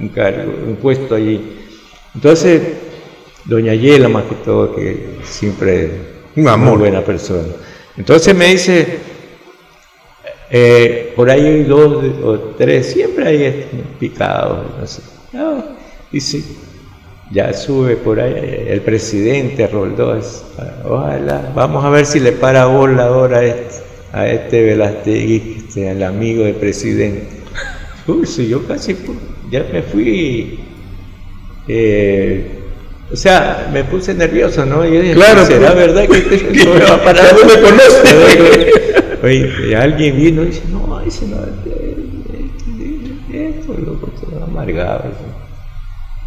un 0.00 0.08
cargo, 0.08 0.52
un 0.66 0.76
puesto 0.76 1.14
allí. 1.14 1.40
Entonces, 2.14 2.60
doña 3.44 3.74
Yela 3.74 4.08
más 4.08 4.24
que 4.24 4.34
todo, 4.36 4.74
que 4.74 5.18
siempre 5.22 5.90
un 6.34 6.48
amor. 6.48 6.70
muy 6.70 6.78
buena 6.78 7.04
persona. 7.04 7.48
Entonces 7.96 8.34
me 8.34 8.46
dice, 8.46 8.98
eh, 10.50 11.12
por 11.16 11.30
ahí 11.30 11.44
hay 11.44 11.64
dos 11.64 12.04
o 12.22 12.38
tres, 12.56 12.86
siempre 12.92 13.26
hay 13.26 13.66
picados, 13.98 14.66
no 14.78 14.86
sé. 14.86 15.02
No, 15.32 15.64
dice, 16.10 16.42
ya 17.30 17.52
sube 17.52 17.96
por 17.96 18.20
ahí 18.20 18.64
el 18.68 18.80
presidente 18.80 19.66
Roldós. 19.66 20.44
Ojalá, 20.84 21.52
vamos 21.54 21.84
a 21.84 21.90
ver 21.90 22.06
si 22.06 22.20
le 22.20 22.32
para 22.32 22.66
bola 22.66 23.06
ahora 23.06 23.38
a 23.38 23.44
este, 23.44 23.82
a 24.12 24.28
este 24.28 24.62
Velastegui, 24.62 25.56
este, 25.58 25.90
el 25.90 26.02
amigo 26.02 26.44
del 26.44 26.54
presidente. 26.54 27.28
Uy, 28.06 28.26
sí, 28.26 28.48
yo 28.48 28.66
casi 28.66 28.96
ya 29.50 29.66
me 29.70 29.82
fui. 29.82 30.60
Eh, 31.66 32.54
o 33.12 33.16
sea, 33.16 33.68
me 33.72 33.84
puse 33.84 34.14
nervioso, 34.14 34.64
¿no? 34.64 34.86
Y 34.86 34.90
dije, 34.98 35.14
claro, 35.14 35.44
¿será 35.44 35.72
verdad 35.72 36.06
que 36.06 36.18
este 36.18 36.64
no 36.64 36.74
me 36.74 36.80
va 36.80 36.94
a 36.94 37.04
parar? 37.04 37.34
No 37.34 37.46
me 37.46 37.60
conoce. 37.60 38.72
Oye, 39.22 39.76
alguien 39.76 40.16
vino 40.16 40.42
y 40.42 40.46
dice, 40.46 40.62
no, 40.70 41.00
dice, 41.04 41.26
no, 41.26 41.36
esto, 43.32 43.74
loco, 43.84 44.10
todo 44.20 44.44
amargado 44.44 45.27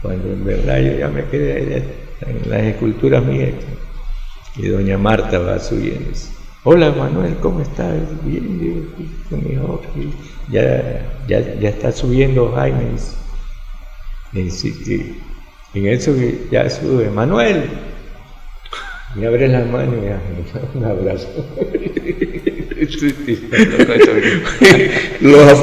cuando 0.02 0.28
en 0.30 0.44
verdad 0.44 0.80
yo 0.80 0.98
ya 0.98 1.08
me 1.08 1.24
quedé 1.26 1.84
en 2.22 2.50
las 2.50 2.62
esculturas 2.64 3.24
mías 3.24 3.54
y 4.56 4.68
doña 4.68 4.98
Marta 4.98 5.40
va 5.40 5.60
subiendo. 5.60 6.10
Hola 6.64 6.92
Manuel, 6.92 7.36
¿cómo 7.42 7.62
estás? 7.62 7.96
Bien, 8.24 8.88
con 9.30 9.44
mi 9.44 9.54
hijo. 9.54 9.82
Ya, 10.50 11.08
ya, 11.28 11.40
ya 11.60 11.70
está 11.70 11.92
subiendo 11.92 12.52
Jaime. 12.54 12.92
En 14.34 15.88
eso 15.88 16.12
ya 16.52 16.70
sube 16.70 17.10
Manuel. 17.10 17.64
Me 19.16 19.28
abre 19.28 19.48
la 19.50 19.60
mano 19.66 19.94
y 19.98 20.02
me 20.02 20.12
un 20.80 20.86
abrazo. 20.86 21.28
los, 25.22 25.62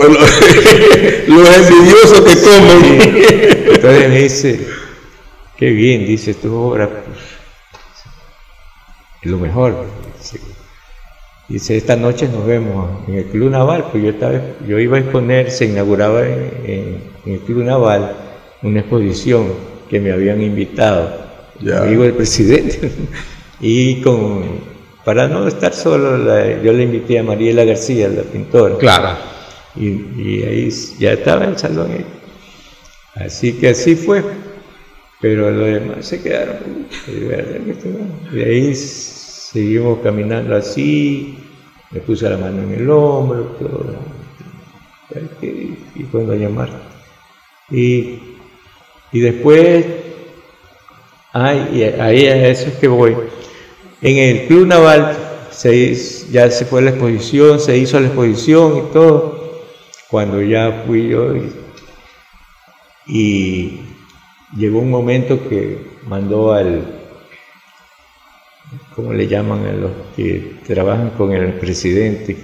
los, 1.29 1.57
envidiosos 1.57 2.21
que 2.21 2.37
comen. 2.43 3.23
Entonces 3.73 4.09
me 4.09 4.23
dice, 4.23 4.67
qué 5.57 5.71
bien, 5.71 6.07
dice 6.07 6.35
tu 6.35 6.55
obra, 6.55 6.89
pues, 6.89 7.19
es 9.23 9.31
lo 9.31 9.39
mejor. 9.39 9.87
Dice, 11.49 11.79
esta 11.79 11.97
noche 11.97 12.29
nos 12.29 12.47
vemos 12.47 13.09
en 13.09 13.15
el 13.15 13.25
Club 13.25 13.51
Naval, 13.51 13.87
pues 13.91 14.05
yo, 14.05 14.11
estaba, 14.11 14.39
yo 14.67 14.79
iba 14.79 14.99
a 14.99 15.01
exponer, 15.01 15.51
se 15.51 15.65
inauguraba 15.65 16.27
en, 16.27 17.03
el 17.25 17.41
Club 17.41 17.65
Naval 17.65 18.15
una 18.63 18.81
exposición 18.81 19.47
que 19.89 19.99
me 19.99 20.13
habían 20.13 20.43
invitado, 20.43 21.11
ya. 21.61 21.79
amigo 21.79 22.03
del 22.03 22.13
presidente, 22.13 22.93
y 23.61 24.01
con, 24.03 24.61
para 25.05 25.27
no 25.27 25.49
estar 25.49 25.73
solo, 25.73 26.19
yo 26.63 26.73
le 26.73 26.83
invité 26.83 27.19
a 27.19 27.23
Mariela 27.23 27.65
García, 27.65 28.09
la 28.09 28.23
pintora. 28.23 28.77
Claro. 28.77 29.19
Y, 29.75 30.43
ahí 30.43 30.71
ya 30.99 31.13
estaba 31.13 31.45
el 31.45 31.57
salón. 31.57 32.05
Así 33.15 33.55
que 33.55 33.71
así 33.71 33.97
fue, 33.97 34.23
pero 35.21 35.51
los 35.51 35.67
demás 35.67 36.07
se 36.07 36.23
quedaron. 36.23 36.87
De 38.33 38.45
ahí 38.45 38.75
seguimos 38.75 40.01
caminando 40.01 40.55
así, 40.55 41.39
me 41.91 42.01
puse 42.01 42.29
la 42.29 42.37
mano 42.37 42.63
en 42.63 42.75
el 42.75 42.91
hombro, 42.91 43.57
todo, 43.59 43.97
y 45.51 46.03
cuando 46.05 46.35
llamar. 46.35 46.69
Y, 47.71 48.19
y 49.11 49.21
después, 49.21 49.87
ay, 51.33 51.83
ahí 51.99 52.27
a 52.27 52.49
eso 52.49 52.69
es 52.69 52.75
que 52.75 52.89
voy. 52.89 53.17
En 54.01 54.17
el 54.17 54.47
Club 54.47 54.67
Naval 54.67 55.17
se, 55.51 55.95
ya 56.31 56.51
se 56.51 56.65
fue 56.65 56.83
la 56.83 56.91
exposición, 56.91 57.59
se 57.59 57.77
hizo 57.77 57.99
la 57.99 58.07
exposición 58.07 58.79
y 58.79 58.93
todo. 58.93 59.67
Cuando 60.11 60.41
ya 60.41 60.85
fui 60.87 61.09
yo 61.09 61.35
y 63.07 63.81
llegó 64.57 64.79
un 64.79 64.91
momento 64.91 65.49
que 65.49 65.79
mandó 66.07 66.53
al 66.53 66.99
¿cómo 68.95 69.13
le 69.13 69.27
llaman 69.27 69.67
a 69.67 69.73
los 69.73 69.91
que 70.17 70.57
trabajan 70.67 71.11
con 71.11 71.33
el 71.33 71.55
presidente? 71.55 72.37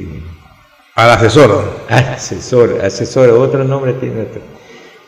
Al 0.95 1.11
asesor. 1.11 1.81
Asesor, 1.89 2.81
asesor, 2.83 3.31
otro 3.31 3.65
nombre 3.65 3.95
tiene 3.95 4.23
otro. 4.23 4.41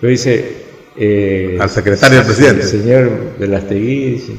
Lo 0.00 0.08
dice... 0.08 0.64
Eh, 0.98 1.58
Al 1.60 1.68
secretario 1.68 2.18
del 2.18 2.26
presidente. 2.26 2.62
El 2.62 2.68
señor 2.68 3.38
Velastegui 3.38 4.10
dice, 4.12 4.32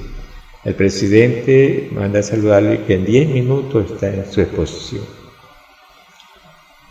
el 0.67 0.75
presidente 0.75 1.87
manda 1.93 2.19
a 2.19 2.23
saludarle 2.23 2.83
que 2.83 2.95
en 2.95 3.05
10 3.05 3.29
minutos 3.29 3.89
está 3.89 4.13
en 4.13 4.29
su 4.29 4.41
exposición. 4.41 5.05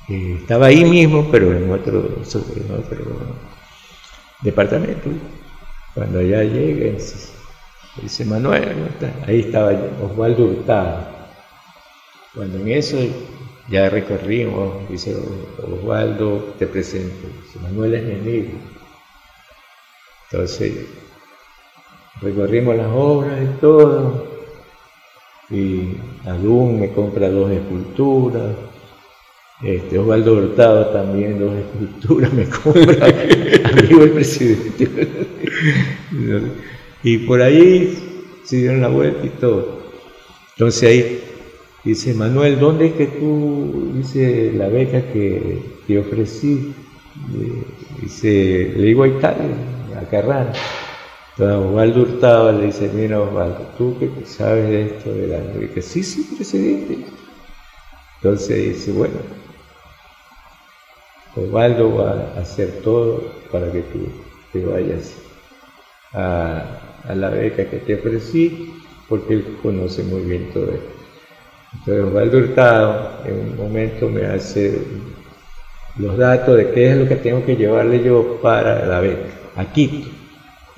estaba 0.09 0.69
ahí 0.69 0.83
mismo, 0.83 1.29
pero 1.31 1.53
en 1.53 1.71
otro, 1.71 2.09
en 2.09 2.75
otro 2.75 3.37
departamento. 4.41 5.11
Cuando 5.93 6.23
ya 6.23 6.43
llega, 6.43 6.99
Dice 8.01 8.25
Manuel, 8.25 8.65
ahí 9.27 9.41
estaba 9.41 9.73
Osvaldo 10.03 10.47
Hurtado. 10.47 11.09
Cuando 12.35 12.57
en 12.57 12.69
eso 12.69 12.97
ya 13.69 13.91
recorrimos, 13.91 14.89
dice 14.89 15.15
Osvaldo, 15.63 16.55
te 16.59 16.67
presento. 16.67 17.29
Manuel 17.61 17.95
es 17.95 18.05
mi 18.05 18.13
amigo. 18.13 18.53
Entonces, 20.31 20.73
recorrimos 22.21 22.77
las 22.77 22.89
obras 22.93 23.39
y 23.43 23.61
todo. 23.61 24.27
Y 25.51 25.97
Adún 26.27 26.81
me 26.81 26.91
compra 26.91 27.31
dos 27.31 27.51
esculturas. 27.51 28.57
Este, 29.63 29.99
Osvaldo 29.99 30.35
Hurtado 30.35 30.87
también 30.89 31.39
dos 31.39 31.55
esculturas 31.55 32.33
me 32.33 32.45
compra, 32.47 33.07
amigo 33.73 34.01
del 34.01 34.11
presidente. 34.11 34.89
Y 37.03 37.19
por 37.19 37.41
ahí 37.41 37.97
se 38.45 38.57
dieron 38.57 38.81
la 38.81 38.89
vuelta 38.89 39.25
y 39.25 39.31
todo. 39.31 39.81
Entonces 40.57 40.83
ahí 40.83 41.21
dice, 41.85 42.15
Manuel, 42.15 42.59
¿dónde 42.59 42.87
es 42.87 42.93
que 42.95 43.07
tú, 43.07 43.93
dice, 43.95 44.53
la 44.55 44.69
beca 44.69 45.01
que 45.13 45.63
te 45.87 45.99
ofrecí? 45.99 46.75
Dice, 48.03 48.73
le 48.77 48.83
digo 48.83 49.05
a 49.05 49.09
Italia, 49.09 49.47
a 50.01 50.09
Carrara. 50.11 50.53
Entonces 51.39 51.67
Osvaldo 51.67 52.01
Hurtado 52.01 52.53
le 52.53 52.65
dice, 52.65 52.89
mira 52.95 53.21
Osvaldo, 53.21 53.67
tú 53.77 53.95
que 53.99 54.11
sabes 54.25 54.71
de 54.71 54.87
esto 54.87 55.13
de 55.13 55.27
la 55.27 55.39
beca. 55.59 55.83
Sí, 55.83 56.03
sí, 56.03 56.23
presidente. 56.35 56.97
Entonces 58.17 58.57
dice, 58.57 58.93
bueno, 58.93 59.19
Osvaldo 61.35 61.95
va 61.95 62.33
a 62.35 62.41
hacer 62.41 62.81
todo 62.83 63.23
para 63.53 63.71
que 63.71 63.83
tú 63.83 64.09
te 64.51 64.65
vayas 64.65 65.15
a, 66.15 66.65
a 67.07 67.15
la 67.15 67.29
beca 67.29 67.67
que 67.67 67.81
te 67.81 67.97
ofrecí, 67.97 68.73
porque 69.07 69.35
él 69.35 69.59
conoce 69.63 70.03
muy 70.05 70.23
bien 70.23 70.49
todo 70.55 70.71
esto. 70.73 70.89
Entonces 71.75 72.05
Osvaldo 72.05 72.39
Hurtado 72.39 73.11
en 73.27 73.39
un 73.41 73.57
momento 73.59 74.09
me 74.09 74.25
hace 74.25 74.81
los 75.99 76.17
datos 76.17 76.57
de 76.57 76.71
qué 76.71 76.93
es 76.93 76.97
lo 76.97 77.07
que 77.07 77.17
tengo 77.17 77.45
que 77.45 77.57
llevarle 77.57 78.03
yo 78.03 78.39
para 78.41 78.87
la 78.87 79.01
beca, 79.01 79.35
a 79.55 79.67
Quito. 79.67 80.16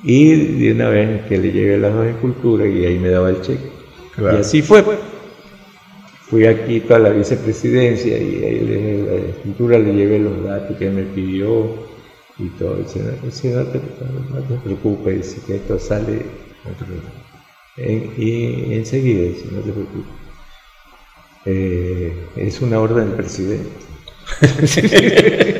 Y 0.02 0.34
de 0.34 0.72
una 0.72 0.88
vez 0.88 1.22
que 1.26 1.38
le 1.38 1.52
llevé 1.52 1.78
las 1.78 1.92
dos 1.92 2.06
esculturas 2.06 2.68
y 2.68 2.86
ahí 2.86 2.98
me 2.98 3.10
daba 3.10 3.30
el 3.30 3.40
cheque. 3.40 3.70
Y 4.18 4.36
así 4.36 4.62
fue. 4.62 4.84
Fui 6.28 6.46
a 6.46 6.66
Quito 6.66 6.94
a 6.94 6.98
la 6.98 7.10
vicepresidencia 7.10 8.18
y 8.18 8.44
ahí 8.44 8.60
le, 8.60 9.02
la 9.02 9.28
escultura 9.30 9.78
le 9.78 9.94
llevé 9.94 10.18
los 10.18 10.44
datos 10.44 10.76
que 10.76 10.90
me 10.90 11.02
pidió 11.02 11.74
y 12.38 12.48
todo. 12.50 12.76
Dice, 12.76 13.00
no, 13.54 13.64
te, 13.64 13.80
preocupes, 14.64 15.42
que 15.46 15.56
esto 15.56 15.78
sale. 15.78 16.22
y 17.78 18.74
enseguida 18.74 19.22
dice, 19.22 19.46
no 19.50 19.60
te 19.60 19.72
preocupes. 19.72 20.28
Eh, 21.44 22.12
es 22.36 22.60
una 22.60 22.78
orden 22.78 23.06
del 23.06 23.16
presidente. 23.16 23.70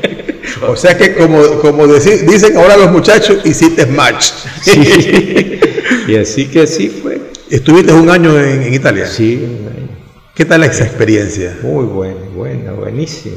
o 0.67 0.77
sea 0.77 0.97
que 0.97 1.15
como, 1.15 1.43
como 1.61 1.87
dicen 1.87 2.57
ahora 2.57 2.77
los 2.77 2.91
muchachos, 2.91 3.45
hiciste 3.45 3.87
match. 3.87 4.33
Y 6.09 6.17
así 6.17 6.47
que 6.47 6.63
así 6.63 6.89
fue. 6.89 7.21
¿Estuviste 7.51 7.93
un 7.93 8.09
año 8.09 8.39
en, 8.41 8.73
Italia? 8.73 9.07
Sí, 9.07 9.37
un 9.37 9.69
año. 9.69 9.89
¿Qué 10.35 10.47
tal 10.47 10.65
esa 10.65 10.85
experiencia? 10.85 11.59
Muy 11.63 11.85
buena, 11.85 12.21
buena, 12.35 12.73
buenísimo. 12.73 13.37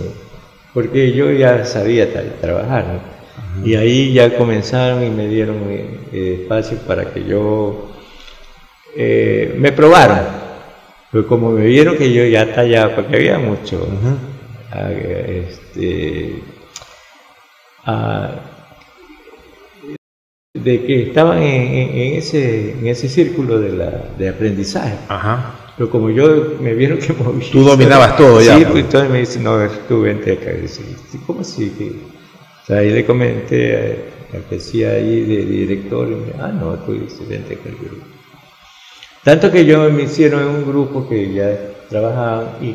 Porque 0.73 1.11
yo 1.11 1.31
ya 1.31 1.65
sabía 1.65 2.07
trabajar, 2.39 2.85
¿no? 2.87 3.65
Y 3.67 3.75
ahí 3.75 4.13
ya 4.13 4.37
comenzaron 4.37 5.03
y 5.03 5.09
me 5.09 5.27
dieron 5.27 5.57
eh, 5.67 6.39
espacio 6.41 6.77
para 6.87 7.13
que 7.13 7.25
yo 7.25 7.91
eh, 8.95 9.53
me 9.57 9.73
probaran. 9.73 10.25
Pues 11.11 11.25
como 11.25 11.51
me 11.51 11.65
vieron 11.65 11.97
que 11.97 12.13
yo 12.13 12.23
ya 12.23 12.53
tallaba, 12.53 12.95
porque 12.95 13.17
había 13.17 13.37
mucho, 13.37 13.85
este, 15.27 16.35
de 20.53 20.85
que 20.85 21.03
estaban 21.03 21.41
en, 21.41 22.15
ese, 22.17 22.71
en 22.71 22.87
ese 22.87 23.09
círculo 23.09 23.59
de, 23.59 23.71
la, 23.71 23.91
de 24.17 24.29
aprendizaje. 24.29 24.95
Pero 25.77 25.89
como 25.89 26.09
yo 26.09 26.57
me 26.59 26.73
vieron 26.73 26.99
que 26.99 27.13
Tú 27.51 27.63
dominabas 27.63 28.17
todo 28.17 28.41
ya. 28.41 28.57
Sí, 28.57 28.65
pues 28.65 28.85
entonces 28.85 29.09
me 29.09 29.19
dicen, 29.19 29.43
no, 29.43 29.57
tú 29.87 30.01
vente 30.01 30.33
acá. 30.33 30.51
Y 30.51 30.61
dice, 30.61 30.83
¿cómo 31.25 31.41
así? 31.41 31.71
ahí 32.69 32.89
le 32.91 33.05
comenté 33.05 34.11
que 34.31 34.55
decía 34.55 34.91
ahí 34.91 35.21
de 35.25 35.45
director, 35.45 36.07
y 36.07 36.15
me 36.15 36.41
ah, 36.41 36.47
no, 36.47 36.73
tú 36.75 36.93
con 36.93 36.93
el 36.93 37.77
grupo. 37.77 38.05
Tanto 39.23 39.51
que 39.51 39.65
yo 39.65 39.89
me 39.91 40.03
hicieron 40.03 40.41
en 40.41 40.47
un 40.47 40.65
grupo 40.65 41.07
que 41.07 41.33
ya 41.33 41.57
trabajaban 41.89 42.55
y, 42.61 42.69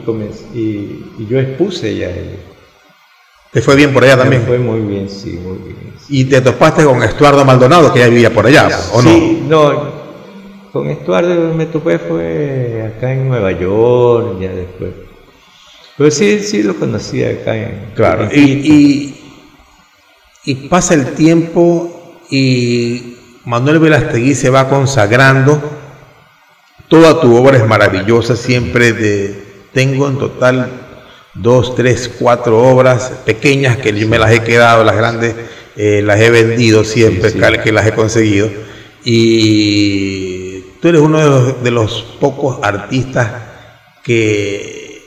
y, 0.54 1.26
yo 1.28 1.40
expuse 1.40 1.96
ya. 1.96 2.10
¿Te 3.56 3.62
fue 3.62 3.74
bien 3.74 3.94
por 3.94 4.04
allá 4.04 4.18
también? 4.18 4.42
Me 4.42 4.48
fue 4.48 4.58
muy 4.58 4.80
bien, 4.80 5.08
sí, 5.08 5.40
muy 5.42 5.56
bien. 5.56 5.94
¿Y 6.10 6.26
te 6.26 6.42
topaste 6.42 6.84
con 6.84 7.02
Estuardo 7.02 7.42
Maldonado, 7.42 7.90
que 7.90 8.00
ya 8.00 8.08
vivía 8.08 8.30
por 8.30 8.44
allá, 8.46 8.68
o 8.92 9.00
no? 9.00 9.08
Sí, 9.08 9.44
no, 9.48 9.92
con 10.74 10.90
Estuardo 10.90 11.54
me 11.54 11.64
topé 11.64 11.98
fue 11.98 12.92
acá 12.94 13.14
en 13.14 13.26
Nueva 13.26 13.52
York, 13.52 14.40
ya 14.42 14.50
después. 14.50 14.90
Pero 15.96 16.10
sí, 16.10 16.40
sí 16.40 16.62
lo 16.62 16.76
conocía 16.76 17.30
acá 17.30 17.56
en... 17.56 17.92
Claro, 17.94 18.28
y 18.30 19.14
y 20.44 20.54
pasa 20.68 20.92
el 20.92 21.14
tiempo 21.14 22.20
y 22.28 23.16
Manuel 23.46 23.78
Velastegui 23.78 24.34
se 24.34 24.50
va 24.50 24.68
consagrando. 24.68 25.62
Toda 26.88 27.22
tu 27.22 27.34
obra 27.34 27.56
es 27.56 27.66
maravillosa, 27.66 28.36
siempre 28.36 28.92
de, 28.92 29.68
tengo 29.72 30.08
en 30.08 30.18
total 30.18 30.85
dos, 31.40 31.74
tres, 31.74 32.10
cuatro 32.18 32.58
obras 32.58 33.12
pequeñas 33.24 33.76
que 33.76 33.92
yo 33.98 34.08
me 34.08 34.18
las 34.18 34.32
he 34.32 34.42
quedado, 34.42 34.84
las 34.84 34.96
grandes 34.96 35.34
eh, 35.76 36.00
las 36.02 36.20
he 36.20 36.30
vendido 36.30 36.84
siempre, 36.84 37.32
que 37.62 37.72
las 37.72 37.86
he 37.86 37.92
conseguido. 37.92 38.48
Y 39.04 40.60
tú 40.80 40.88
eres 40.88 41.00
uno 41.00 41.18
de 41.18 41.26
los, 41.26 41.62
de 41.62 41.70
los 41.70 42.02
pocos 42.18 42.58
artistas 42.62 43.30
que 44.02 45.02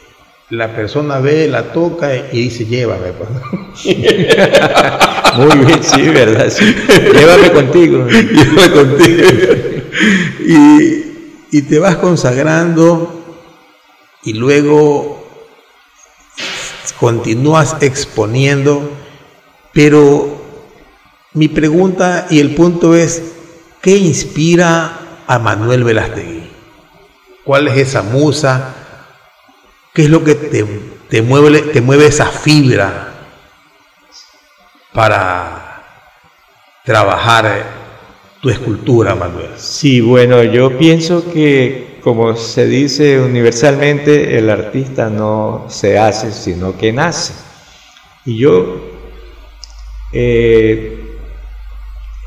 la 0.49 0.75
persona 0.75 1.19
ve, 1.19 1.47
la 1.47 1.73
toca 1.73 2.15
y 2.31 2.43
dice, 2.43 2.65
llévame. 2.65 3.13
Pues". 3.13 3.29
Muy 5.37 5.65
bien, 5.65 5.83
sí, 5.83 6.01
¿verdad? 6.09 6.51
Llévame 7.13 7.51
contigo. 7.51 8.07
Llévame 8.09 8.71
contigo. 8.71 9.27
Y, 10.45 11.57
y 11.57 11.61
te 11.63 11.79
vas 11.79 11.97
consagrando 11.97 13.15
y 14.23 14.33
luego 14.33 15.18
continúas 16.99 17.77
exponiendo, 17.81 18.91
pero 19.73 20.39
mi 21.33 21.47
pregunta 21.47 22.27
y 22.29 22.39
el 22.39 22.55
punto 22.55 22.95
es, 22.95 23.33
¿qué 23.81 23.97
inspira 23.97 24.99
a 25.25 25.39
Manuel 25.39 25.83
Velastegui? 25.83 26.49
¿Cuál 27.45 27.67
es 27.67 27.77
esa 27.77 28.01
musa? 28.03 28.75
¿Qué 29.93 30.03
es 30.03 30.09
lo 30.09 30.23
que 30.23 30.35
te, 30.35 31.21
mueve, 31.21 31.61
te 31.61 31.81
mueve 31.81 32.07
esa 32.07 32.27
fibra 32.27 33.13
para 34.93 35.83
trabajar 36.83 37.65
tu 38.41 38.49
escultura, 38.49 39.15
Manuel? 39.15 39.51
Sí, 39.57 40.01
bueno, 40.01 40.43
yo 40.43 40.77
pienso 40.77 41.31
que, 41.31 41.88
como 42.01 42.35
se 42.35 42.65
dice 42.67 43.19
universalmente, 43.19 44.37
el 44.37 44.49
artista 44.49 45.09
no 45.09 45.65
se 45.69 45.97
hace, 45.97 46.31
sino 46.31 46.77
que 46.77 46.91
nace. 46.91 47.33
Y 48.25 48.37
yo 48.37 48.81
eh, 50.13 50.97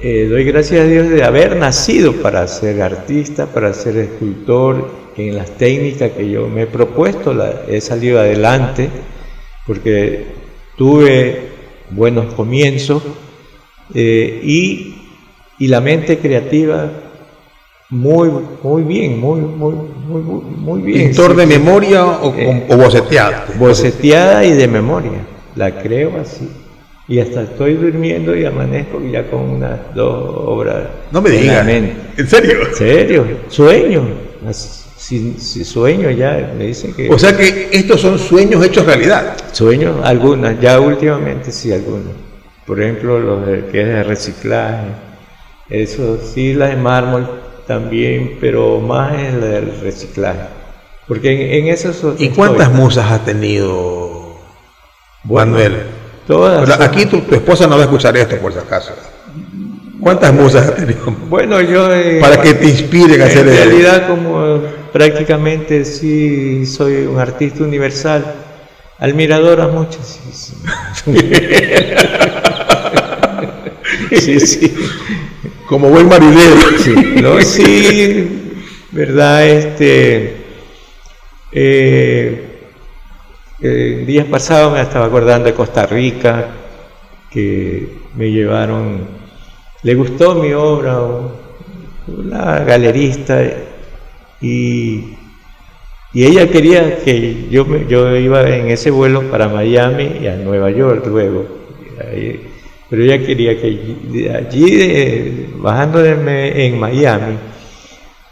eh, 0.02 0.26
doy 0.28 0.44
gracias 0.44 0.80
a 0.80 0.84
Dios 0.84 1.08
de 1.08 1.22
haber 1.24 1.56
nacido 1.56 2.12
para 2.22 2.46
ser 2.48 2.82
artista, 2.82 3.46
para 3.46 3.72
ser 3.72 3.96
escultor, 3.96 5.02
en 5.16 5.36
las 5.36 5.50
técnicas 5.58 6.12
que 6.12 6.30
yo 6.30 6.48
me 6.48 6.62
he 6.62 6.66
propuesto, 6.66 7.34
he 7.68 7.80
salido 7.80 8.18
adelante, 8.18 8.88
porque 9.66 10.26
tuve 10.76 11.48
buenos 11.90 12.32
comienzos 12.34 13.02
eh, 13.94 14.40
y, 14.42 14.98
la 15.58 15.80
mente 15.80 16.18
creativa 16.18 16.90
muy, 17.92 18.30
muy 18.62 18.82
bien, 18.82 19.20
muy, 19.20 19.40
muy, 19.40 19.74
muy, 20.08 20.22
muy 20.22 20.82
bien. 20.82 21.08
¿Pintor 21.08 21.36
de 21.36 21.46
memoria 21.46 22.04
o, 22.04 22.34
eh, 22.34 22.66
o 22.68 22.76
boceteada? 22.76 23.46
Boceteada 23.58 24.44
y 24.44 24.52
de 24.52 24.66
memoria, 24.66 25.24
la 25.54 25.70
creo 25.80 26.20
así 26.20 26.48
y 27.08 27.18
hasta 27.18 27.42
estoy 27.42 27.74
durmiendo 27.74 28.34
y 28.34 28.46
amanezco 28.46 28.98
ya 29.00 29.28
con 29.28 29.40
unas 29.40 29.94
dos 29.94 30.14
obras. 30.46 30.86
No 31.10 31.20
me 31.20 31.28
digas. 31.28 31.68
¿En 31.68 32.26
serio? 32.26 32.68
¿En 32.68 32.74
serio? 32.74 33.26
Sueño. 33.48 34.02
Si, 34.96 35.64
sueño 35.64 36.10
ya, 36.10 36.54
me 36.56 36.68
dicen 36.68 36.94
que... 36.94 37.10
O 37.10 37.18
sea 37.18 37.36
que 37.36 37.68
estos 37.72 38.00
son 38.00 38.18
sueños 38.18 38.64
hechos 38.64 38.86
realidad. 38.86 39.36
Sueños, 39.52 39.96
algunas, 40.02 40.58
ya 40.58 40.80
últimamente 40.80 41.52
sí, 41.52 41.72
algunas. 41.72 42.14
Por 42.66 42.80
ejemplo, 42.80 43.18
los 43.18 43.44
que 43.70 43.82
es 43.82 43.88
de 43.88 44.02
reciclaje. 44.04 44.86
Eso 45.68 46.18
sí, 46.18 46.54
las 46.54 46.70
de 46.70 46.76
mármol 46.76 47.41
también, 47.72 48.36
pero 48.38 48.80
más 48.80 49.18
es 49.18 49.32
la 49.32 49.46
del 49.46 49.80
reciclaje. 49.80 50.40
Porque 51.08 51.58
en, 51.58 51.68
eso... 51.68 52.14
¿Y 52.18 52.28
cuántas 52.28 52.70
musas 52.70 53.10
ha 53.10 53.24
tenido 53.24 54.36
Manuel? 55.24 55.84
aquí 56.80 57.06
tu, 57.06 57.22
esposa 57.34 57.66
no 57.66 57.76
va 57.76 57.82
a 57.82 57.84
escuchar 57.84 58.14
esto, 58.18 58.36
por 58.36 58.52
si 58.52 58.58
acaso. 58.58 58.92
¿Cuántas 60.00 60.34
musas 60.34 60.68
has 60.68 60.76
tenido? 60.76 61.00
Bueno, 61.30 61.62
yo... 61.62 61.90
Eh, 61.94 62.18
Para 62.20 62.42
que 62.42 62.52
te 62.52 62.66
inspiren 62.66 63.22
a 63.22 63.24
hacer 63.24 63.48
En 63.48 63.56
realidad, 63.56 64.06
como 64.06 64.60
prácticamente 64.92 65.86
sí 65.86 66.66
soy 66.66 67.06
un 67.06 67.18
artista 67.18 67.64
universal, 67.64 68.34
admirador 68.98 69.62
a 69.62 69.68
muchas. 69.68 70.20
Sí, 74.20 74.38
sí. 74.40 74.74
Como 75.72 75.88
buen 75.88 76.06
marinero. 76.06 76.54
Sí, 76.80 76.94
no, 77.22 77.40
sí, 77.40 78.52
verdad, 78.90 79.48
este... 79.48 80.36
Eh, 81.50 82.58
eh, 83.62 84.04
días 84.06 84.26
pasados 84.26 84.74
me 84.74 84.82
estaba 84.82 85.06
acordando 85.06 85.46
de 85.46 85.54
Costa 85.54 85.86
Rica, 85.86 86.48
que 87.30 87.88
me 88.14 88.30
llevaron, 88.30 89.08
le 89.82 89.94
gustó 89.94 90.34
mi 90.34 90.52
obra, 90.52 91.00
una 92.06 92.58
galerista, 92.64 93.42
y, 94.42 95.14
y 96.12 96.24
ella 96.26 96.50
quería 96.50 96.98
que 96.98 97.48
yo, 97.50 97.66
yo 97.88 98.14
iba 98.14 98.42
en 98.46 98.68
ese 98.68 98.90
vuelo 98.90 99.22
para 99.30 99.48
Miami 99.48 100.18
y 100.20 100.26
a 100.26 100.36
Nueva 100.36 100.70
York 100.70 101.06
luego. 101.06 101.46
Pero 102.92 103.04
ella 103.04 103.24
quería 103.24 103.58
que 103.58 104.30
allí, 104.36 105.48
bajando 105.56 106.04
en 106.04 106.78
Miami, 106.78 107.38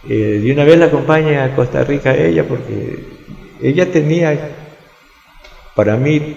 eh, 0.07 0.39
de 0.45 0.53
una 0.53 0.65
vez 0.65 0.79
la 0.79 0.85
acompañe 0.85 1.39
a 1.39 1.57
Costa 1.57 1.83
Rica 1.83 2.15
ella, 2.15 2.47
porque 2.47 3.07
ella 3.63 3.91
tenía 3.91 4.51
para 5.75 5.97
mí 5.97 6.37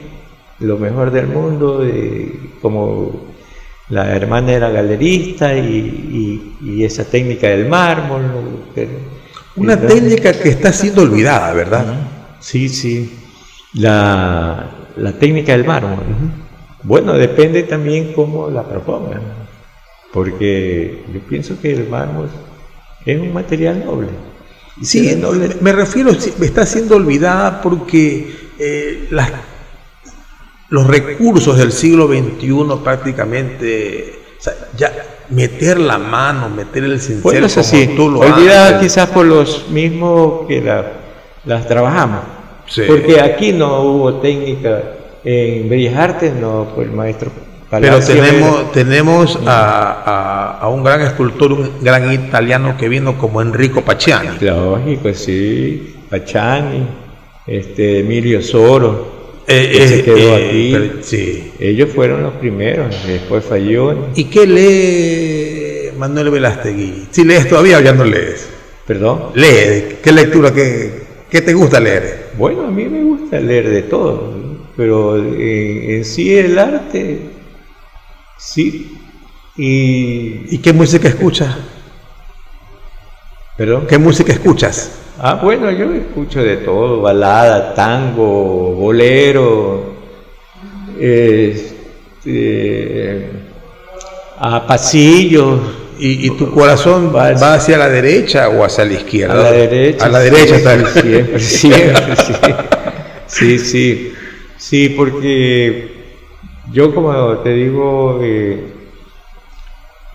lo 0.60 0.78
mejor 0.78 1.12
del 1.12 1.28
mundo, 1.28 1.86
como 2.62 3.34
la 3.90 4.16
hermana 4.16 4.54
era 4.54 4.70
galerista 4.70 5.58
y, 5.58 6.82
esa 6.82 7.04
técnica 7.04 7.50
del 7.50 7.68
mármol. 7.68 8.22
Una 9.58 9.76
técnica 9.76 10.32
que 10.32 10.48
está 10.48 10.72
siendo 10.72 11.02
olvidada, 11.02 11.52
¿verdad? 11.52 11.94
Sí, 12.40 12.70
sí. 12.70 13.20
La, 13.74 14.70
técnica 15.20 15.52
del 15.52 15.66
mármol. 15.66 16.43
Bueno, 16.84 17.14
depende 17.14 17.64
también 17.64 18.14
cómo 18.14 18.50
la 18.50 18.64
propongan, 18.64 19.22
porque 20.12 21.04
yo 21.14 21.20
pienso 21.22 21.60
que 21.62 21.74
el 21.74 21.88
mármol 21.88 22.30
es 23.06 23.20
un 23.20 23.34
material 23.34 23.86
noble. 23.86 24.10
Sí, 24.82 25.16
noble. 25.16 25.56
me 25.62 25.72
refiero, 25.72 26.12
está 26.12 26.66
siendo 26.66 26.96
olvidada 26.96 27.62
porque 27.62 28.36
eh, 28.60 29.10
los 30.70 30.88
recursos 30.88 31.58
del 31.58 31.72
siglo 31.72 32.08
XXI 32.08 32.84
prácticamente, 32.84 34.20
ya 34.76 34.92
meter 35.30 35.80
la 35.80 35.98
mano, 35.98 36.50
meter 36.50 36.84
el 36.84 37.00
cincel 37.00 37.22
bueno, 37.22 37.48
como 37.48 37.96
tú 37.96 38.10
lo 38.10 38.20
Olvida 38.20 38.80
quizás 38.80 39.10
por 39.10 39.26
los 39.26 39.70
mismos 39.70 40.48
que 40.48 40.62
las 41.46 41.68
trabajamos. 41.68 42.22
Porque 42.88 43.22
aquí 43.22 43.52
no 43.52 43.82
hubo 43.82 44.16
técnica, 44.16 44.82
en 45.24 45.70
Bellas 45.70 45.96
Artes 45.96 46.34
no 46.34 46.68
fue 46.76 46.86
el 46.86 46.92
maestro 46.92 47.32
pero 47.70 48.00
tenemos, 48.02 48.72
tenemos 48.72 49.40
a, 49.48 50.60
a, 50.62 50.70
un 50.70 50.84
gran 50.84 51.02
escultor, 51.02 51.54
un 51.54 51.72
gran 51.82 52.14
italiano 52.14 52.78
que 52.78 52.88
vino 52.88 53.18
como 53.18 53.42
Enrico 53.42 53.82
Pacciani. 53.82 54.38
Lógico, 54.42 55.12
sí, 55.16 55.96
Pacciani 56.08 56.86
este, 57.48 58.00
Emilio 58.00 58.42
Soro, 58.42 59.42
eh, 59.48 59.70
que 59.72 59.88
se 59.88 60.00
eh, 60.00 60.04
quedó 60.04 60.38
eh, 60.38 60.46
aquí. 60.46 61.00
sí. 61.02 61.52
Ellos 61.60 61.90
fueron 61.94 62.24
los 62.24 62.34
primeros, 62.36 62.96
después 63.06 63.44
falló. 63.44 64.10
¿Y 64.16 64.26
qué 64.26 64.48
lee 64.48 65.98
Manuel 65.98 66.30
Velastegui? 66.30 67.08
Si 67.12 67.24
lees 67.24 67.48
todavía 67.50 67.78
o 67.78 67.82
ya 67.82 67.94
no 67.94 68.06
lees. 68.06 68.50
¿Perdón? 68.86 69.32
Lee, 69.36 69.98
¿qué 70.04 70.12
lectura, 70.12 70.54
qué, 70.54 71.04
qué 71.30 71.42
te 71.42 71.54
gusta 71.54 71.80
leer? 71.80 72.32
Bueno, 72.38 72.68
a 72.68 72.72
mí 72.72 72.86
me 72.86 73.02
gusta 73.02 73.40
leer 73.40 73.70
de 73.70 73.84
todo, 73.84 74.33
pero 74.76 75.18
en, 75.18 76.04
sí 76.06 76.38
el 76.38 76.58
arte, 76.58 77.20
sí. 78.38 79.00
¿Y, 79.56 80.56
¿Y 80.56 80.58
qué 80.60 80.74
música 80.74 81.08
escuchas? 81.08 81.56
¿Perdón? 83.58 83.86
¿Qué 83.88 84.00
música 84.00 84.34
escuchas? 84.34 84.92
Ah, 85.20 85.36
bueno, 85.36 85.70
yo 85.72 85.94
escucho 85.94 86.42
de 86.42 86.58
todo, 86.58 87.02
balada, 87.02 87.76
tango, 87.76 88.74
bolero, 88.74 89.94
este, 91.00 93.30
a 94.40 94.66
pasillos. 94.66 95.60
¿Y, 96.00 96.32
tu 96.32 96.52
corazón 96.52 97.14
va, 97.16 97.54
hacia 97.54 97.78
la 97.78 97.88
derecha 97.88 98.50
o 98.50 98.66
hacia 98.66 98.84
la 98.84 98.94
izquierda? 98.94 99.34
A 99.34 99.44
la 99.44 99.52
derecha. 99.52 100.06
A 100.06 100.10
la 100.10 100.20
derecha 100.20 100.58
Siempre, 100.58 101.40
siempre, 101.40 102.16
sí. 102.16 102.34
Sí, 103.28 103.60
sí. 103.60 104.13
Sí, 104.64 104.88
porque 104.96 105.92
yo 106.72 106.96
como 106.96 107.12
te 107.40 107.50
digo, 107.50 108.22
eh, 108.24 108.64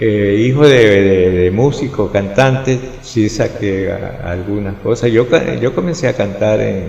eh, 0.00 0.46
hijo 0.48 0.66
de, 0.66 1.50
músico, 1.52 2.10
cantante, 2.10 2.78
sí 3.02 3.28
saqué 3.28 3.92
algunas 4.24 4.76
cosas. 4.76 5.12
Yo, 5.12 5.26
yo 5.60 5.74
comencé 5.74 6.08
a 6.08 6.14
cantar 6.14 6.62
en, 6.62 6.88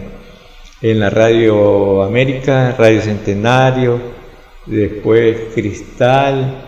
en 0.81 0.99
la 1.01 1.09
Radio 1.09 2.01
América, 2.01 2.75
Radio 2.77 3.01
Centenario, 3.01 3.99
después 4.65 5.53
Cristal, 5.53 6.63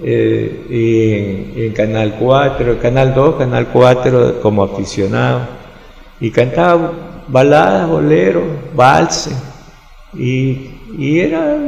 eh, 0.00 0.66
y 0.70 1.64
en, 1.64 1.72
Canal 1.72 2.14
4, 2.16 2.78
Canal 2.80 3.12
2, 3.12 3.34
Canal 3.34 3.66
4 3.72 4.40
como 4.40 4.62
aficionado. 4.62 5.40
Y 6.20 6.30
cantaba 6.30 6.92
baladas, 7.26 7.88
boleros, 7.88 8.44
valses. 8.76 9.47
Y, 10.14 10.70
y, 10.96 11.20
era, 11.20 11.58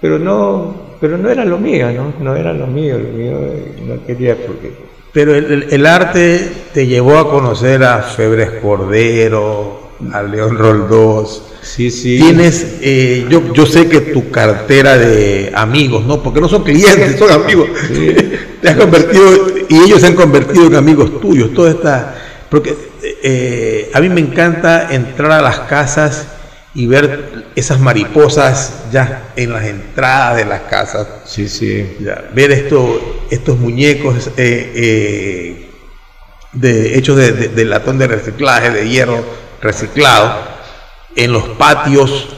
pero 0.00 0.18
no, 0.18 0.96
pero 1.00 1.18
no 1.18 1.28
era 1.28 1.44
lo 1.44 1.58
mío, 1.58 1.90
¿no? 1.92 2.14
No 2.20 2.36
era 2.36 2.52
lo 2.52 2.66
mío, 2.66 2.98
lo 2.98 3.08
mío 3.08 3.38
no 3.86 4.06
quería 4.06 4.36
porque... 4.46 4.72
Pero 5.12 5.34
el, 5.34 5.66
el 5.70 5.86
arte 5.86 6.50
te 6.72 6.86
llevó 6.86 7.18
a 7.18 7.28
conocer 7.28 7.84
a 7.84 8.02
Febres 8.02 8.62
Cordero, 8.62 9.90
a 10.12 10.22
León 10.22 10.56
Roldós, 10.56 11.52
Sí, 11.62 11.90
sí. 11.92 12.18
Tienes, 12.18 12.78
eh, 12.80 13.24
yo, 13.30 13.52
yo 13.54 13.66
sé 13.66 13.88
que 13.88 14.00
tu 14.00 14.30
cartera 14.30 14.98
de 14.98 15.52
amigos, 15.54 16.04
¿no? 16.04 16.20
Porque 16.20 16.40
no 16.40 16.48
son 16.48 16.64
clientes, 16.64 17.18
son 17.18 17.30
amigos. 17.30 17.68
Te 18.60 18.68
has 18.68 18.76
convertido, 18.76 19.46
y 19.68 19.76
ellos 19.76 20.00
se 20.00 20.08
han 20.08 20.14
convertido 20.14 20.66
en 20.66 20.74
amigos 20.74 21.20
tuyos. 21.20 21.54
Todo 21.54 21.68
está. 21.68 22.16
Porque 22.50 22.76
eh, 23.22 23.90
a 23.94 24.00
mí 24.00 24.08
me 24.08 24.20
encanta 24.20 24.92
entrar 24.92 25.32
a 25.32 25.40
las 25.40 25.60
casas 25.60 26.26
y 26.74 26.86
ver 26.86 27.31
esas 27.54 27.80
mariposas 27.80 28.84
ya 28.92 29.32
en 29.36 29.52
las 29.52 29.64
entradas 29.64 30.36
de 30.36 30.44
las 30.44 30.62
casas. 30.62 31.06
Sí, 31.24 31.48
sí. 31.48 31.96
ver 32.34 32.52
esto, 32.52 33.24
estos 33.30 33.58
muñecos 33.58 34.30
eh, 34.36 35.68
de, 36.52 36.98
hechos 36.98 37.16
de, 37.16 37.32
de 37.32 37.64
latón 37.64 37.98
de 37.98 38.06
reciclaje, 38.06 38.70
de 38.70 38.88
hierro 38.88 39.24
reciclado 39.60 40.52
en 41.16 41.32
los 41.32 41.44
patios. 41.50 42.28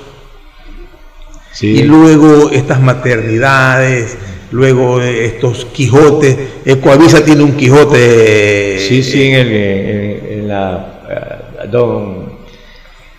Y 1.60 1.84
luego 1.84 2.50
estas 2.50 2.80
maternidades, 2.80 4.16
luego 4.50 5.00
estos 5.00 5.66
Quijotes. 5.66 6.36
Ecoavisa 6.64 7.24
tiene 7.24 7.44
un 7.44 7.52
Quijote. 7.52 8.78
Sí, 8.80 9.02
sí, 9.02 9.28
en, 9.28 9.34
el, 9.34 9.52
en, 9.52 10.48
la. 10.48 11.02
Eh, 11.08 11.68
don 11.70 12.34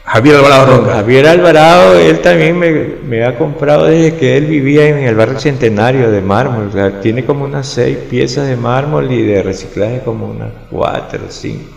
Javier 0.05 0.35
Alvarado 0.35 0.85
Javier 0.85 1.27
Alvarado, 1.27 1.99
él 1.99 2.19
también 2.19 2.59
me, 3.07 3.23
ha 3.23 3.37
comprado 3.37 3.85
desde 3.85 4.15
que 4.15 4.37
él 4.37 4.45
vivía 4.45 4.87
en 4.87 4.99
el 4.99 5.15
barrio 5.15 5.39
Centenario 5.39 6.11
de 6.11 6.21
mármol. 6.21 6.69
tiene 7.01 7.25
como 7.25 7.45
unas 7.45 7.67
seis 7.67 7.97
piezas 8.09 8.47
de 8.47 8.55
mármol 8.55 9.11
y 9.11 9.23
de 9.23 9.41
reciclaje 9.41 10.01
como 10.05 10.27
unas 10.27 10.51
cuatro 10.69 11.21
o 11.27 11.31
cinco. 11.31 11.71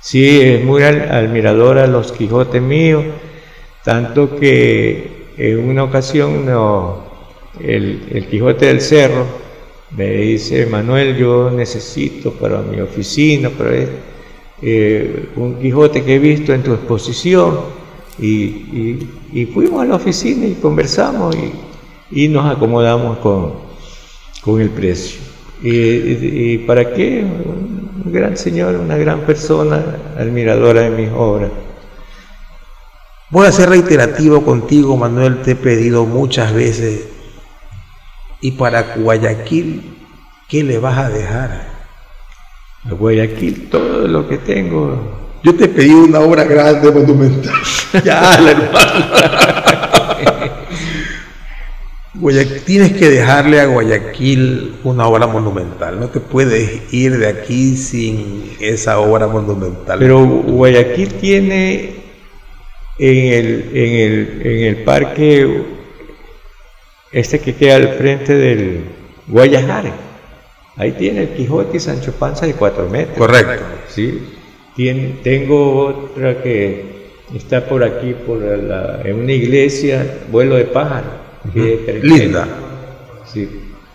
Sí, 0.00 0.40
es 0.40 0.64
muy 0.64 0.82
admirador 0.82 1.78
a 1.78 1.86
los 1.86 2.10
Quijotes 2.10 2.60
míos, 2.60 3.04
tanto 3.84 4.36
que 4.36 5.28
en 5.36 5.68
una 5.68 5.84
ocasión 5.84 6.46
el, 7.60 8.26
Quijote 8.28 8.66
del 8.66 8.80
Cerro 8.80 9.26
me 9.96 10.10
dice, 10.10 10.66
Manuel, 10.66 11.16
yo 11.16 11.50
necesito 11.50 12.32
para 12.32 12.62
mi 12.62 12.80
oficina, 12.80 13.48
para 13.50 13.70
eh, 14.62 15.30
un 15.36 15.58
Quijote 15.58 16.04
que 16.04 16.16
he 16.16 16.18
visto 16.18 16.52
en 16.52 16.62
tu 16.62 16.72
exposición, 16.72 17.80
y, 18.18 19.46
fuimos 19.54 19.82
a 19.82 19.86
la 19.86 19.94
oficina 19.96 20.46
y 20.46 20.54
conversamos 20.54 21.34
y, 22.10 22.28
nos 22.28 22.44
acomodamos 22.54 23.18
con, 23.18 23.54
con 24.42 24.60
el 24.60 24.70
precio. 24.70 25.20
Y, 25.62 26.58
para 26.58 26.92
qué? 26.92 27.24
Un 27.24 28.12
gran 28.12 28.36
señor, 28.36 28.76
una 28.76 28.96
gran 28.96 29.20
persona, 29.20 29.82
admiradora 30.18 30.82
de 30.82 30.90
mis 30.90 31.10
obras. 31.10 31.50
Voy 33.30 33.46
a 33.46 33.52
ser 33.52 33.68
reiterativo 33.68 34.42
contigo, 34.44 34.96
Manuel, 34.96 35.42
te 35.42 35.52
he 35.52 35.56
pedido 35.56 36.04
muchas 36.04 36.52
veces. 36.52 37.06
Y 38.40 38.52
para 38.52 38.94
Guayaquil, 38.96 39.82
¿qué 40.48 40.64
le 40.64 40.78
vas 40.78 40.98
a 40.98 41.10
dejar? 41.10 41.69
A 42.84 42.94
Guayaquil, 42.94 43.68
todo 43.68 44.08
lo 44.08 44.28
que 44.28 44.38
tengo. 44.38 45.18
Yo 45.42 45.54
te 45.54 45.68
pedí 45.68 45.90
una 45.90 46.20
obra 46.20 46.44
grande, 46.44 46.90
monumental. 46.90 47.54
ya, 48.04 48.34
hermano 48.34 49.50
tienes 52.64 52.92
que 52.92 53.08
dejarle 53.08 53.60
a 53.60 53.66
Guayaquil 53.66 54.76
una 54.84 55.06
obra 55.06 55.26
monumental. 55.26 55.98
No 55.98 56.08
te 56.08 56.20
puedes 56.20 56.92
ir 56.92 57.18
de 57.18 57.28
aquí 57.28 57.76
sin 57.76 58.52
esa 58.60 58.98
obra 58.98 59.26
monumental. 59.26 59.98
Pero 59.98 60.24
Guayaquil 60.24 61.14
tiene 61.14 61.94
en 62.98 63.32
el, 63.32 63.70
en 63.74 63.94
el, 63.94 64.42
en 64.44 64.66
el 64.66 64.76
parque, 64.84 65.62
este 67.12 67.38
que 67.38 67.54
queda 67.54 67.76
al 67.76 67.88
frente 67.94 68.34
del 68.34 68.84
Guayajare, 69.26 69.92
ahí 70.80 70.92
tiene 70.92 71.22
el 71.24 71.28
Quijote 71.30 71.76
y 71.76 71.80
Sancho 71.80 72.12
Panza 72.12 72.46
de 72.46 72.54
cuatro 72.54 72.88
metros. 72.88 73.18
Correcto. 73.18 73.64
Sí. 73.88 74.18
Tiene, 74.74 75.16
tengo 75.22 75.84
otra 75.86 76.42
que 76.42 77.10
está 77.34 77.66
por 77.66 77.84
aquí, 77.84 78.14
por 78.26 78.42
en 78.42 79.14
una 79.14 79.32
iglesia, 79.32 80.20
vuelo 80.30 80.56
de 80.56 80.64
pájaro 80.64 81.20
Linda. 82.02 82.48
Sí. 83.26 83.48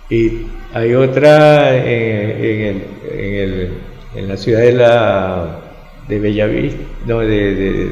Y 0.09 0.45
hay 0.73 0.93
otra 0.93 1.75
en, 1.75 2.83
en, 3.03 3.73
en, 4.15 4.27
la 4.27 4.37
ciudad 4.37 4.59
de, 4.59 4.73
la, 4.73 5.59
de 6.07 6.19
Bellavista, 6.19 6.79
no, 7.07 7.19
de, 7.19 7.89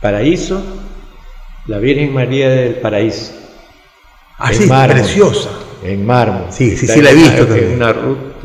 Paraíso, 0.00 0.62
la 1.66 1.78
Virgen 1.78 2.14
María 2.14 2.48
del 2.48 2.76
Paraíso. 2.76 3.32
Ah, 4.38 4.52
sí, 4.52 4.66
preciosa. 4.66 5.50
En 5.84 6.04
mármol. 6.04 6.46
Sí, 6.50 6.76
sí, 6.76 6.86
sí, 6.86 7.00
la 7.00 7.10
he 7.10 7.14
visto. 7.14 7.54
En 7.54 7.74
una 7.74 7.94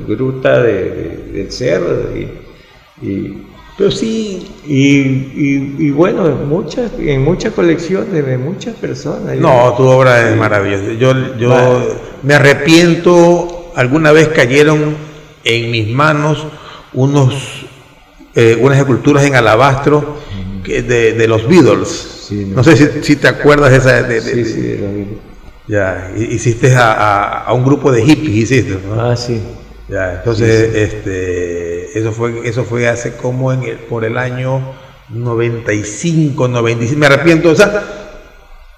gruta 0.07 0.61
del 0.61 1.51
cerro 1.51 2.09
y 3.01 3.49
pero 3.79 3.91
sí, 3.91 4.45
y, 4.67 5.89
bueno, 5.91 6.27
muchas, 6.45 6.91
en 6.99 7.23
muchas 7.23 7.53
colecciones 7.53 8.25
de 8.25 8.37
muchas 8.37 8.75
personas. 8.75 9.37
No, 9.37 9.73
tu 9.77 9.83
obra 9.83 10.29
es 10.29 10.35
maravillosa. 10.35 10.91
Yo, 10.99 11.37
yo 11.37 11.97
me 12.21 12.33
arrepiento, 12.33 13.71
alguna 13.77 14.11
vez 14.11 14.27
cayeron 14.27 14.97
en 15.45 15.71
mis 15.71 15.87
manos 15.87 16.45
unos, 16.91 17.67
eh, 18.35 18.57
unas 18.59 18.79
esculturas 18.79 19.23
en 19.23 19.35
alabastro 19.35 20.17
de, 20.65 21.25
los 21.29 21.47
Beatles. 21.47 22.27
no, 22.53 22.65
sé 22.65 23.01
si, 23.01 23.15
te 23.15 23.29
acuerdas 23.29 23.71
de 23.71 23.77
esa. 23.77 24.03
De, 24.03 24.19
sí, 24.19 24.43
sí, 24.43 24.61
de 24.61 24.77
los 24.77 24.91
Ya, 25.69 26.11
hiciste 26.17 26.73
a, 26.75 27.45
un 27.53 27.63
grupo 27.63 27.91
de 27.91 28.03
hippies, 28.03 28.51
hiciste. 28.51 28.79
Ah, 28.97 29.15
sí. 29.15 29.39
Ya, 29.87 30.15
entonces, 30.15 30.75
este, 30.75 31.97
eso 31.97 32.11
fue, 32.11 32.41
eso 32.43 32.63
fue 32.63 32.87
hace 32.87 33.15
como 33.17 33.53
en 33.53 33.61
el, 33.63 33.77
por 33.77 34.03
el 34.03 34.17
año 34.17 34.73
95, 35.09 36.47
95, 36.47 36.99
me 36.99 37.05
arrepiento, 37.05 37.51
o 37.51 37.55
sea, 37.55 37.83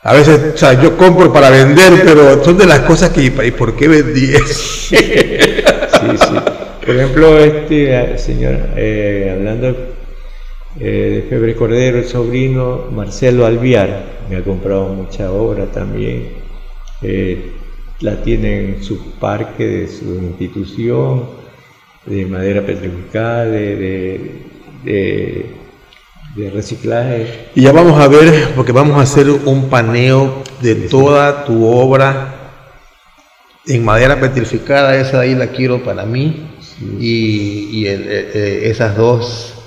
a 0.03 0.13
veces, 0.13 0.53
o 0.53 0.57
sea, 0.57 0.81
yo 0.81 0.97
compro 0.97 1.31
para 1.31 1.49
vender, 1.49 2.01
pero 2.03 2.43
son 2.43 2.57
de 2.57 2.65
las 2.65 2.79
cosas 2.79 3.11
que, 3.11 3.23
¿y 3.23 3.51
por 3.51 3.73
qué 3.77 3.87
vendí 3.87 4.33
eso? 4.33 4.53
sí, 4.53 4.97
sí. 4.97 6.35
Por 6.85 6.93
ejemplo, 6.93 7.39
este 7.39 8.17
señor, 8.17 8.57
eh, 8.75 9.33
hablando 9.33 9.69
eh, 10.77 11.23
de 11.23 11.25
Febre 11.29 11.55
Cordero, 11.55 11.99
el 11.99 12.05
sobrino 12.05 12.87
Marcelo 12.91 13.45
Alviar, 13.45 14.03
me 14.29 14.35
ha 14.35 14.43
comprado 14.43 14.89
mucha 14.89 15.31
obra 15.31 15.67
también. 15.67 16.40
Eh, 17.02 17.52
la 18.02 18.22
tiene 18.24 18.76
en 18.76 18.84
su 18.84 19.12
parque 19.20 19.66
de 19.66 19.88
su 19.88 20.06
institución, 20.06 21.30
de 22.06 22.26
madera 22.26 22.66
petrificada, 22.66 23.45
de, 23.45 24.41
de, 24.84 26.49
reciclaje. 26.52 27.49
Y 27.56 27.62
ya 27.62 27.72
vamos 27.72 27.99
a 27.99 28.08
ver, 28.08 28.49
porque 28.56 28.72
vamos 28.72 28.97
a 28.97 29.02
hacer 29.02 29.30
un 29.30 29.70
paneo 29.70 30.43
de 30.62 30.76
toda 30.76 31.45
tu 31.45 31.66
obra 31.66 32.36
en 33.68 33.86
madera 33.86 34.20
petrificada, 34.20 34.95
esa 34.95 35.20
de 35.20 35.28
ahí 35.28 35.36
la 35.36 35.47
quiero 35.47 35.84
para 35.84 36.06
mí, 36.06 36.47
y, 36.99 37.86
eh, 37.86 38.32
eh, 38.34 38.62
esas 38.66 38.95
dos 38.95 39.61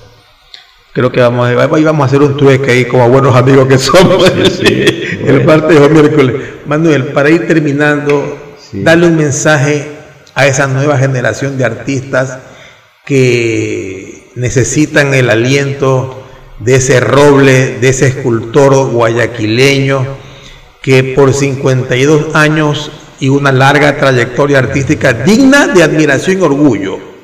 creo 0.95 1.11
que 1.11 1.19
vamos 1.19 1.49
a, 1.49 1.67
vamos 1.67 2.03
a 2.03 2.05
hacer 2.05 2.21
un 2.21 2.37
trueque 2.37 2.71
ahí 2.71 2.85
como 2.85 3.09
buenos 3.09 3.35
amigos 3.35 3.67
que 3.67 3.77
somos. 3.77 4.31
El 4.31 5.43
martes 5.43 5.77
o 5.77 5.89
miércoles. 5.89 6.35
Manuel, 6.65 7.07
para 7.07 7.29
ir 7.29 7.47
terminando, 7.47 8.55
darle 8.71 9.07
un 9.07 9.17
mensaje 9.17 9.89
a 10.35 10.47
esa 10.47 10.67
nueva 10.67 10.97
generación 10.97 11.57
de 11.57 11.65
artistas 11.65 12.39
que 13.05 14.29
necesitan 14.35 15.13
el 15.13 15.29
aliento 15.29 16.23
de 16.59 16.75
ese 16.75 17.01
roble, 17.01 17.77
de 17.79 17.89
ese 17.89 18.07
escultor 18.07 18.89
guayaquileño 18.89 20.05
que 20.81 21.03
por 21.03 21.33
52 21.33 22.33
años 22.35 22.91
y 23.19 23.27
una 23.27 23.51
larga 23.51 23.97
trayectoria 23.97 24.59
artística 24.59 25.11
digna 25.11 25.67
de 25.67 25.83
admiración 25.83 26.39
y 26.39 26.41
orgullo 26.41 27.14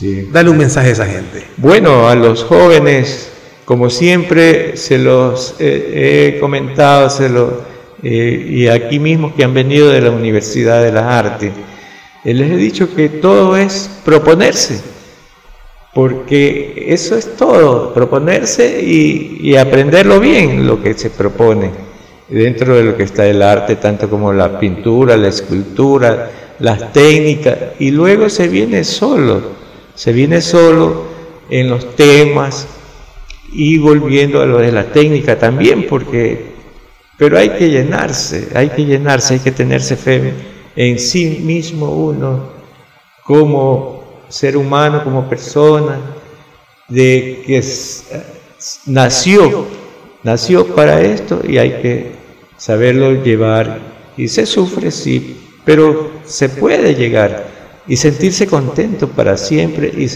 Dale 0.00 0.50
un 0.50 0.58
mensaje 0.58 0.88
a 0.88 0.92
esa 0.92 1.06
gente. 1.06 1.46
Bueno, 1.56 2.08
a 2.08 2.14
los 2.14 2.44
jóvenes, 2.44 3.30
como 3.64 3.88
siempre 3.88 4.76
se 4.76 4.98
los 4.98 5.54
he 5.58 6.36
comentado, 6.38 7.08
se 7.08 7.30
lo, 7.30 7.62
eh, 8.02 8.46
y 8.50 8.68
aquí 8.68 8.98
mismo 8.98 9.34
que 9.34 9.42
han 9.42 9.54
venido 9.54 9.88
de 9.88 10.02
la 10.02 10.10
Universidad 10.10 10.82
de 10.82 10.92
las 10.92 11.04
Artes, 11.04 11.52
les 12.24 12.50
he 12.50 12.56
dicho 12.56 12.94
que 12.94 13.08
todo 13.08 13.56
es 13.56 13.88
proponerse, 14.04 14.80
porque 15.94 16.86
eso 16.88 17.16
es 17.16 17.34
todo, 17.36 17.94
proponerse 17.94 18.82
y, 18.82 19.56
aprenderlo 19.56 20.20
bien, 20.20 20.66
lo 20.66 20.82
que 20.82 20.92
se 20.94 21.08
propone, 21.08 21.70
dentro 22.28 22.76
de 22.76 22.82
lo 22.82 22.96
que 22.96 23.04
está 23.04 23.26
el 23.26 23.40
arte, 23.40 23.76
tanto 23.76 24.10
como 24.10 24.32
la 24.32 24.58
pintura, 24.58 25.16
la 25.16 25.28
escultura, 25.28 26.30
las 26.58 26.92
técnicas, 26.92 27.56
y 27.78 27.92
luego 27.92 28.28
se 28.28 28.48
viene 28.48 28.84
solo, 28.84 29.65
se 29.96 30.12
viene 30.12 30.40
solo 30.42 31.04
en 31.48 31.70
los 31.70 31.96
temas 31.96 32.68
y 33.50 33.78
volviendo 33.78 34.42
a 34.42 34.46
lo 34.46 34.58
de 34.58 34.70
la 34.70 34.92
técnica 34.92 35.38
también, 35.38 35.86
porque, 35.88 36.52
pero 37.16 37.38
hay 37.38 37.50
que 37.50 37.70
llenarse, 37.70 38.50
hay 38.54 38.68
que 38.68 38.84
llenarse, 38.84 39.34
hay 39.34 39.40
que 39.40 39.52
tenerse 39.52 39.96
fe 39.96 40.34
en 40.76 40.98
sí 40.98 41.40
mismo 41.42 41.90
uno 41.90 42.50
como 43.24 44.22
ser 44.28 44.56
humano, 44.56 45.02
como 45.02 45.28
persona, 45.28 45.98
de 46.88 47.42
que 47.46 47.64
nació, 48.84 49.66
nació 50.22 50.66
para 50.74 51.00
esto 51.00 51.40
y 51.48 51.56
hay 51.56 51.80
que 51.80 52.12
saberlo 52.58 53.22
llevar. 53.24 53.96
Y 54.18 54.28
se 54.28 54.44
sufre, 54.44 54.90
sí, 54.90 55.36
pero 55.64 56.10
se 56.24 56.48
puede 56.50 56.94
llegar 56.94 57.55
y 57.88 57.96
sentirse 57.96 58.46
contento 58.46 59.08
para 59.08 59.36
siempre 59.36 59.92
y, 59.96 60.08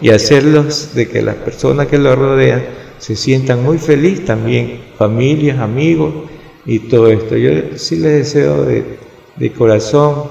y 0.00 0.10
hacerlos 0.10 0.94
de 0.94 1.08
que 1.08 1.22
las 1.22 1.36
personas 1.36 1.86
que 1.86 1.98
lo 1.98 2.14
rodean 2.14 2.64
se 2.98 3.16
sientan 3.16 3.62
muy 3.62 3.78
felices 3.78 4.24
también, 4.24 4.80
familias, 4.96 5.58
amigos 5.58 6.12
y 6.64 6.80
todo 6.80 7.08
esto. 7.08 7.36
Yo 7.36 7.76
sí 7.76 7.96
les 7.96 8.12
deseo 8.12 8.62
de 8.62 8.98
de 9.38 9.52
corazón, 9.52 10.24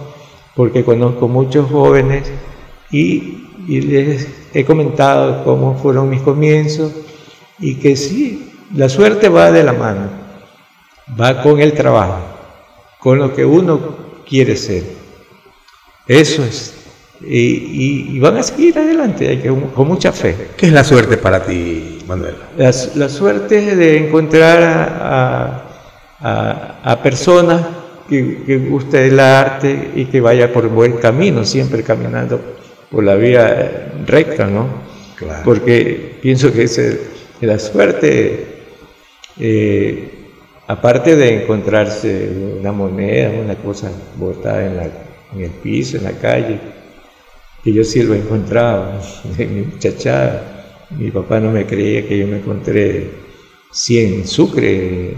porque 0.55 0.83
conozco 0.83 1.27
muchos 1.27 1.69
jóvenes 1.69 2.29
y, 2.91 3.43
les 3.67 4.27
he 4.53 4.63
comentado 4.63 5.43
cómo 5.43 5.77
fueron 5.77 6.09
mis 6.09 6.21
comienzos 6.21 6.93
y 7.59 7.75
que 7.75 7.97
sí, 7.97 8.53
la 8.73 8.87
suerte 8.87 9.27
va 9.27 9.51
de 9.51 9.61
la 9.61 9.73
mano, 9.73 10.09
va 11.19 11.41
con 11.41 11.59
el 11.59 11.73
trabajo, 11.73 12.21
con 12.99 13.19
lo 13.19 13.35
que 13.35 13.43
uno 13.43 13.97
quiere 14.25 14.55
ser. 14.55 14.83
Eso 16.07 16.45
es. 16.45 16.76
Y, 17.21 18.19
van 18.19 18.37
a 18.37 18.43
seguir 18.43 18.77
adelante 18.77 19.27
hay 19.27 19.37
que, 19.37 19.49
con 19.49 19.87
mucha 19.87 20.11
fe. 20.11 20.35
¿Qué 20.55 20.67
es 20.67 20.71
la 20.71 20.83
suerte 20.83 21.17
para 21.17 21.43
ti, 21.43 21.99
Manuel? 22.07 22.35
La, 22.57 22.71
suerte 23.09 23.71
es 23.71 23.77
de 23.77 24.07
encontrar 24.07 24.61
a, 24.63 25.63
a, 26.19 26.79
a 26.83 27.01
personas 27.01 27.61
que, 28.07 28.57
guste 28.69 29.07
el 29.07 29.19
arte 29.19 29.91
y 29.95 30.05
que 30.05 30.21
vaya 30.21 30.51
por 30.51 30.67
buen 30.69 30.93
camino, 30.93 31.43
siempre 31.45 31.83
caminando 31.83 32.39
por 32.89 33.03
la 33.03 33.15
vía 33.15 33.91
recta, 34.05 34.47
¿no? 34.47 34.67
Porque 35.43 36.17
pienso 36.21 36.53
que 36.53 36.63
es 36.63 36.99
la 37.41 37.59
suerte, 37.59 38.45
eh, 39.39 40.09
aparte 40.67 41.15
de 41.15 41.43
encontrarse 41.43 42.29
una 42.59 42.71
moneda, 42.71 43.31
una 43.43 43.55
cosa 43.55 43.91
botada 44.15 44.65
en, 44.65 44.77
la, 44.77 44.83
en 45.33 45.41
el 45.41 45.51
piso, 45.51 45.97
en 45.97 46.03
la 46.03 46.11
calle, 46.11 46.59
que 47.67 47.73
yo 47.73 47.83
sí 47.83 48.01
lo 48.01 48.13
encontraba, 48.13 49.01
en 49.37 49.55
mi 49.55 49.61
muchachada. 49.63 50.87
Mi 50.91 51.11
papá 51.11 51.41
no 51.41 51.51
me 51.51 51.65
creía 51.65 52.07
que 52.07 52.17
yo 52.17 52.25
me 52.25 52.37
encontré 52.37 53.09
100 53.73 54.25
sucre 54.25 55.15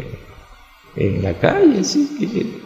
en 0.95 1.21
la 1.21 1.35
calle, 1.35 1.83
sí, 1.83 2.59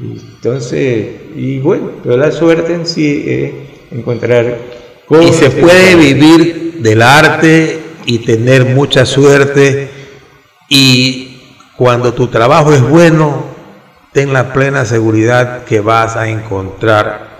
entonces, 0.00 1.06
y 1.34 1.58
bueno, 1.58 1.90
pero 2.00 2.16
la 2.16 2.30
suerte 2.30 2.74
en 2.74 2.86
sí 2.86 3.24
es 3.26 3.52
encontrar 3.90 4.56
Y 5.20 5.32
se 5.32 5.50
puede 5.50 5.96
vivir 5.96 6.74
del 6.78 7.02
arte 7.02 7.80
y 8.04 8.20
tener 8.20 8.66
mucha 8.66 9.04
suerte. 9.04 9.88
Y 10.68 11.40
cuando 11.76 12.14
tu 12.14 12.28
trabajo 12.28 12.72
es 12.72 12.82
bueno, 12.82 13.46
ten 14.12 14.32
la 14.32 14.52
plena 14.52 14.84
seguridad 14.84 15.64
que 15.64 15.80
vas 15.80 16.16
a 16.16 16.28
encontrar 16.28 17.35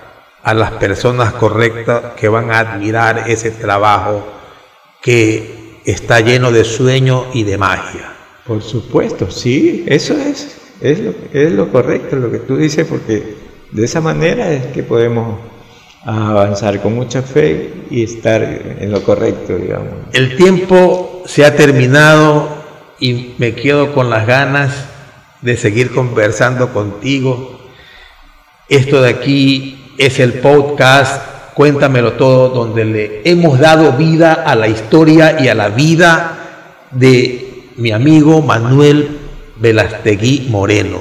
a 0.47 0.53
las 0.53 0.71
personas 0.71 1.33
correctas 1.33 2.13
que 2.15 2.29
van 2.29 2.51
a 2.51 2.59
admirar 2.59 3.25
ese 3.27 3.51
trabajo 3.51 4.25
que 5.01 5.81
está 5.83 6.21
lleno 6.21 6.53
de 6.53 6.63
sueño 6.63 7.25
y 7.33 7.43
de 7.43 7.57
magia. 7.57 8.13
Por 8.45 8.63
supuesto, 8.63 9.29
sí, 9.29 9.83
eso 9.87 10.13
es. 10.17 10.57
Es 10.79 10.99
lo, 11.01 11.13
es 11.33 11.51
lo 11.51 11.69
correcto, 11.69 12.15
lo 12.15 12.31
que 12.31 12.37
tú 12.37 12.55
dices, 12.55 12.87
porque 12.87 13.35
de 13.73 13.83
esa 13.83 13.99
manera 13.99 14.49
es 14.49 14.67
que 14.67 14.83
podemos 14.83 15.37
avanzar 16.05 16.81
con 16.81 16.95
mucha 16.95 17.23
fe 17.23 17.73
y 17.89 18.03
estar 18.03 18.41
en 18.41 18.89
lo 18.89 19.03
correcto, 19.03 19.57
digamos. 19.57 19.95
El 20.13 20.37
tiempo 20.37 21.23
se 21.25 21.43
ha 21.43 21.57
terminado 21.57 22.47
y 23.01 23.35
me 23.37 23.53
quedo 23.53 23.93
con 23.93 24.09
las 24.09 24.25
ganas 24.25 24.85
de 25.41 25.57
seguir 25.57 25.93
conversando 25.93 26.71
contigo. 26.71 27.59
Esto 28.69 29.01
de 29.01 29.09
aquí 29.09 29.83
es 29.97 30.19
el 30.19 30.33
podcast 30.33 31.37
Cuéntamelo 31.57 32.13
todo, 32.13 32.49
donde 32.49 32.85
le 32.85 33.21
hemos 33.25 33.57
dado 33.59 33.93
vida 33.93 34.33
a 34.33 34.53
la 34.53 34.67
historia 34.67 35.37
y 35.39 35.47
a 35.47 35.55
la 35.55 35.69
vida 35.69 36.37
de 36.91 37.63
mi 37.77 37.91
amigo 37.91 38.43
Manuel 38.43 39.17
Velastegui 39.55 40.49
Moreno. 40.51 40.99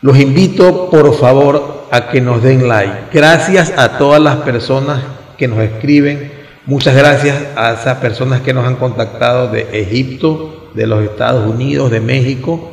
Los 0.00 0.16
invito 0.20 0.90
por 0.90 1.18
favor 1.18 1.88
a 1.90 2.08
que 2.08 2.20
nos 2.20 2.40
den 2.40 2.68
like. 2.68 3.08
Gracias 3.12 3.72
a 3.76 3.98
todas 3.98 4.22
las 4.22 4.36
personas 4.42 5.02
que 5.36 5.48
nos 5.48 5.58
escriben. 5.58 6.30
Muchas 6.66 6.94
gracias 6.94 7.36
a 7.56 7.72
esas 7.72 7.98
personas 7.98 8.42
que 8.42 8.54
nos 8.54 8.64
han 8.64 8.76
contactado 8.76 9.48
de 9.48 9.66
Egipto, 9.72 10.70
de 10.72 10.86
los 10.86 11.02
Estados 11.02 11.52
Unidos, 11.52 11.90
de 11.90 11.98
México. 11.98 12.70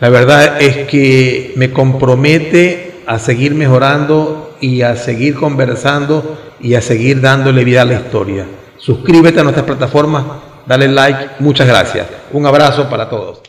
La 0.00 0.08
verdad 0.08 0.62
es 0.62 0.86
que 0.86 1.52
me 1.56 1.72
compromete 1.72 2.87
a 3.08 3.18
seguir 3.18 3.54
mejorando 3.54 4.54
y 4.60 4.82
a 4.82 4.94
seguir 4.94 5.34
conversando 5.34 6.38
y 6.60 6.74
a 6.74 6.82
seguir 6.82 7.22
dándole 7.22 7.64
vida 7.64 7.80
a 7.80 7.86
la 7.86 7.94
historia. 7.94 8.46
Suscríbete 8.76 9.40
a 9.40 9.44
nuestras 9.44 9.64
plataformas, 9.64 10.24
dale 10.66 10.88
like, 10.88 11.30
muchas 11.38 11.66
gracias. 11.66 12.06
Un 12.32 12.44
abrazo 12.44 12.86
para 12.90 13.08
todos. 13.08 13.47